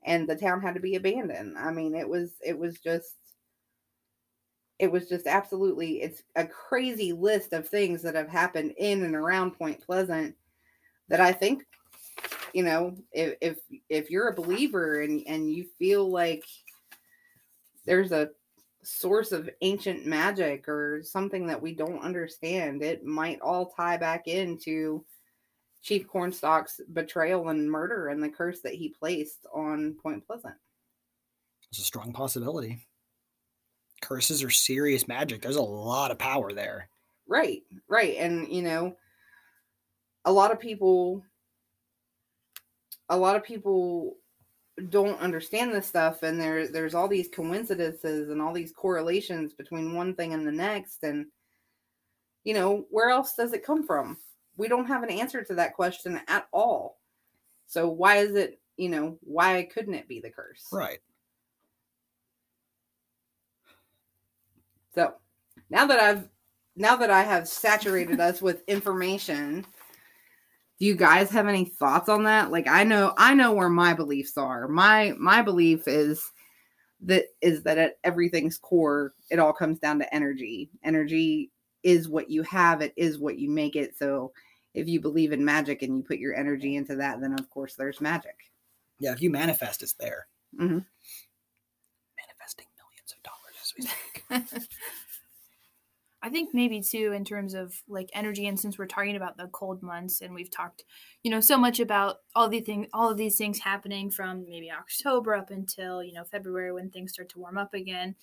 and 0.05 0.29
the 0.29 0.37
town 0.37 0.61
had 0.61 0.75
to 0.75 0.81
be 0.81 0.97
abandoned. 0.97 1.57
I 1.59 1.73
mean, 1.73 1.95
it 1.95 2.09
was 2.09 2.35
it 2.45 2.59
was 2.59 2.79
just 2.79 3.17
it 4.79 4.91
was 4.93 5.09
just 5.09 5.27
absolutely 5.27 6.03
it's 6.03 6.23
a 6.37 6.47
crazy 6.47 7.13
list 7.13 7.53
of 7.53 7.69
things 7.69 8.03
that 8.03 8.15
have 8.15 8.29
happened 8.29 8.75
in 8.79 9.03
and 9.05 9.15
around 9.15 9.53
Point 9.53 9.81
Pleasant 9.85 10.35
that 11.09 11.21
I 11.21 11.33
think 11.33 11.67
you 12.53 12.63
know 12.63 12.97
if 13.13 13.37
if 13.41 13.59
if 13.89 14.11
you're 14.11 14.29
a 14.29 14.35
believer 14.35 15.03
and 15.03 15.23
and 15.27 15.53
you 15.53 15.65
feel 15.79 16.09
like 16.09 16.45
there's 17.87 18.13
a 18.13 18.31
source 18.83 19.33
of 19.33 19.51
ancient 19.61 20.07
magic 20.07 20.69
or 20.69 21.03
something 21.03 21.47
that 21.47 21.61
we 21.61 21.75
don't 21.75 22.03
understand. 22.03 22.83
It 22.83 23.05
might 23.05 23.41
all 23.41 23.67
tie 23.67 23.97
back 23.97 24.27
into 24.27 25.05
Chief 25.83 26.07
Cornstalk's 26.09 26.81
betrayal 26.93 27.49
and 27.49 27.71
murder 27.71 28.09
and 28.09 28.23
the 28.23 28.29
curse 28.29 28.61
that 28.61 28.75
he 28.75 28.89
placed 28.89 29.47
on 29.53 29.97
Point 30.03 30.27
Pleasant. 30.27 30.55
It's 31.71 31.81
a 31.81 31.85
strong 31.85 32.13
possibility. 32.13 32.87
Curses 34.03 34.43
are 34.43 34.51
serious 34.51 35.07
magic. 35.07 35.43
There's 35.43 35.57
a 35.57 35.63
lot 35.63 36.11
of 36.11 36.19
power 36.19 36.53
there. 36.53 36.89
Right, 37.29 37.63
right. 37.89 38.17
And, 38.19 38.53
you 38.53 38.63
know, 38.63 38.97
a 40.25 40.33
lot 40.33 40.53
of 40.53 40.59
people, 40.59 41.23
a 43.11 43.17
lot 43.17 43.37
of 43.37 43.45
people 43.45 44.17
don't 44.89 45.21
understand 45.21 45.75
this 45.75 45.87
stuff 45.87 46.23
and 46.23 46.41
there 46.41 46.67
there's 46.67 46.95
all 46.95 47.07
these 47.07 47.29
coincidences 47.29 48.31
and 48.31 48.41
all 48.41 48.53
these 48.53 48.73
correlations 48.73 49.53
between 49.53 49.95
one 49.95 50.15
thing 50.15 50.33
and 50.33 50.47
the 50.47 50.53
next 50.53 51.03
and 51.03 51.27
you 52.45 52.55
know 52.55 52.87
where 52.91 53.11
else 53.11 53.35
does 53.35 53.53
it 53.53 53.65
come 53.65 53.87
from? 53.87 54.17
We 54.57 54.69
don't 54.69 54.87
have 54.87 55.03
an 55.03 55.11
answer 55.11 55.45
to 55.45 55.55
that 55.57 55.75
question 55.75 56.21
at 56.29 56.47
all. 56.53 56.99
So 57.67 57.89
why 57.89 58.17
is 58.17 58.35
it 58.35 58.59
you 58.79 58.89
know 58.89 59.19
why 59.21 59.69
couldn't 59.73 59.95
it 59.95 60.09
be 60.09 60.21
the 60.21 60.31
curse? 60.31 60.67
Right. 60.73 61.01
so 64.95 65.15
now 65.69 65.87
that 65.87 66.01
i've 66.01 66.29
now 66.77 66.97
that 66.97 67.11
i 67.11 67.23
have 67.23 67.49
saturated 67.49 68.21
us 68.21 68.43
with 68.43 68.63
information 68.69 69.65
do 70.81 70.87
you 70.87 70.97
guys 70.97 71.31
have 71.31 71.47
any 71.47 71.65
thoughts 71.65 72.09
on 72.09 72.25
that 72.25 72.51
like 72.51 72.67
i 72.67 72.83
know 72.83 73.15
i 73.19 73.33
know 73.35 73.53
where 73.53 73.69
my 73.69 73.95
beliefs 73.95 74.37
are 74.37 74.67
my 74.67 75.15
my 75.19 75.41
belief 75.43 75.87
is 75.87 76.33
that 77.03 77.27
is 77.41 77.63
that 77.63 77.79
at 77.79 77.99
everything's 78.03 78.59
core 78.59 79.15
it 79.31 79.39
all 79.39 79.53
comes 79.53 79.79
down 79.79 79.99
to 79.99 80.15
energy 80.15 80.69
energy 80.83 81.51
is 81.83 82.09
what 82.09 82.29
you 82.31 82.43
have 82.43 82.81
it 82.83 82.93
is 82.97 83.19
what 83.19 83.39
you 83.39 83.49
make 83.49 83.77
it 83.77 83.97
so 83.97 84.33
if 84.75 84.87
you 84.89 85.01
believe 85.01 85.33
in 85.33 85.45
magic 85.45 85.83
and 85.83 85.97
you 85.97 86.03
put 86.03 86.19
your 86.19 86.35
energy 86.35 86.77
into 86.77 86.97
that 86.97 87.21
then 87.21 87.33
of 87.39 87.49
course 87.51 87.75
there's 87.75 88.01
magic 88.01 88.37
Yeah, 88.99 89.13
if 89.13 89.23
you 89.23 89.31
manifest, 89.31 89.83
it's 89.83 89.95
there. 89.95 90.27
Mhm. 90.55 90.85
Manifesting 92.19 92.67
millions 92.77 93.15
of 93.17 93.23
dollars 93.23 93.57
as 93.63 93.73
we 93.77 93.83
speak. 93.87 94.69
I 96.23 96.29
think 96.29 96.51
maybe 96.53 96.83
too 96.83 97.13
in 97.13 97.25
terms 97.25 97.55
of 97.55 97.83
like 97.89 98.11
energy, 98.13 98.47
and 98.47 98.61
since 98.61 98.79
we're 98.79 98.87
talking 98.87 99.17
about 99.17 99.39
the 99.39 99.49
cold 99.49 99.83
months, 99.83 100.21
and 100.21 100.35
we've 100.35 100.51
talked, 100.51 100.85
you 101.23 101.31
know, 101.31 101.41
so 101.41 101.57
much 101.57 101.81
about 101.81 102.19
all 102.35 102.49
the 102.49 102.61
thing, 102.61 102.89
all 102.93 103.11
of 103.11 103.17
these 103.17 103.37
things 103.39 103.61
happening 103.61 104.11
from 104.11 104.45
maybe 104.49 104.71
October 104.71 105.35
up 105.35 105.51
until 105.51 106.03
you 106.03 106.13
know 106.13 106.25
February 106.25 106.73
when 106.73 106.91
things 106.91 107.13
start 107.13 107.31
to 107.31 107.39
warm 107.39 107.57
up 107.57 107.73
again. 107.73 108.17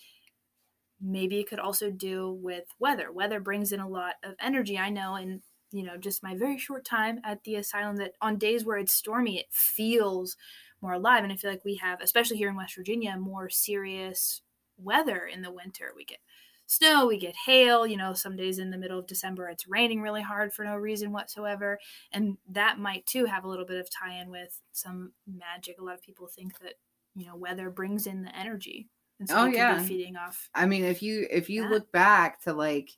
Maybe 1.02 1.40
it 1.40 1.48
could 1.50 1.60
also 1.60 1.92
do 1.92 2.32
with 2.32 2.66
weather. 2.80 3.12
Weather 3.12 3.40
brings 3.40 3.72
in 3.72 3.80
a 3.80 3.88
lot 3.90 4.16
of 4.24 4.34
energy. 4.40 4.78
I 4.78 4.90
know, 4.90 5.16
in 5.16 5.42
you 5.72 5.84
know, 5.84 5.98
just 5.98 6.24
my 6.24 6.36
very 6.36 6.58
short 6.58 6.86
time 6.86 7.20
at 7.24 7.44
the 7.44 7.56
asylum, 7.56 7.98
that 7.98 8.14
on 8.22 8.38
days 8.38 8.64
where 8.64 8.78
it's 8.78 8.94
stormy, 8.94 9.40
it 9.40 9.48
feels 9.52 10.38
more 10.82 10.94
alive, 10.94 11.24
and 11.24 11.34
I 11.34 11.36
feel 11.36 11.50
like 11.52 11.66
we 11.66 11.76
have, 11.78 12.02
especially 12.02 12.38
here 12.38 12.50
in 12.50 12.56
West 12.56 12.76
Virginia, 12.76 13.18
more 13.18 13.50
serious 13.50 14.42
weather 14.78 15.26
in 15.26 15.42
the 15.42 15.52
winter. 15.52 15.92
We 15.96 16.06
get 16.06 16.20
snow, 16.68 17.08
we 17.08 17.18
get 17.18 17.36
hail. 17.36 17.88
You 17.88 17.98
know, 17.98 18.14
some 18.14 18.36
days 18.36 18.60
in 18.60 18.70
the 18.70 18.78
middle 18.78 19.00
of 19.00 19.08
December, 19.08 19.50
it's 19.50 19.68
raining 19.68 20.02
really 20.02 20.22
hard 20.22 20.54
for 20.54 20.64
no 20.64 20.76
reason 20.76 21.12
whatsoever. 21.12 21.80
And 22.12 22.38
that 22.50 22.80
might 22.80 23.06
too 23.06 23.26
have 23.26 23.44
a 23.44 23.48
little 23.48 23.66
bit 23.66 23.80
of 23.80 23.90
tie 23.90 24.14
in 24.20 24.30
with 24.30 24.62
some 24.72 25.14
magic. 25.26 25.80
A 25.80 25.84
lot 25.84 25.96
of 25.96 26.02
people 26.02 26.28
think 26.28 26.60
that, 26.60 26.76
you 27.16 27.26
know, 27.26 27.36
weather 27.36 27.70
brings 27.70 28.08
in 28.08 28.24
the 28.24 28.36
energy. 28.36 28.90
And 29.20 29.28
so 29.28 29.36
Oh, 29.36 29.46
yeah. 29.48 29.78
feeding 29.80 30.16
off. 30.16 30.52
I 30.56 30.66
mean, 30.66 30.84
if 30.86 31.02
you 31.04 31.28
if 31.32 31.50
you 31.50 31.64
Yeah. 31.64 31.70
look 31.70 31.92
back 31.92 32.42
to 32.44 32.54
like 32.54 32.92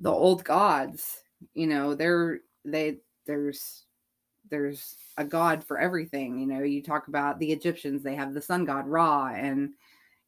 the 0.00 0.10
old 0.10 0.44
gods, 0.44 1.22
you 1.54 1.66
know, 1.66 1.94
there 1.94 2.40
they 2.64 2.98
there's 3.26 3.84
there's 4.50 4.96
a 5.18 5.24
god 5.24 5.64
for 5.64 5.78
everything. 5.78 6.38
You 6.38 6.46
know, 6.46 6.62
you 6.62 6.82
talk 6.82 7.08
about 7.08 7.38
the 7.38 7.52
Egyptians, 7.52 8.02
they 8.02 8.16
have 8.16 8.34
the 8.34 8.42
sun 8.42 8.64
god 8.64 8.86
Ra, 8.88 9.28
and 9.34 9.74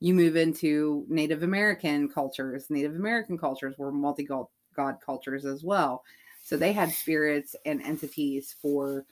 you 0.00 0.14
move 0.14 0.36
into 0.36 1.04
Native 1.08 1.42
American 1.42 2.08
cultures. 2.08 2.70
Native 2.70 2.96
American 2.96 3.38
cultures 3.38 3.76
were 3.78 3.92
multi 3.92 4.24
god 4.24 4.96
cultures 5.04 5.44
as 5.44 5.62
well. 5.62 6.02
So 6.42 6.56
they 6.56 6.72
had 6.72 6.90
spirits 6.90 7.54
and 7.66 7.82
entities 7.82 8.56
for 8.60 9.04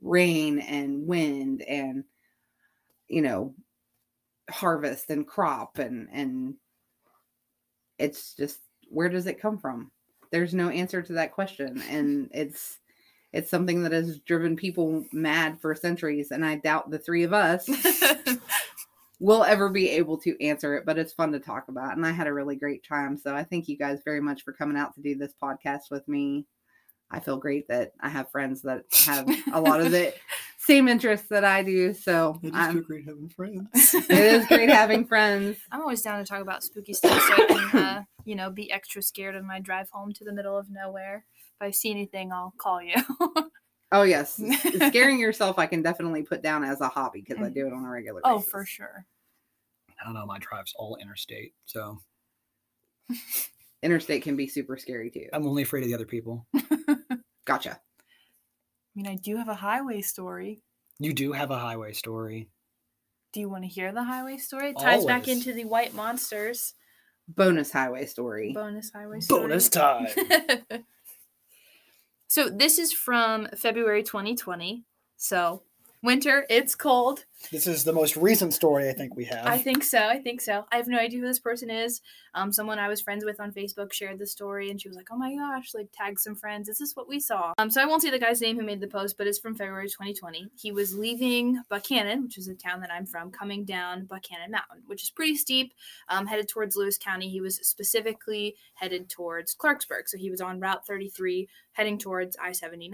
rain 0.00 0.60
and 0.60 1.06
wind 1.06 1.62
and 1.62 2.04
you 3.08 3.22
know 3.22 3.54
harvest 4.50 5.10
and 5.10 5.26
crop 5.26 5.78
and 5.78 6.08
and 6.12 6.54
it's 7.98 8.34
just 8.34 8.60
where 8.88 9.08
does 9.08 9.26
it 9.26 9.40
come 9.40 9.58
from 9.58 9.90
there's 10.30 10.54
no 10.54 10.68
answer 10.68 11.02
to 11.02 11.14
that 11.14 11.32
question 11.32 11.82
and 11.90 12.30
it's 12.32 12.78
it's 13.32 13.50
something 13.50 13.82
that 13.82 13.92
has 13.92 14.20
driven 14.20 14.56
people 14.56 15.04
mad 15.12 15.60
for 15.60 15.74
centuries 15.74 16.30
and 16.30 16.44
i 16.44 16.54
doubt 16.54 16.90
the 16.90 16.98
three 16.98 17.24
of 17.24 17.32
us 17.32 17.68
will 19.28 19.44
ever 19.44 19.68
be 19.68 19.90
able 19.90 20.16
to 20.16 20.42
answer 20.42 20.74
it 20.74 20.86
but 20.86 20.96
it's 20.96 21.12
fun 21.12 21.30
to 21.30 21.38
talk 21.38 21.68
about 21.68 21.94
and 21.94 22.06
i 22.06 22.10
had 22.10 22.26
a 22.26 22.32
really 22.32 22.56
great 22.56 22.82
time 22.82 23.14
so 23.14 23.34
i 23.34 23.44
thank 23.44 23.68
you 23.68 23.76
guys 23.76 24.00
very 24.02 24.22
much 24.22 24.42
for 24.42 24.54
coming 24.54 24.76
out 24.76 24.94
to 24.94 25.02
do 25.02 25.14
this 25.14 25.34
podcast 25.40 25.90
with 25.90 26.08
me 26.08 26.46
i 27.10 27.20
feel 27.20 27.36
great 27.36 27.68
that 27.68 27.92
i 28.00 28.08
have 28.08 28.30
friends 28.30 28.62
that 28.62 28.84
have 29.04 29.28
a 29.52 29.60
lot 29.60 29.82
of 29.82 29.90
the 29.90 30.14
same 30.58 30.88
interests 30.88 31.28
that 31.28 31.44
i 31.44 31.62
do 31.62 31.92
so 31.92 32.40
I'm- 32.54 32.80
great 32.80 33.04
having 33.04 33.28
friends. 33.28 33.68
it 33.74 34.10
is 34.10 34.46
great 34.46 34.70
having 34.70 35.04
friends 35.04 35.58
I'm 35.70 35.82
always 35.82 36.00
down 36.00 36.18
to 36.18 36.24
talk 36.24 36.40
about 36.40 36.62
spooky 36.62 36.94
stuff 36.94 37.20
so 37.20 37.34
I 37.34 37.46
can, 37.46 37.78
uh, 37.82 38.02
you 38.24 38.34
know, 38.34 38.50
be 38.50 38.72
extra 38.72 39.02
scared 39.02 39.36
on 39.36 39.46
my 39.46 39.60
drive 39.60 39.90
home 39.90 40.14
to 40.14 40.24
the 40.24 40.32
middle 40.32 40.56
of 40.56 40.70
nowhere. 40.70 41.24
If 41.60 41.66
I 41.66 41.70
see 41.70 41.90
anything, 41.90 42.32
I'll 42.32 42.54
call 42.58 42.82
you. 42.82 42.94
Oh 43.90 44.02
yes, 44.02 44.40
scaring 44.88 45.18
yourself 45.18 45.58
I 45.58 45.66
can 45.66 45.80
definitely 45.80 46.22
put 46.22 46.42
down 46.42 46.62
as 46.62 46.80
a 46.82 46.88
hobby 46.88 47.24
because 47.26 47.42
I 47.42 47.48
do 47.48 47.66
it 47.66 47.72
on 47.72 47.84
a 47.84 47.88
regular 47.88 48.20
oh, 48.24 48.38
for 48.38 48.66
sure. 48.66 49.06
I 50.00 50.04
don't 50.04 50.14
know. 50.14 50.26
My 50.26 50.38
drive's 50.38 50.74
all 50.76 50.96
interstate, 51.00 51.54
so 51.64 51.98
Interstate 53.82 54.22
can 54.22 54.36
be 54.36 54.48
super 54.48 54.76
scary 54.76 55.10
too. 55.10 55.26
I'm 55.32 55.46
only 55.46 55.62
afraid 55.62 55.82
of 55.82 55.88
the 55.88 55.94
other 55.94 56.06
people. 56.06 56.46
Gotcha. 57.44 57.70
I 57.72 58.92
mean, 58.94 59.06
I 59.06 59.16
do 59.16 59.36
have 59.36 59.48
a 59.48 59.54
highway 59.54 60.02
story. 60.02 60.62
You 60.98 61.12
do 61.12 61.32
have 61.32 61.50
a 61.50 61.58
highway 61.58 61.92
story. 61.92 62.48
Do 63.32 63.40
you 63.40 63.48
want 63.48 63.62
to 63.64 63.68
hear 63.68 63.92
the 63.92 64.02
highway 64.02 64.38
story? 64.38 64.70
It 64.70 64.78
ties 64.78 65.04
back 65.04 65.28
into 65.28 65.52
the 65.52 65.64
white 65.64 65.94
monsters 65.94 66.74
Bonus 67.28 67.70
highway 67.70 68.06
story. 68.06 68.52
bonus 68.54 68.90
highway 68.90 69.20
story. 69.20 69.42
Bonus 69.42 69.68
time. 69.68 70.06
so 72.26 72.48
this 72.48 72.78
is 72.78 72.92
from 72.92 73.48
February 73.54 74.02
2020. 74.02 74.84
So 75.18 75.62
winter, 76.02 76.46
it's 76.48 76.74
cold. 76.74 77.24
this 77.52 77.66
is 77.66 77.84
the 77.84 77.92
most 77.92 78.16
recent 78.16 78.52
story 78.52 78.88
I 78.88 78.92
think 78.92 79.14
we 79.14 79.24
have. 79.24 79.46
I 79.46 79.58
think 79.58 79.82
so. 79.84 79.98
I 79.98 80.18
think 80.18 80.40
so. 80.40 80.64
I 80.72 80.76
have 80.76 80.88
no 80.88 80.98
idea 80.98 81.20
who 81.20 81.26
this 81.26 81.38
person 81.38 81.70
is. 81.70 82.00
Um, 82.34 82.52
someone 82.52 82.78
I 82.78 82.88
was 82.88 83.00
friends 83.00 83.24
with 83.24 83.40
on 83.40 83.52
Facebook 83.52 83.92
shared 83.92 84.18
the 84.18 84.26
story, 84.26 84.70
and 84.70 84.80
she 84.80 84.88
was 84.88 84.96
like, 84.96 85.08
"Oh 85.10 85.16
my 85.16 85.34
gosh!" 85.34 85.74
Like 85.74 85.88
tag 85.92 86.18
some 86.18 86.34
friends. 86.34 86.68
This 86.68 86.80
is 86.80 86.94
what 86.94 87.08
we 87.08 87.20
saw. 87.20 87.52
Um, 87.58 87.70
so 87.70 87.80
I 87.80 87.86
won't 87.86 88.02
say 88.02 88.10
the 88.10 88.18
guy's 88.18 88.40
name 88.40 88.58
who 88.58 88.64
made 88.64 88.80
the 88.80 88.86
post, 88.86 89.16
but 89.18 89.26
it's 89.26 89.38
from 89.38 89.54
February 89.54 89.88
2020. 89.88 90.48
He 90.56 90.72
was 90.72 90.96
leaving 90.96 91.62
Buckhannon, 91.70 92.22
which 92.22 92.38
is 92.38 92.48
a 92.48 92.54
town 92.54 92.80
that 92.80 92.92
I'm 92.92 93.06
from, 93.06 93.30
coming 93.30 93.64
down 93.64 94.06
Buckhannon 94.06 94.50
Mountain, 94.50 94.82
which 94.86 95.02
is 95.02 95.10
pretty 95.10 95.36
steep, 95.36 95.74
um, 96.08 96.26
headed 96.26 96.48
towards 96.48 96.76
Lewis 96.76 96.98
County. 96.98 97.28
He 97.28 97.40
was 97.40 97.56
specifically 97.56 98.56
headed 98.74 99.08
towards 99.08 99.54
Clarksburg, 99.54 100.06
so 100.06 100.18
he 100.18 100.30
was 100.30 100.40
on 100.40 100.60
Route 100.60 100.86
33, 100.86 101.48
heading 101.72 101.98
towards 101.98 102.36
I-79. 102.36 102.90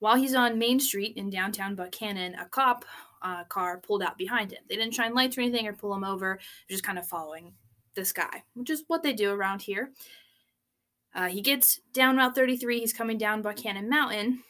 While 0.00 0.16
he's 0.16 0.34
on 0.34 0.58
Main 0.58 0.80
Street 0.80 1.16
in 1.16 1.30
downtown 1.30 1.76
Buckhannon, 1.76 2.40
a 2.40 2.46
cop 2.46 2.84
uh, 3.22 3.44
car 3.44 3.78
pulled 3.78 4.02
out 4.02 4.18
behind 4.18 4.50
him. 4.52 4.62
They 4.68 4.76
didn't 4.76 4.94
shine 4.94 5.14
lights 5.14 5.36
or 5.36 5.42
anything 5.42 5.66
or 5.66 5.72
pull 5.72 5.94
him 5.94 6.04
over, 6.04 6.38
just 6.68 6.82
kind 6.82 6.98
of 6.98 7.06
following 7.06 7.52
this 7.94 8.12
guy, 8.12 8.42
which 8.54 8.70
is 8.70 8.84
what 8.86 9.02
they 9.02 9.12
do 9.12 9.30
around 9.30 9.62
here. 9.62 9.92
Uh, 11.14 11.28
he 11.28 11.40
gets 11.40 11.80
down 11.92 12.16
Route 12.16 12.34
33. 12.34 12.80
He's 12.80 12.92
coming 12.92 13.18
down 13.18 13.42
Buckhannon 13.42 13.88
Mountain, 13.88 14.42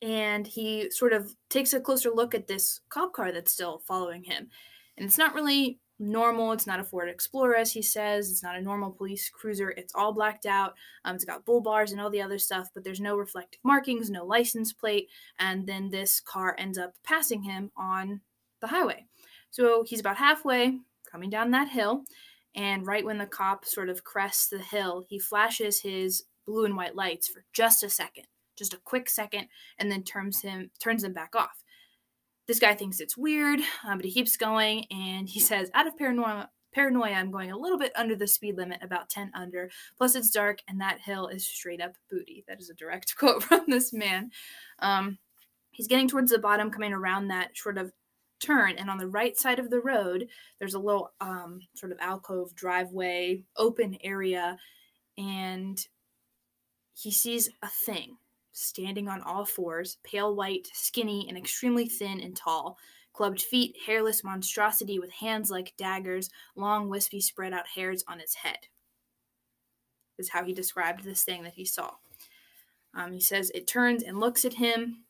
and 0.00 0.46
he 0.46 0.90
sort 0.90 1.12
of 1.12 1.34
takes 1.50 1.72
a 1.72 1.80
closer 1.80 2.10
look 2.10 2.34
at 2.34 2.46
this 2.46 2.80
cop 2.88 3.12
car 3.12 3.32
that's 3.32 3.52
still 3.52 3.82
following 3.86 4.22
him. 4.22 4.48
And 4.96 5.06
it's 5.06 5.18
not 5.18 5.34
really 5.34 5.78
normal. 5.98 6.52
It's 6.52 6.66
not 6.66 6.80
a 6.80 6.84
Ford 6.84 7.08
Explorer, 7.08 7.56
as 7.56 7.72
he 7.72 7.82
says. 7.82 8.30
It's 8.30 8.42
not 8.42 8.56
a 8.56 8.62
normal 8.62 8.90
police 8.90 9.30
cruiser. 9.30 9.70
It's 9.70 9.94
all 9.94 10.12
blacked 10.12 10.46
out. 10.46 10.74
Um, 11.04 11.16
it's 11.16 11.24
got 11.24 11.44
bull 11.44 11.60
bars 11.60 11.92
and 11.92 12.00
all 12.00 12.10
the 12.10 12.22
other 12.22 12.38
stuff, 12.38 12.68
but 12.74 12.84
there's 12.84 13.00
no 13.00 13.16
reflective 13.16 13.60
markings, 13.64 14.10
no 14.10 14.24
license 14.24 14.72
plate. 14.72 15.08
And 15.38 15.66
then 15.66 15.90
this 15.90 16.20
car 16.20 16.54
ends 16.58 16.78
up 16.78 16.94
passing 17.02 17.42
him 17.42 17.70
on 17.76 18.20
the 18.60 18.68
highway. 18.68 19.06
So 19.50 19.84
he's 19.86 20.00
about 20.00 20.16
halfway 20.16 20.78
coming 21.10 21.30
down 21.30 21.50
that 21.52 21.68
hill. 21.68 22.04
And 22.54 22.86
right 22.86 23.04
when 23.04 23.18
the 23.18 23.26
cop 23.26 23.64
sort 23.64 23.88
of 23.88 24.04
crests 24.04 24.48
the 24.48 24.58
hill, 24.58 25.04
he 25.08 25.18
flashes 25.18 25.80
his 25.80 26.24
blue 26.46 26.64
and 26.64 26.76
white 26.76 26.96
lights 26.96 27.28
for 27.28 27.44
just 27.52 27.82
a 27.82 27.90
second, 27.90 28.24
just 28.56 28.72
a 28.72 28.80
quick 28.84 29.10
second, 29.10 29.48
and 29.78 29.90
then 29.90 30.02
turns 30.02 30.40
him 30.40 30.70
turns 30.78 31.02
them 31.02 31.12
back 31.12 31.34
off. 31.36 31.62
This 32.46 32.58
guy 32.58 32.74
thinks 32.74 33.00
it's 33.00 33.16
weird, 33.16 33.60
uh, 33.60 33.96
but 33.96 34.04
he 34.04 34.12
keeps 34.12 34.36
going 34.36 34.84
and 34.90 35.28
he 35.28 35.40
says, 35.40 35.70
out 35.74 35.86
of 35.86 35.98
paranoia, 35.98 36.48
paranoia, 36.72 37.12
I'm 37.12 37.30
going 37.30 37.50
a 37.50 37.58
little 37.58 37.78
bit 37.78 37.92
under 37.96 38.14
the 38.14 38.26
speed 38.26 38.56
limit, 38.56 38.80
about 38.82 39.08
10 39.08 39.32
under. 39.34 39.70
Plus, 39.98 40.14
it's 40.14 40.30
dark 40.30 40.60
and 40.68 40.80
that 40.80 41.00
hill 41.00 41.26
is 41.26 41.46
straight 41.46 41.80
up 41.80 41.94
booty. 42.10 42.44
That 42.46 42.60
is 42.60 42.70
a 42.70 42.74
direct 42.74 43.16
quote 43.18 43.42
from 43.42 43.64
this 43.66 43.92
man. 43.92 44.30
Um, 44.78 45.18
he's 45.70 45.88
getting 45.88 46.08
towards 46.08 46.30
the 46.30 46.38
bottom, 46.38 46.70
coming 46.70 46.92
around 46.92 47.28
that 47.28 47.56
sort 47.56 47.78
of 47.78 47.92
turn. 48.40 48.76
And 48.76 48.90
on 48.90 48.98
the 48.98 49.08
right 49.08 49.36
side 49.36 49.58
of 49.58 49.70
the 49.70 49.80
road, 49.80 50.28
there's 50.58 50.74
a 50.74 50.78
little 50.78 51.12
um, 51.20 51.60
sort 51.74 51.92
of 51.92 51.98
alcove 52.00 52.54
driveway, 52.54 53.42
open 53.56 53.96
area. 54.04 54.56
And 55.18 55.78
he 56.94 57.10
sees 57.10 57.48
a 57.62 57.68
thing 57.68 58.18
standing 58.56 59.06
on 59.06 59.20
all 59.20 59.44
fours, 59.44 59.98
pale 60.02 60.34
white, 60.34 60.68
skinny, 60.72 61.26
and 61.28 61.36
extremely 61.36 61.86
thin 61.86 62.20
and 62.20 62.34
tall. 62.34 62.78
Clubbed 63.12 63.42
feet, 63.42 63.76
hairless 63.86 64.24
monstrosity 64.24 64.98
with 64.98 65.10
hands 65.10 65.50
like 65.50 65.76
daggers, 65.76 66.30
long, 66.54 66.88
wispy, 66.88 67.20
spread 67.20 67.52
out 67.52 67.66
hairs 67.66 68.02
on 68.08 68.18
its 68.18 68.34
head. 68.34 68.58
Is 70.18 70.30
how 70.30 70.44
he 70.44 70.54
described 70.54 71.04
this 71.04 71.22
thing 71.22 71.42
that 71.42 71.52
he 71.54 71.64
saw. 71.66 71.92
Um, 72.94 73.12
he 73.12 73.20
says 73.20 73.50
it 73.54 73.66
turns 73.66 74.02
and 74.02 74.20
looks 74.20 74.46
at 74.46 74.54
him, 74.54 75.04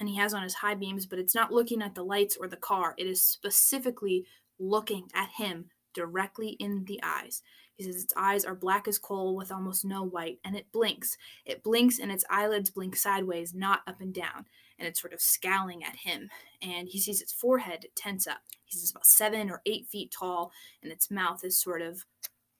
and 0.00 0.08
he 0.08 0.16
has 0.16 0.32
on 0.32 0.42
his 0.42 0.54
high 0.54 0.74
beams, 0.74 1.04
but 1.04 1.18
it's 1.18 1.34
not 1.34 1.52
looking 1.52 1.82
at 1.82 1.94
the 1.94 2.04
lights 2.04 2.36
or 2.38 2.48
the 2.48 2.56
car. 2.56 2.94
It 2.96 3.06
is 3.06 3.22
specifically 3.22 4.24
looking 4.58 5.10
at 5.14 5.30
him 5.36 5.66
directly 5.92 6.50
in 6.60 6.84
the 6.86 7.00
eyes. 7.02 7.42
He 7.78 7.84
says 7.84 8.02
its 8.02 8.14
eyes 8.16 8.44
are 8.44 8.56
black 8.56 8.88
as 8.88 8.98
coal 8.98 9.36
with 9.36 9.52
almost 9.52 9.84
no 9.84 10.02
white, 10.02 10.40
and 10.44 10.56
it 10.56 10.70
blinks. 10.72 11.16
It 11.46 11.62
blinks, 11.62 12.00
and 12.00 12.10
its 12.10 12.24
eyelids 12.28 12.70
blink 12.70 12.96
sideways, 12.96 13.54
not 13.54 13.82
up 13.86 14.00
and 14.00 14.12
down, 14.12 14.46
and 14.78 14.88
it's 14.88 15.00
sort 15.00 15.12
of 15.12 15.20
scowling 15.20 15.84
at 15.84 15.94
him. 15.94 16.28
And 16.60 16.88
he 16.88 16.98
sees 16.98 17.22
its 17.22 17.32
forehead 17.32 17.86
tense 17.94 18.26
up. 18.26 18.40
He 18.64 18.76
says 18.76 18.90
about 18.90 19.06
seven 19.06 19.48
or 19.48 19.62
eight 19.64 19.86
feet 19.86 20.10
tall, 20.10 20.50
and 20.82 20.90
its 20.90 21.08
mouth 21.08 21.44
is 21.44 21.56
sort 21.56 21.80
of 21.80 22.04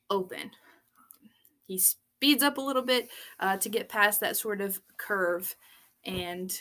open. 0.08 0.52
He 1.66 1.80
speeds 1.80 2.44
up 2.44 2.56
a 2.56 2.62
little 2.62 2.82
bit 2.82 3.08
uh, 3.40 3.56
to 3.56 3.68
get 3.68 3.88
past 3.88 4.20
that 4.20 4.36
sort 4.36 4.60
of 4.60 4.80
curve, 4.98 5.56
and 6.04 6.56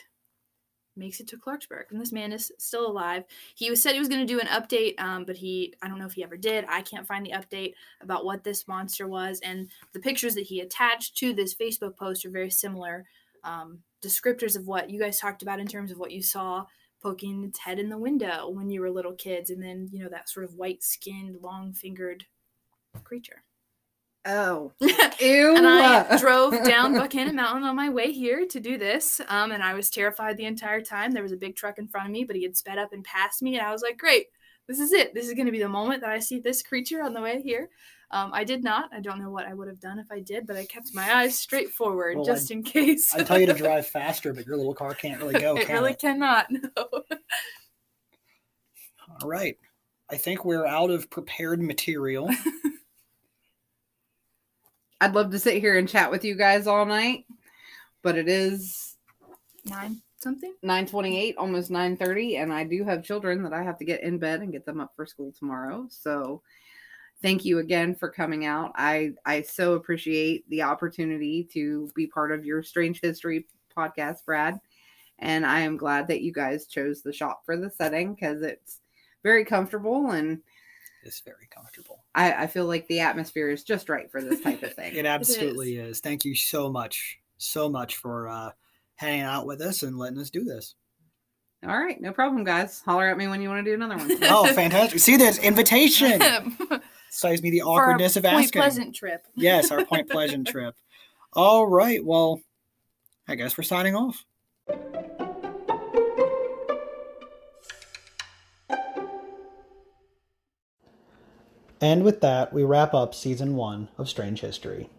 makes 0.97 1.19
it 1.19 1.27
to 1.27 1.37
Clarksburg, 1.37 1.91
and 1.91 2.01
this 2.01 2.11
man 2.11 2.31
is 2.31 2.51
still 2.57 2.87
alive. 2.87 3.23
He 3.55 3.69
was 3.69 3.81
said 3.81 3.93
he 3.93 3.99
was 3.99 4.09
going 4.09 4.25
to 4.25 4.33
do 4.33 4.39
an 4.39 4.47
update, 4.47 4.99
um, 4.99 5.25
but 5.25 5.37
he 5.37 5.73
I 5.81 5.87
don't 5.87 5.99
know 5.99 6.05
if 6.05 6.13
he 6.13 6.23
ever 6.23 6.37
did. 6.37 6.65
I 6.67 6.81
can't 6.81 7.07
find 7.07 7.25
the 7.25 7.31
update 7.31 7.73
about 8.01 8.25
what 8.25 8.43
this 8.43 8.67
monster 8.67 9.07
was, 9.07 9.39
and 9.41 9.69
the 9.93 9.99
pictures 9.99 10.35
that 10.35 10.47
he 10.47 10.59
attached 10.59 11.15
to 11.17 11.33
this 11.33 11.53
Facebook 11.55 11.95
post 11.95 12.25
are 12.25 12.29
very 12.29 12.49
similar 12.49 13.05
um, 13.43 13.79
descriptors 14.03 14.55
of 14.55 14.67
what 14.67 14.89
you 14.89 14.99
guys 14.99 15.19
talked 15.19 15.41
about 15.41 15.59
in 15.59 15.67
terms 15.67 15.91
of 15.91 15.99
what 15.99 16.11
you 16.11 16.21
saw 16.21 16.65
poking 17.01 17.43
its 17.43 17.59
head 17.59 17.79
in 17.79 17.89
the 17.89 17.97
window 17.97 18.49
when 18.49 18.69
you 18.69 18.81
were 18.81 18.89
little 18.89 19.13
kids, 19.13 19.49
and 19.49 19.61
then 19.61 19.89
you 19.91 20.03
know 20.03 20.09
that 20.09 20.29
sort 20.29 20.43
of 20.43 20.55
white 20.55 20.83
skinned, 20.83 21.37
long 21.41 21.73
fingered 21.73 22.25
creature. 23.03 23.43
Oh, 24.29 24.73
ew! 24.81 24.89
and 25.57 25.65
I 25.67 26.17
drove 26.17 26.51
down 26.65 26.93
Buckhannon 26.93 27.33
Mountain 27.35 27.63
on 27.63 27.75
my 27.75 27.89
way 27.89 28.11
here 28.11 28.45
to 28.45 28.59
do 28.59 28.77
this, 28.77 29.21
um, 29.29 29.51
and 29.51 29.63
I 29.63 29.73
was 29.73 29.89
terrified 29.89 30.35
the 30.37 30.45
entire 30.45 30.81
time. 30.81 31.11
There 31.11 31.23
was 31.23 31.31
a 31.31 31.37
big 31.37 31.55
truck 31.55 31.77
in 31.79 31.87
front 31.87 32.07
of 32.07 32.11
me, 32.11 32.25
but 32.25 32.35
he 32.35 32.43
had 32.43 32.57
sped 32.57 32.77
up 32.77 32.91
and 32.91 33.03
passed 33.03 33.41
me, 33.41 33.57
and 33.57 33.65
I 33.65 33.71
was 33.71 33.81
like, 33.81 33.97
"Great, 33.97 34.27
this 34.67 34.79
is 34.79 34.91
it. 34.91 35.13
This 35.13 35.27
is 35.27 35.33
going 35.33 35.45
to 35.45 35.51
be 35.51 35.59
the 35.59 35.69
moment 35.69 36.01
that 36.01 36.09
I 36.09 36.19
see 36.19 36.39
this 36.39 36.61
creature 36.61 37.01
on 37.01 37.13
the 37.13 37.21
way 37.21 37.41
here." 37.41 37.69
Um, 38.11 38.31
I 38.33 38.43
did 38.45 38.63
not. 38.63 38.89
I 38.93 39.01
don't 39.01 39.19
know 39.21 39.29
what 39.31 39.45
I 39.45 39.53
would 39.53 39.67
have 39.67 39.79
done 39.81 39.99
if 39.99 40.09
I 40.11 40.19
did, 40.21 40.47
but 40.47 40.55
I 40.55 40.65
kept 40.65 40.93
my 40.93 41.13
eyes 41.15 41.37
straight 41.37 41.69
forward 41.71 42.15
Well, 42.15 42.25
just 42.25 42.45
I'd- 42.51 42.53
in 42.53 42.63
case. 42.63 43.13
I 43.13 43.23
tell 43.23 43.37
you 43.39 43.45
to 43.47 43.53
drive 43.65 43.87
faster, 43.87 44.33
but 44.33 44.45
your 44.45 44.55
little 44.57 44.73
car 44.73 44.93
can't 44.93 45.19
really 45.21 45.39
go. 45.39 45.57
it 45.57 45.67
can 45.67 45.75
really 45.75 45.91
it? 45.91 45.99
cannot. 45.99 46.47
No. 46.49 46.59
All 49.21 49.27
right. 49.29 49.57
I 50.09 50.15
think 50.15 50.45
we're 50.45 50.65
out 50.65 50.89
of 50.89 51.09
prepared 51.09 51.61
material. 51.61 52.29
I'd 54.99 55.15
love 55.15 55.31
to 55.31 55.39
sit 55.39 55.61
here 55.61 55.77
and 55.77 55.87
chat 55.87 56.11
with 56.11 56.25
you 56.25 56.35
guys 56.35 56.67
all 56.67 56.85
night, 56.85 57.25
but 58.01 58.17
it 58.17 58.27
is 58.27 58.95
Nine 59.65 60.01
something. 60.19 60.53
9:28, 60.63 61.35
almost 61.37 61.69
9:30, 61.69 62.37
and 62.37 62.51
I 62.51 62.63
do 62.63 62.83
have 62.83 63.03
children 63.03 63.43
that 63.43 63.53
I 63.53 63.63
have 63.63 63.77
to 63.79 63.85
get 63.85 64.03
in 64.03 64.17
bed 64.17 64.41
and 64.41 64.51
get 64.51 64.65
them 64.65 64.79
up 64.79 64.93
for 64.95 65.05
school 65.05 65.31
tomorrow. 65.31 65.87
So, 65.89 66.41
thank 67.21 67.45
you 67.45 67.59
again 67.59 67.95
for 67.95 68.09
coming 68.09 68.45
out. 68.45 68.71
I 68.75 69.13
I 69.25 69.41
so 69.41 69.73
appreciate 69.73 70.49
the 70.49 70.63
opportunity 70.63 71.47
to 71.53 71.89
be 71.95 72.07
part 72.07 72.31
of 72.31 72.45
your 72.45 72.63
Strange 72.63 72.99
History 73.01 73.47
podcast, 73.75 74.25
Brad. 74.25 74.59
And 75.19 75.45
I 75.45 75.61
am 75.61 75.77
glad 75.77 76.07
that 76.07 76.21
you 76.21 76.31
guys 76.31 76.67
chose 76.67 77.01
the 77.01 77.13
shop 77.13 77.41
for 77.45 77.57
the 77.57 77.69
setting 77.69 78.13
because 78.13 78.41
it's 78.41 78.81
very 79.23 79.43
comfortable 79.45 80.11
and 80.11 80.41
It's 81.07 81.21
very 81.21 81.47
comfortable. 81.49 82.03
I, 82.13 82.43
I 82.43 82.47
feel 82.47 82.65
like 82.65 82.87
the 82.87 82.99
atmosphere 82.99 83.49
is 83.49 83.63
just 83.63 83.89
right 83.89 84.11
for 84.11 84.21
this 84.21 84.41
type 84.41 84.61
of 84.63 84.73
thing. 84.75 84.95
It 84.95 85.05
absolutely 85.05 85.77
is. 85.77 85.99
Thank 85.99 86.25
you 86.25 86.35
so 86.35 86.69
much, 86.69 87.19
so 87.37 87.69
much 87.69 87.97
for 87.97 88.27
uh, 88.27 88.51
hanging 88.95 89.21
out 89.21 89.45
with 89.45 89.61
us 89.61 89.83
and 89.83 89.97
letting 89.97 90.19
us 90.19 90.29
do 90.29 90.43
this. 90.43 90.75
All 91.65 91.77
right, 91.77 91.99
no 91.99 92.11
problem, 92.11 92.43
guys. 92.43 92.81
Holler 92.85 93.07
at 93.09 93.17
me 93.17 93.27
when 93.27 93.41
you 93.41 93.49
want 93.49 93.65
to 93.65 93.71
do 93.71 93.73
another 93.73 93.97
one. 93.97 94.11
Oh, 94.23 94.45
fantastic! 94.53 94.99
See 94.99 95.17
this 95.17 95.39
invitation. 95.39 96.21
Saves 97.09 97.41
me 97.41 97.49
the 97.49 97.61
For 97.61 97.69
our 97.69 97.81
awkwardness 97.81 98.15
of 98.15 98.23
Point 98.23 98.45
asking. 98.45 98.61
Pleasant 98.61 98.95
trip. 98.95 99.25
Yes, 99.35 99.71
our 99.71 99.83
Point 99.83 100.09
Pleasant 100.09 100.47
trip. 100.47 100.75
All 101.33 101.65
right. 101.65 102.03
Well, 102.03 102.41
I 103.27 103.35
guess 103.35 103.57
we're 103.57 103.63
signing 103.63 103.95
off. 103.95 104.23
And 111.79 112.03
with 112.03 112.21
that, 112.21 112.51
we 112.51 112.63
wrap 112.63 112.93
up 112.93 113.13
season 113.13 113.55
one 113.55 113.89
of 113.97 114.09
Strange 114.09 114.41
History. 114.41 114.89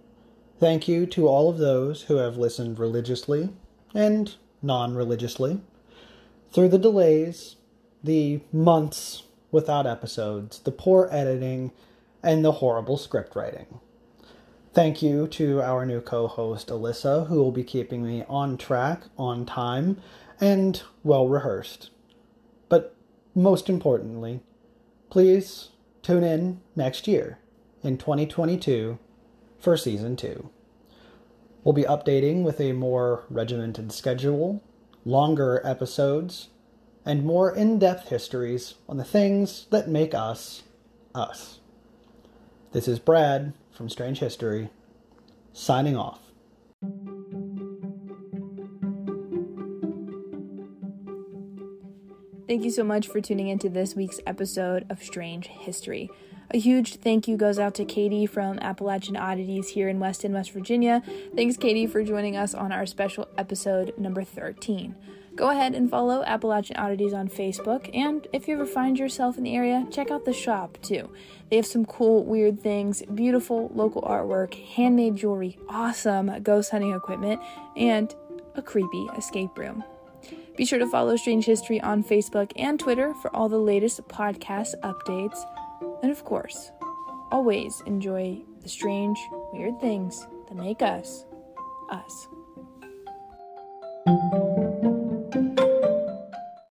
Thank 0.60 0.88
you 0.88 1.06
to 1.06 1.26
all 1.26 1.50
of 1.50 1.58
those 1.58 2.02
who 2.02 2.16
have 2.16 2.36
listened 2.36 2.78
religiously 2.78 3.50
and 3.94 4.34
non 4.62 4.94
religiously. 4.94 5.60
Through 6.50 6.68
the 6.68 6.78
delays, 6.78 7.56
the 8.02 8.40
months 8.52 9.24
without 9.50 9.86
episodes, 9.86 10.60
the 10.60 10.70
poor 10.70 11.08
editing, 11.10 11.72
and 12.22 12.44
the 12.44 12.52
horrible 12.52 12.96
script 12.96 13.34
writing. 13.34 13.80
Thank 14.72 15.02
you 15.02 15.26
to 15.28 15.62
our 15.62 15.84
new 15.86 16.00
co 16.00 16.26
host, 16.28 16.68
Alyssa, 16.68 17.26
who 17.26 17.36
will 17.36 17.52
be 17.52 17.64
keeping 17.64 18.04
me 18.04 18.24
on 18.28 18.56
track, 18.56 19.04
on 19.16 19.46
time, 19.46 20.00
and 20.40 20.82
well 21.02 21.28
rehearsed. 21.28 21.90
But 22.68 22.94
most 23.34 23.68
importantly, 23.68 24.40
please 25.10 25.70
tune 26.02 26.24
in 26.24 26.60
next 26.76 27.06
year 27.08 27.38
in 27.82 27.98
2022 27.98 28.98
for 29.58 29.76
season 29.76 30.16
2. 30.16 30.50
We'll 31.64 31.72
be 31.72 31.82
updating 31.82 32.42
with 32.44 32.60
a 32.60 32.72
more 32.72 33.24
regimented 33.28 33.92
schedule, 33.92 34.62
longer 35.04 35.60
episodes, 35.64 36.48
and 37.04 37.24
more 37.24 37.54
in 37.54 37.78
depth 37.78 38.08
histories 38.08 38.74
on 38.88 38.96
the 38.96 39.04
things 39.04 39.66
that 39.70 39.88
make 39.88 40.14
us 40.14 40.62
us. 41.14 41.60
This 42.72 42.86
is 42.86 42.98
Brad 42.98 43.54
from 43.72 43.88
Strange 43.88 44.18
History, 44.18 44.70
signing 45.52 45.96
off. 45.96 46.27
Thank 52.48 52.64
you 52.64 52.70
so 52.70 52.82
much 52.82 53.08
for 53.08 53.20
tuning 53.20 53.48
into 53.48 53.68
this 53.68 53.94
week's 53.94 54.20
episode 54.26 54.86
of 54.88 55.02
Strange 55.02 55.48
History. 55.48 56.10
A 56.50 56.56
huge 56.56 56.94
thank 56.96 57.28
you 57.28 57.36
goes 57.36 57.58
out 57.58 57.74
to 57.74 57.84
Katy 57.84 58.24
from 58.24 58.58
Appalachian 58.60 59.18
Oddities 59.18 59.68
here 59.68 59.86
in 59.86 60.00
Weston, 60.00 60.32
West 60.32 60.52
Virginia. 60.52 61.02
Thanks, 61.36 61.58
Katy, 61.58 61.86
for 61.86 62.02
joining 62.02 62.38
us 62.38 62.54
on 62.54 62.72
our 62.72 62.86
special 62.86 63.28
episode 63.36 63.92
number 63.98 64.24
13. 64.24 64.94
Go 65.36 65.50
ahead 65.50 65.74
and 65.74 65.90
follow 65.90 66.24
Appalachian 66.24 66.78
Oddities 66.78 67.12
on 67.12 67.28
Facebook, 67.28 67.90
and 67.94 68.26
if 68.32 68.48
you 68.48 68.54
ever 68.54 68.64
find 68.64 68.98
yourself 68.98 69.36
in 69.36 69.44
the 69.44 69.54
area, 69.54 69.86
check 69.90 70.10
out 70.10 70.24
the 70.24 70.32
shop 70.32 70.78
too. 70.80 71.12
They 71.50 71.56
have 71.56 71.66
some 71.66 71.84
cool, 71.84 72.24
weird 72.24 72.62
things, 72.62 73.02
beautiful 73.12 73.70
local 73.74 74.00
artwork, 74.00 74.54
handmade 74.54 75.16
jewelry, 75.16 75.58
awesome 75.68 76.42
ghost 76.42 76.70
hunting 76.70 76.94
equipment, 76.94 77.42
and 77.76 78.14
a 78.54 78.62
creepy 78.62 79.06
escape 79.18 79.58
room. 79.58 79.84
Be 80.58 80.64
sure 80.64 80.80
to 80.80 80.88
follow 80.88 81.14
Strange 81.14 81.44
History 81.44 81.80
on 81.80 82.02
Facebook 82.02 82.50
and 82.56 82.80
Twitter 82.80 83.14
for 83.22 83.34
all 83.34 83.48
the 83.48 83.60
latest 83.60 84.02
podcast 84.08 84.74
updates. 84.82 85.38
And 86.02 86.10
of 86.10 86.24
course, 86.24 86.72
always 87.30 87.80
enjoy 87.86 88.42
the 88.62 88.68
strange, 88.68 89.16
weird 89.52 89.80
things 89.80 90.26
that 90.48 90.56
make 90.56 90.82
us 90.82 91.24
us. 91.90 92.26